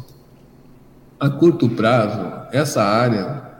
A 1.20 1.28
curto 1.28 1.68
prazo, 1.68 2.48
essa 2.52 2.82
área 2.82 3.51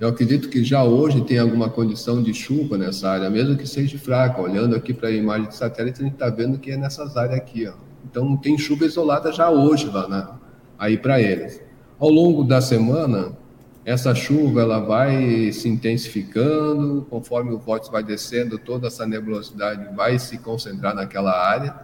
eu 0.00 0.08
acredito 0.08 0.48
que 0.48 0.64
já 0.64 0.82
hoje 0.82 1.20
tem 1.22 1.38
alguma 1.38 1.70
condição 1.70 2.22
de 2.22 2.34
chuva 2.34 2.76
nessa 2.76 3.08
área, 3.10 3.30
mesmo 3.30 3.56
que 3.56 3.66
seja 3.66 3.96
fraca. 3.98 4.42
Olhando 4.42 4.74
aqui 4.74 4.92
para 4.92 5.08
a 5.08 5.12
imagem 5.12 5.48
de 5.48 5.54
satélite, 5.54 6.00
a 6.00 6.04
gente 6.04 6.14
está 6.14 6.28
vendo 6.28 6.58
que 6.58 6.72
é 6.72 6.76
nessas 6.76 7.16
áreas 7.16 7.38
aqui. 7.38 7.66
Ó. 7.68 7.72
Então 8.04 8.36
tem 8.36 8.58
chuva 8.58 8.84
isolada 8.84 9.32
já 9.32 9.50
hoje 9.50 9.86
lá 9.86 10.08
na, 10.08 10.38
aí 10.78 10.98
para 10.98 11.20
eles. 11.20 11.62
Ao 11.98 12.08
longo 12.08 12.42
da 12.42 12.60
semana, 12.60 13.36
essa 13.84 14.14
chuva 14.14 14.62
ela 14.62 14.80
vai 14.80 15.52
se 15.52 15.68
intensificando, 15.68 17.06
conforme 17.08 17.52
o 17.52 17.58
vórtice 17.58 17.92
vai 17.92 18.02
descendo, 18.02 18.58
toda 18.58 18.88
essa 18.88 19.06
nebulosidade 19.06 19.94
vai 19.94 20.18
se 20.18 20.38
concentrar 20.38 20.94
naquela 20.94 21.32
área. 21.32 21.74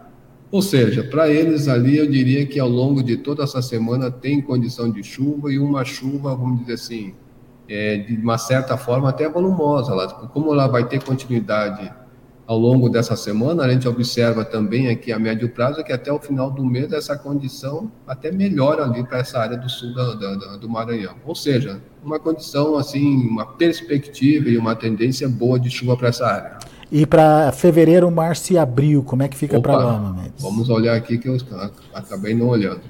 Ou 0.50 0.60
seja, 0.60 1.04
para 1.04 1.28
eles 1.28 1.68
ali, 1.68 1.96
eu 1.96 2.10
diria 2.10 2.44
que 2.44 2.58
ao 2.58 2.68
longo 2.68 3.04
de 3.04 3.16
toda 3.16 3.44
essa 3.44 3.62
semana 3.62 4.10
tem 4.10 4.42
condição 4.42 4.90
de 4.90 5.02
chuva 5.04 5.52
e 5.52 5.60
uma 5.60 5.84
chuva, 5.84 6.34
vamos 6.34 6.60
dizer 6.60 6.72
assim, 6.72 7.14
é, 7.70 7.98
de 7.98 8.16
uma 8.16 8.36
certa 8.36 8.76
forma 8.76 9.08
até 9.08 9.28
volumosa. 9.28 9.92
Ela, 9.92 10.08
como 10.08 10.52
ela 10.52 10.66
vai 10.66 10.84
ter 10.88 11.02
continuidade 11.02 11.90
ao 12.44 12.58
longo 12.58 12.88
dessa 12.88 13.14
semana, 13.14 13.62
a 13.62 13.70
gente 13.70 13.86
observa 13.86 14.44
também 14.44 14.88
aqui 14.88 15.12
a 15.12 15.20
médio 15.20 15.48
prazo 15.50 15.84
que 15.84 15.92
até 15.92 16.12
o 16.12 16.18
final 16.18 16.50
do 16.50 16.64
mês 16.64 16.92
essa 16.92 17.16
condição 17.16 17.92
até 18.04 18.32
melhora 18.32 18.82
ali 18.82 19.04
para 19.04 19.18
essa 19.18 19.38
área 19.38 19.56
do 19.56 19.68
sul 19.68 19.94
da, 19.94 20.14
da, 20.14 20.56
do 20.56 20.68
Maranhão. 20.68 21.14
Ou 21.24 21.34
seja, 21.36 21.80
uma 22.04 22.18
condição 22.18 22.76
assim, 22.76 23.28
uma 23.28 23.46
perspectiva 23.46 24.48
e 24.48 24.58
uma 24.58 24.74
tendência 24.74 25.28
boa 25.28 25.60
de 25.60 25.70
chuva 25.70 25.96
para 25.96 26.08
essa 26.08 26.26
área. 26.26 26.58
E 26.90 27.06
para 27.06 27.52
fevereiro, 27.52 28.10
março 28.10 28.52
e 28.52 28.58
abril, 28.58 29.04
como 29.04 29.22
é 29.22 29.28
que 29.28 29.36
fica 29.36 29.60
para 29.60 29.76
lá, 29.76 30.12
Mendes? 30.12 30.42
Vamos 30.42 30.68
olhar 30.68 30.96
aqui 30.96 31.18
que 31.18 31.28
eu 31.28 31.36
acabei 31.94 32.34
não 32.34 32.48
olhando. 32.48 32.80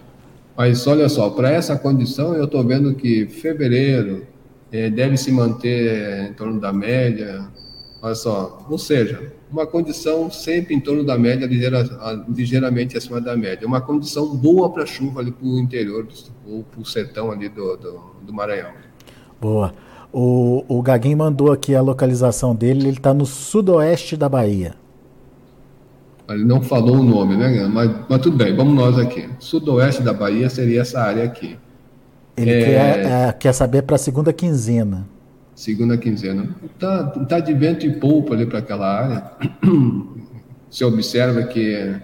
Mas 0.57 0.87
olha 0.87 1.07
só, 1.07 1.29
para 1.29 1.51
essa 1.51 1.77
condição 1.77 2.35
eu 2.35 2.45
estou 2.45 2.64
vendo 2.64 2.95
que 2.95 3.27
fevereiro, 3.27 4.27
deve 4.70 5.16
se 5.16 5.33
manter 5.33 6.30
em 6.30 6.33
torno 6.35 6.61
da 6.61 6.72
média. 6.72 7.44
Olha 8.02 8.14
só, 8.14 8.66
ou 8.70 8.78
seja, 8.78 9.33
uma 9.52 9.66
condição 9.66 10.30
sempre 10.30 10.74
em 10.74 10.80
torno 10.80 11.04
da 11.04 11.18
média, 11.18 11.46
ligeira, 11.46 11.85
ligeiramente 12.28 12.96
acima 12.96 13.20
da 13.20 13.37
média. 13.37 13.66
Uma 13.66 13.80
condição 13.80 14.35
boa 14.37 14.70
para 14.70 14.87
chuva 14.87 15.20
ali 15.20 15.33
para 15.33 15.46
o 15.46 15.59
interior 15.59 16.06
ou 16.46 16.62
para 16.62 16.80
o 16.80 16.85
sertão 16.85 17.30
ali 17.30 17.48
do, 17.48 17.76
do, 17.76 18.00
do, 18.22 18.33
Maranhão. 18.33 18.70
Boa. 19.40 19.74
O, 20.12 20.64
o 20.68 20.82
Gaguinho 20.82 21.18
mandou 21.18 21.53
aqui 21.53 21.74
a 21.74 21.82
localização 21.82 22.55
dele, 22.55 22.80
ele 22.80 22.97
está 22.97 23.12
no 23.12 23.26
sudoeste 23.26 24.16
da 24.16 24.28
Bahia. 24.28 24.74
Ele 26.28 26.45
não 26.45 26.62
falou 26.62 26.97
o 26.97 27.03
nome, 27.03 27.36
né? 27.36 27.66
Mas, 27.66 27.90
mas 28.09 28.20
tudo 28.20 28.36
bem, 28.36 28.55
vamos 28.55 28.74
nós 28.74 28.97
aqui. 28.99 29.28
Sudoeste 29.40 30.03
da 30.03 30.12
Bahia 30.12 30.49
seria 30.49 30.82
essa 30.82 31.01
área 31.01 31.24
aqui. 31.24 31.59
Ele 32.41 32.51
é... 32.51 32.64
quer, 32.64 33.07
é, 33.07 33.32
quer 33.32 33.53
saber 33.53 33.82
para 33.82 33.97
a 33.97 33.99
segunda 33.99 34.32
quinzena. 34.32 35.07
Segunda 35.55 35.99
quinzena. 35.99 36.57
Tá, 36.78 37.05
tá 37.05 37.38
de 37.41 37.53
vento 37.53 37.84
e 37.84 37.93
polpa 37.93 38.34
ali 38.34 38.47
para 38.47 38.61
aquela 38.61 38.86
área. 38.86 39.30
Você 40.70 40.84
observa 40.84 41.43
que 41.43 41.95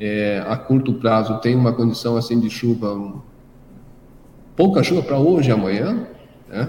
é, 0.00 0.42
a 0.46 0.56
curto 0.56 0.94
prazo 0.94 1.38
tem 1.40 1.54
uma 1.54 1.72
condição 1.72 2.16
assim 2.16 2.40
de 2.40 2.48
chuva, 2.48 3.22
pouca 4.56 4.82
chuva 4.82 5.02
para 5.02 5.18
hoje 5.18 5.50
e 5.50 5.52
amanhã, 5.52 6.06
né? 6.48 6.68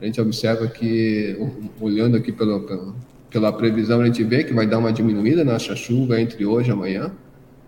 A 0.00 0.04
gente 0.06 0.20
observa 0.20 0.68
que, 0.68 1.36
olhando 1.80 2.16
aqui 2.16 2.30
pela, 2.30 2.60
pela, 2.60 2.94
pela 3.28 3.52
previsão, 3.52 4.00
a 4.00 4.06
gente 4.06 4.22
vê 4.22 4.44
que 4.44 4.54
vai 4.54 4.64
dar 4.64 4.78
uma 4.78 4.92
diminuída 4.92 5.44
nessa 5.44 5.74
chuva 5.74 6.20
entre 6.20 6.46
hoje 6.46 6.70
e 6.70 6.72
amanhã, 6.72 7.10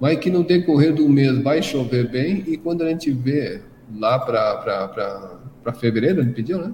mas 0.01 0.16
que 0.18 0.31
no 0.31 0.45
decorrer 0.45 0.95
do 0.95 1.09
mês 1.09 1.43
vai 1.43 1.61
chover 1.61 2.09
bem 2.09 2.45
e 2.47 2.57
quando 2.57 2.83
a 2.83 2.89
gente 2.89 3.11
vê 3.11 3.61
lá 3.99 4.18
para 4.18 5.72
fevereiro, 5.74 6.20
ele 6.20 6.32
pediu, 6.32 6.59
né? 6.59 6.72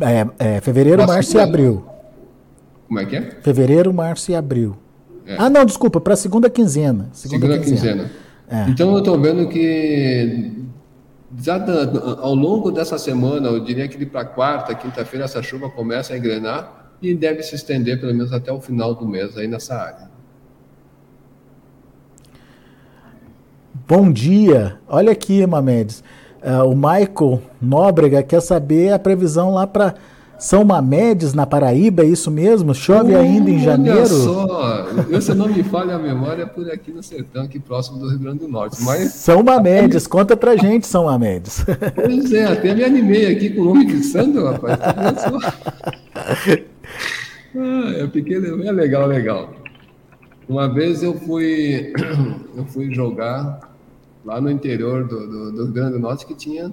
É, 0.00 0.56
é 0.56 0.60
fevereiro, 0.60 0.98
Nossa, 0.98 1.14
março 1.14 1.36
e 1.36 1.40
abril. 1.40 1.84
Como 2.86 3.00
é 3.00 3.06
que 3.06 3.16
é? 3.16 3.22
Fevereiro, 3.42 3.92
março 3.92 4.30
e 4.30 4.34
abril. 4.34 4.76
É. 5.26 5.36
Ah, 5.38 5.50
não, 5.50 5.64
desculpa, 5.64 6.00
para 6.00 6.14
a 6.14 6.16
segunda 6.16 6.48
quinzena. 6.48 7.08
Segunda, 7.12 7.46
segunda 7.46 7.64
quinzena. 7.64 8.04
quinzena. 8.04 8.10
É. 8.48 8.70
Então 8.70 8.92
eu 8.92 8.98
estou 8.98 9.20
vendo 9.20 9.48
que 9.48 10.52
já 11.42 11.62
ao 12.20 12.34
longo 12.34 12.70
dessa 12.70 12.98
semana, 12.98 13.48
eu 13.48 13.60
diria 13.60 13.88
que 13.88 14.06
para 14.06 14.24
quarta, 14.24 14.74
quinta-feira, 14.74 15.24
essa 15.24 15.42
chuva 15.42 15.68
começa 15.68 16.14
a 16.14 16.18
engrenar 16.18 16.92
e 17.02 17.14
deve 17.14 17.42
se 17.42 17.54
estender 17.54 18.00
pelo 18.00 18.14
menos 18.14 18.32
até 18.32 18.52
o 18.52 18.60
final 18.60 18.94
do 18.94 19.06
mês 19.06 19.36
aí 19.36 19.48
nessa 19.48 19.74
área. 19.74 20.15
Bom 23.88 24.10
dia. 24.10 24.78
Olha 24.88 25.12
aqui, 25.12 25.46
Mamedes. 25.46 26.02
Uh, 26.42 26.68
o 26.68 26.74
Michael 26.74 27.40
Nóbrega 27.62 28.20
quer 28.20 28.40
saber 28.40 28.92
a 28.92 28.98
previsão 28.98 29.54
lá 29.54 29.64
para 29.64 29.94
são 30.38 30.64
Mamedes, 30.64 31.32
na 31.32 31.46
Paraíba, 31.46 32.02
é 32.02 32.06
isso 32.06 32.28
mesmo? 32.30 32.74
Chove 32.74 33.14
uh, 33.14 33.18
ainda 33.20 33.48
em 33.48 33.60
janeiro? 33.60 34.00
Olha 34.00 34.06
só, 34.06 35.20
se 35.20 35.34
não 35.34 35.48
me 35.48 35.62
falha 35.62 35.94
a 35.94 35.98
memória, 36.00 36.42
é 36.42 36.46
por 36.46 36.68
aqui 36.68 36.90
no 36.90 37.00
sertão, 37.00 37.44
aqui 37.44 37.60
próximo 37.60 37.98
do 37.98 38.08
Rio 38.08 38.18
Grande 38.18 38.40
do 38.40 38.48
Norte. 38.48 38.76
Mas... 38.82 39.12
São 39.14 39.40
Mamedes, 39.42 40.08
conta 40.08 40.36
pra 40.36 40.56
gente, 40.56 40.84
São 40.86 41.04
Mamedes. 41.04 41.64
Pois 41.94 42.32
é, 42.32 42.44
até 42.44 42.74
me 42.74 42.82
animei 42.82 43.32
aqui 43.32 43.50
com 43.50 43.62
o 43.62 43.64
nome 43.66 43.86
de 43.86 44.02
Sandro, 44.02 44.46
rapaz. 44.46 44.78
ah, 47.56 47.92
é 47.98 48.06
pequeno, 48.08 48.62
é 48.66 48.72
legal, 48.72 49.06
legal. 49.06 49.54
Uma 50.48 50.68
vez 50.68 51.04
eu 51.04 51.14
fui, 51.14 51.92
eu 52.56 52.64
fui 52.66 52.92
jogar 52.92 53.75
lá 54.26 54.40
no 54.40 54.50
interior 54.50 55.06
do, 55.06 55.26
do, 55.26 55.52
do 55.52 55.64
Rio 55.64 55.72
Grande 55.72 55.92
do 55.92 56.00
Norte 56.00 56.26
que 56.26 56.34
tinha, 56.34 56.72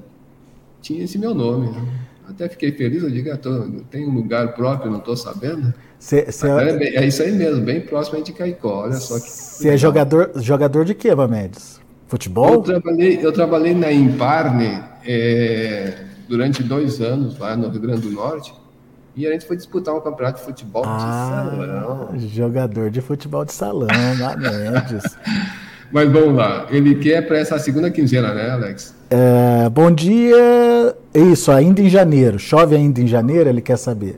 tinha 0.82 1.04
esse 1.04 1.20
meu 1.20 1.36
nome. 1.36 1.70
Né? 1.70 2.00
Até 2.28 2.50
fiquei 2.50 2.72
feliz, 2.72 3.04
eu 3.04 3.12
digo, 3.12 3.30
eu 3.30 3.38
tô, 3.38 3.66
tem 3.92 4.10
um 4.10 4.14
lugar 4.14 4.56
próprio, 4.56 4.92
não 4.92 4.98
estou 4.98 5.16
sabendo. 5.16 5.72
Cê, 6.00 6.32
cê 6.32 6.50
é, 6.50 6.78
bem, 6.78 6.98
é, 6.98 7.06
isso 7.06 7.22
aí 7.22 7.32
mesmo, 7.32 7.64
bem 7.64 7.80
próximo 7.80 8.22
de 8.24 8.34
Caicó, 8.34 8.86
olha 8.86 8.94
só 8.94 9.20
que. 9.20 9.30
Você 9.30 9.70
é 9.70 9.78
jogador, 9.78 10.32
jogador 10.38 10.84
de 10.84 10.96
quê, 10.96 11.14
Mamedes? 11.14 11.80
Futebol? 12.08 12.54
Eu 12.56 12.62
trabalhei, 12.62 13.20
eu 13.22 13.32
trabalhei 13.32 13.74
na 13.74 13.92
Imparne 13.92 14.84
é, 15.06 16.06
durante 16.28 16.64
dois 16.64 17.02
anos 17.02 17.38
lá 17.38 17.56
no 17.56 17.70
Rio 17.70 17.82
Grande 17.82 18.02
do 18.02 18.12
Norte. 18.12 18.54
E 19.16 19.28
a 19.28 19.32
gente 19.32 19.46
foi 19.46 19.56
disputar 19.56 19.94
um 19.94 20.02
campeonato 20.02 20.40
de 20.40 20.46
futebol 20.46 20.84
ah, 20.86 20.98
de 20.98 21.56
salão. 21.56 22.10
Jogador 22.20 22.90
de 22.90 23.00
futebol 23.00 23.46
de 23.46 23.54
salão, 23.54 23.88
Mamedes. 24.18 25.04
Mas 25.94 26.12
vamos 26.12 26.34
lá, 26.34 26.66
ele 26.72 26.96
quer 26.96 27.22
para 27.22 27.38
essa 27.38 27.60
segunda 27.60 27.92
quinzena, 27.92 28.34
né, 28.34 28.50
Alex? 28.50 28.96
É, 29.12 29.70
bom 29.70 29.92
dia. 29.92 30.96
Isso, 31.14 31.52
ainda 31.52 31.84
em 31.84 31.90
janeiro. 31.90 32.40
Chove 32.40 32.76
ainda 32.76 33.00
em 33.00 33.06
janeiro, 33.06 33.48
ele 33.48 33.62
quer 33.62 33.78
saber. 33.78 34.16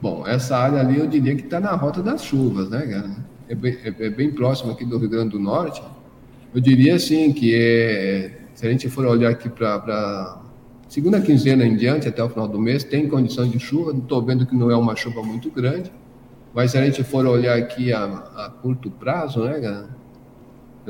Bom, 0.00 0.24
essa 0.24 0.56
área 0.56 0.78
ali 0.78 1.00
eu 1.00 1.08
diria 1.08 1.34
que 1.34 1.42
está 1.42 1.58
na 1.58 1.72
rota 1.72 2.00
das 2.00 2.24
chuvas, 2.24 2.70
né, 2.70 2.86
cara? 2.86 3.10
É 3.48 3.56
bem, 3.56 3.76
é, 3.82 4.06
é 4.06 4.08
bem, 4.08 4.30
próximo 4.30 4.70
aqui 4.70 4.84
do 4.84 4.98
Rio 4.98 5.10
Grande 5.10 5.30
do 5.30 5.40
Norte. 5.40 5.82
Eu 6.54 6.60
diria 6.60 6.94
assim 6.94 7.32
que 7.32 7.56
é, 7.56 8.30
se 8.54 8.64
a 8.64 8.70
gente 8.70 8.88
for 8.88 9.04
olhar 9.04 9.30
aqui 9.30 9.48
para 9.48 10.40
segunda 10.88 11.20
quinzena 11.20 11.64
em 11.64 11.74
diante, 11.74 12.06
até 12.06 12.22
o 12.22 12.28
final 12.28 12.46
do 12.46 12.60
mês, 12.60 12.84
tem 12.84 13.08
condição 13.08 13.48
de 13.48 13.58
chuva. 13.58 13.90
Estou 13.90 14.22
vendo 14.22 14.46
que 14.46 14.54
não 14.54 14.70
é 14.70 14.76
uma 14.76 14.94
chuva 14.94 15.24
muito 15.24 15.50
grande, 15.50 15.90
mas 16.54 16.70
se 16.70 16.78
a 16.78 16.84
gente 16.84 17.02
for 17.02 17.26
olhar 17.26 17.58
aqui 17.58 17.92
a, 17.92 18.04
a 18.04 18.52
curto 18.62 18.92
prazo, 18.92 19.42
né, 19.42 19.58
cara? 19.58 19.99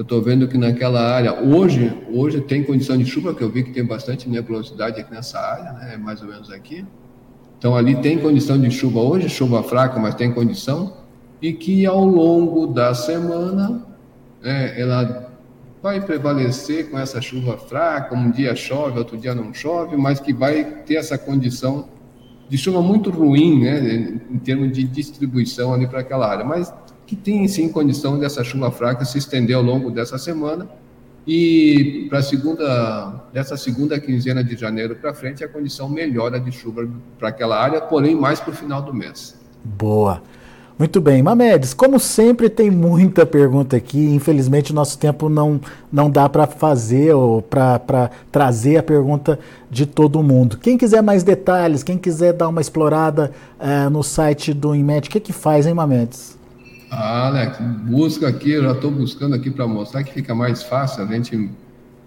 Eu 0.00 0.02
estou 0.02 0.22
vendo 0.22 0.48
que 0.48 0.56
naquela 0.56 1.14
área, 1.14 1.42
hoje, 1.42 1.94
hoje 2.10 2.40
tem 2.40 2.64
condição 2.64 2.96
de 2.96 3.04
chuva, 3.04 3.34
que 3.34 3.44
eu 3.44 3.50
vi 3.50 3.62
que 3.62 3.70
tem 3.70 3.84
bastante 3.84 4.26
nebulosidade 4.30 4.98
aqui 4.98 5.12
nessa 5.12 5.38
área, 5.38 5.72
né, 5.74 5.98
mais 5.98 6.22
ou 6.22 6.28
menos 6.28 6.50
aqui. 6.50 6.86
Então 7.58 7.76
ali 7.76 7.94
tem 7.96 8.16
condição 8.16 8.58
de 8.58 8.70
chuva 8.70 8.98
hoje, 8.98 9.28
chuva 9.28 9.62
fraca, 9.62 10.00
mas 10.00 10.14
tem 10.14 10.32
condição. 10.32 10.96
E 11.42 11.52
que 11.52 11.84
ao 11.84 12.02
longo 12.02 12.66
da 12.66 12.94
semana, 12.94 13.84
é, 14.42 14.80
ela 14.80 15.34
vai 15.82 16.00
prevalecer 16.00 16.88
com 16.88 16.98
essa 16.98 17.20
chuva 17.20 17.58
fraca, 17.58 18.14
um 18.14 18.30
dia 18.30 18.56
chove, 18.56 18.98
outro 18.98 19.18
dia 19.18 19.34
não 19.34 19.52
chove, 19.52 19.98
mas 19.98 20.18
que 20.18 20.32
vai 20.32 20.64
ter 20.64 20.94
essa 20.94 21.18
condição 21.18 21.90
de 22.48 22.56
chuva 22.56 22.80
muito 22.80 23.10
ruim, 23.10 23.64
né, 23.64 24.18
em 24.30 24.38
termos 24.38 24.72
de 24.72 24.82
distribuição 24.82 25.74
ali 25.74 25.86
para 25.86 26.00
aquela 26.00 26.26
área. 26.26 26.42
Mas 26.42 26.72
que 27.10 27.16
tem 27.16 27.48
sim 27.48 27.68
condição 27.68 28.20
dessa 28.20 28.44
chuva 28.44 28.70
fraca 28.70 29.04
se 29.04 29.18
estender 29.18 29.56
ao 29.56 29.62
longo 29.64 29.90
dessa 29.90 30.16
semana 30.16 30.68
e 31.26 32.06
para 32.08 32.22
segunda 32.22 33.24
dessa 33.32 33.56
segunda 33.56 33.98
quinzena 33.98 34.44
de 34.44 34.56
janeiro 34.56 34.94
para 34.94 35.12
frente 35.12 35.42
a 35.42 35.48
condição 35.48 35.88
melhora 35.88 36.38
de 36.38 36.52
chuva 36.52 36.88
para 37.18 37.30
aquela 37.30 37.60
área, 37.60 37.80
porém 37.80 38.14
mais 38.14 38.38
para 38.38 38.52
o 38.52 38.54
final 38.54 38.80
do 38.80 38.94
mês. 38.94 39.36
Boa. 39.64 40.22
Muito 40.78 41.00
bem, 41.00 41.20
Mamedes, 41.20 41.74
como 41.74 41.98
sempre 41.98 42.48
tem 42.48 42.70
muita 42.70 43.26
pergunta 43.26 43.76
aqui, 43.76 43.98
infelizmente 44.14 44.70
o 44.70 44.74
nosso 44.74 44.96
tempo 44.96 45.28
não, 45.28 45.60
não 45.92 46.08
dá 46.08 46.28
para 46.28 46.46
fazer 46.46 47.12
ou 47.12 47.42
para 47.42 48.08
trazer 48.30 48.76
a 48.76 48.84
pergunta 48.84 49.36
de 49.68 49.84
todo 49.84 50.22
mundo. 50.22 50.56
Quem 50.58 50.78
quiser 50.78 51.02
mais 51.02 51.24
detalhes, 51.24 51.82
quem 51.82 51.98
quiser 51.98 52.34
dar 52.34 52.46
uma 52.46 52.60
explorada 52.60 53.32
é, 53.58 53.88
no 53.88 54.04
site 54.04 54.54
do 54.54 54.76
INMET, 54.76 55.08
o 55.08 55.10
que, 55.10 55.18
que 55.18 55.32
faz, 55.32 55.66
hein, 55.66 55.74
Mamedes? 55.74 56.38
Ah, 56.90 57.28
Alex, 57.28 57.58
busca 57.84 58.26
aqui, 58.26 58.50
eu 58.50 58.64
já 58.64 58.72
estou 58.72 58.90
buscando 58.90 59.36
aqui 59.36 59.48
para 59.48 59.66
mostrar 59.66 60.02
que 60.02 60.12
fica 60.12 60.34
mais 60.34 60.62
fácil 60.62 61.04
a 61.04 61.06
gente 61.06 61.48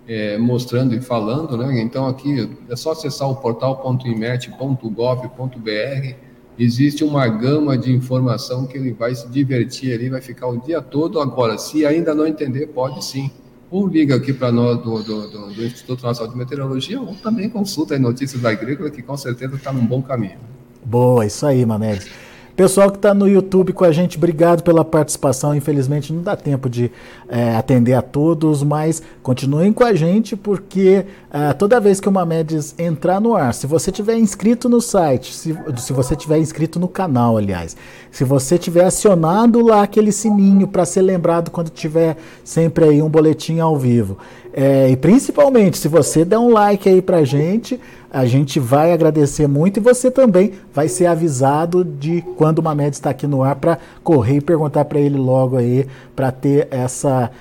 é, 0.06 0.38
mostrando 0.38 0.94
e 0.94 1.00
falando, 1.00 1.58
né? 1.58 1.82
Então 1.82 2.06
aqui 2.06 2.50
é 2.70 2.76
só 2.76 2.92
acessar 2.92 3.30
o 3.30 3.36
portal.imet.gov.br. 3.36 6.16
Existe 6.60 7.04
uma 7.04 7.28
gama 7.28 7.78
de 7.78 7.92
informação 7.92 8.68
que 8.68 8.78
ele 8.78 8.92
vai 8.92 9.16
se 9.16 9.28
divertir 9.30 9.94
ali, 9.94 10.10
vai 10.10 10.22
ficar 10.22 10.48
o 10.48 10.58
dia 10.58 10.82
todo. 10.82 11.20
Agora, 11.20 11.58
se 11.58 11.86
ainda 11.86 12.14
não 12.14 12.28
entender, 12.28 12.68
pode 12.68 13.04
sim. 13.04 13.32
Ou 13.72 13.88
liga 13.88 14.16
aqui 14.16 14.32
para 14.32 14.52
nós 14.52 14.78
do, 14.84 15.02
do, 15.02 15.28
do, 15.30 15.54
do, 15.54 15.66
Instituto 15.66 16.06
Nacional 16.06 16.32
de 16.32 16.38
Meteorologia, 16.38 17.02
ou 17.02 17.16
também 17.16 17.50
consulta 17.50 17.96
as 17.96 18.02
notícias 18.02 18.40
da 18.40 18.52
agrícola, 18.52 18.92
que 18.92 19.02
com 19.02 19.18
certeza 19.18 19.56
está 19.56 19.74
num 19.74 19.84
bom 19.84 20.00
caminho. 20.00 20.38
Boa, 20.86 21.26
isso 21.26 21.44
aí, 21.44 21.66
Manelis. 21.66 22.08
Pessoal 22.56 22.92
que 22.92 22.98
está 22.98 23.16
no 23.16 23.28
YouTube 23.28 23.74
com 23.74 23.84
a 23.84 23.92
gente, 23.92 24.16
obrigado 24.16 24.62
pela 24.62 24.86
participação. 24.86 25.56
Infelizmente 25.56 26.14
não 26.14 26.22
dá 26.22 26.36
tempo 26.36 26.70
de 26.70 26.92
é, 27.28 27.56
atender 27.56 27.94
a 27.94 28.02
todos, 28.02 28.62
mas 28.62 29.02
continuem 29.24 29.74
com 29.74 29.84
a 29.84 29.96
gente 29.96 30.36
porque 30.36 31.04
é, 31.32 31.52
toda 31.54 31.80
vez 31.80 32.00
que 32.00 32.08
o 32.08 32.12
Mamedes 32.12 32.76
entrar 32.78 33.20
no 33.20 33.36
ar, 33.36 33.56
se 33.56 33.66
você 33.66 33.92
tiver 33.92 34.20
inscrito 34.20 34.70
no 34.70 34.80
site, 34.82 35.34
se, 35.34 35.58
se 35.78 35.94
você 35.94 36.16
tiver 36.16 36.38
inscrito 36.38 36.80
no 36.80 36.88
canal, 36.88 37.38
aliás, 37.38 37.76
se 38.12 38.24
você 38.24 38.56
tiver 38.56 38.86
acionado 38.86 39.66
lá 39.66 39.82
aquele 39.82 40.12
sininho 40.12 40.68
para 40.68 40.86
ser 40.86 41.02
lembrado 41.02 41.50
quando 41.50 41.72
tiver 41.72 42.18
sempre 42.44 42.86
aí 42.86 43.02
um 43.02 43.10
boletim 43.10 43.58
ao 43.62 43.76
vivo, 43.76 44.20
é, 44.54 44.92
e 44.92 44.96
principalmente 44.96 45.80
se 45.80 45.88
você 45.88 46.24
der 46.24 46.38
um 46.38 46.52
like 46.52 46.88
aí 46.88 47.02
pra 47.02 47.24
gente, 47.24 47.80
a 48.14 48.28
gente 48.28 48.60
vai 48.60 48.94
agradecer 48.94 49.48
muito 49.48 49.78
e 49.78 49.82
você 49.82 50.12
também 50.12 50.54
vai 50.72 50.88
ser 50.88 51.08
avisado 51.08 51.84
de 51.84 52.22
quando 52.38 52.60
o 52.60 52.64
Mamed 52.64 52.96
está 52.96 53.10
aqui 53.10 53.26
no 53.26 53.42
ar 53.42 53.56
para 53.56 53.80
correr 54.04 54.38
e 54.38 54.42
perguntar 54.42 54.86
para 54.86 55.00
ele 55.00 55.18
logo 55.18 55.58
aí 55.58 55.88
para 56.16 56.32
ter 56.32 56.68
essa 56.70 57.32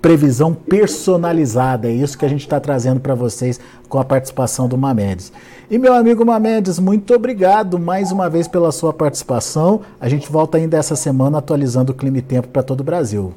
previsão 0.00 0.54
personalizada. 0.54 1.88
É 1.88 1.92
isso 1.92 2.16
que 2.16 2.24
a 2.24 2.28
gente 2.28 2.40
está 2.40 2.58
trazendo 2.58 3.00
para 3.00 3.14
vocês 3.14 3.60
com 3.86 3.98
a 3.98 4.04
participação 4.04 4.66
do 4.66 4.78
Mamedes. 4.78 5.30
E 5.70 5.76
meu 5.76 5.92
amigo 5.92 6.24
Mamedes, 6.24 6.78
muito 6.78 7.12
obrigado 7.12 7.78
mais 7.78 8.10
uma 8.10 8.30
vez 8.30 8.48
pela 8.48 8.72
sua 8.72 8.94
participação. 8.94 9.82
A 10.00 10.08
gente 10.08 10.32
volta 10.32 10.56
ainda 10.56 10.78
essa 10.78 10.96
semana 10.96 11.36
atualizando 11.36 11.92
o 11.92 11.94
clima 11.94 12.16
e 12.16 12.22
tempo 12.22 12.48
para 12.48 12.62
todo 12.62 12.80
o 12.80 12.84
Brasil. 12.84 13.34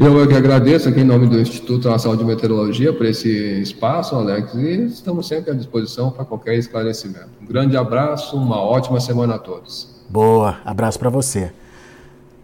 Eu 0.00 0.28
que 0.28 0.34
agradeço 0.34 0.88
aqui 0.88 1.00
em 1.00 1.04
nome 1.04 1.26
do 1.26 1.40
Instituto 1.40 1.88
Nacional 1.88 2.16
de 2.16 2.24
Meteorologia 2.24 2.92
por 2.92 3.04
esse 3.04 3.28
espaço, 3.60 4.14
Alex, 4.14 4.54
e 4.54 4.86
estamos 4.86 5.26
sempre 5.26 5.50
à 5.50 5.54
disposição 5.54 6.12
para 6.12 6.24
qualquer 6.24 6.54
esclarecimento. 6.54 7.30
Um 7.42 7.46
grande 7.46 7.76
abraço, 7.76 8.36
uma 8.36 8.62
ótima 8.62 9.00
semana 9.00 9.34
a 9.34 9.38
todos. 9.40 9.88
Boa, 10.08 10.58
abraço 10.64 11.00
para 11.00 11.10
você. 11.10 11.50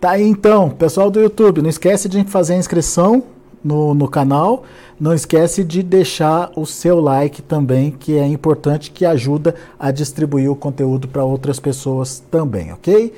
Tá 0.01 0.11
aí 0.11 0.25
então, 0.25 0.69
pessoal 0.69 1.13
do 1.13 1.21
YouTube, 1.21 1.63
não 1.63 1.71
esquece 1.71 2.09
de 2.09 2.25
fazer 2.25 2.55
a 2.55 2.57
inscrição 2.57 3.23
no, 3.63 3.95
no 3.95 4.09
canal, 4.09 4.65
não 4.99 5.15
esquece 5.15 5.63
de 5.63 5.81
deixar 5.81 6.51
o 6.57 6.67
seu 6.67 6.99
like 6.99 7.41
também, 7.41 7.93
que 7.93 8.19
é 8.19 8.27
importante, 8.27 8.91
que 8.91 9.07
ajuda 9.07 9.55
a 9.79 9.93
distribuir 9.93 10.51
o 10.51 10.57
conteúdo 10.57 11.07
para 11.07 11.23
outras 11.23 11.61
pessoas 11.61 12.19
também, 12.33 12.73
ok? 12.73 13.15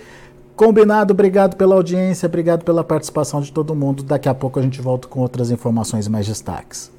Combinado, 0.57 1.13
obrigado 1.13 1.55
pela 1.55 1.75
audiência, 1.75 2.27
obrigado 2.27 2.65
pela 2.65 2.83
participação 2.83 3.43
de 3.43 3.53
todo 3.53 3.75
mundo. 3.75 4.03
Daqui 4.03 4.27
a 4.27 4.35
pouco 4.35 4.59
a 4.59 4.63
gente 4.63 4.81
volta 4.81 5.07
com 5.07 5.21
outras 5.21 5.51
informações 5.51 6.07
e 6.07 6.11
mais 6.11 6.27
destaques. 6.27 6.91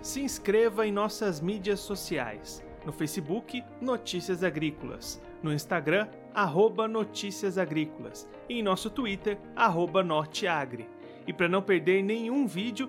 Se 0.00 0.20
inscreva 0.20 0.86
em 0.86 0.92
nossas 0.92 1.40
mídias 1.40 1.80
sociais. 1.80 2.62
No 2.86 2.92
Facebook, 2.92 3.64
Notícias 3.80 4.44
Agrícolas. 4.44 5.20
No 5.42 5.52
Instagram, 5.52 6.06
arroba 6.32 6.86
Notícias 6.86 7.58
Agrícolas. 7.58 8.28
E 8.48 8.60
em 8.60 8.62
nosso 8.62 8.90
Twitter, 8.90 9.38
arroba 9.56 10.04
Norteagri 10.04 10.88
E 11.26 11.32
para 11.32 11.48
não 11.48 11.60
perder 11.60 12.02
nenhum 12.02 12.46
vídeo, 12.46 12.88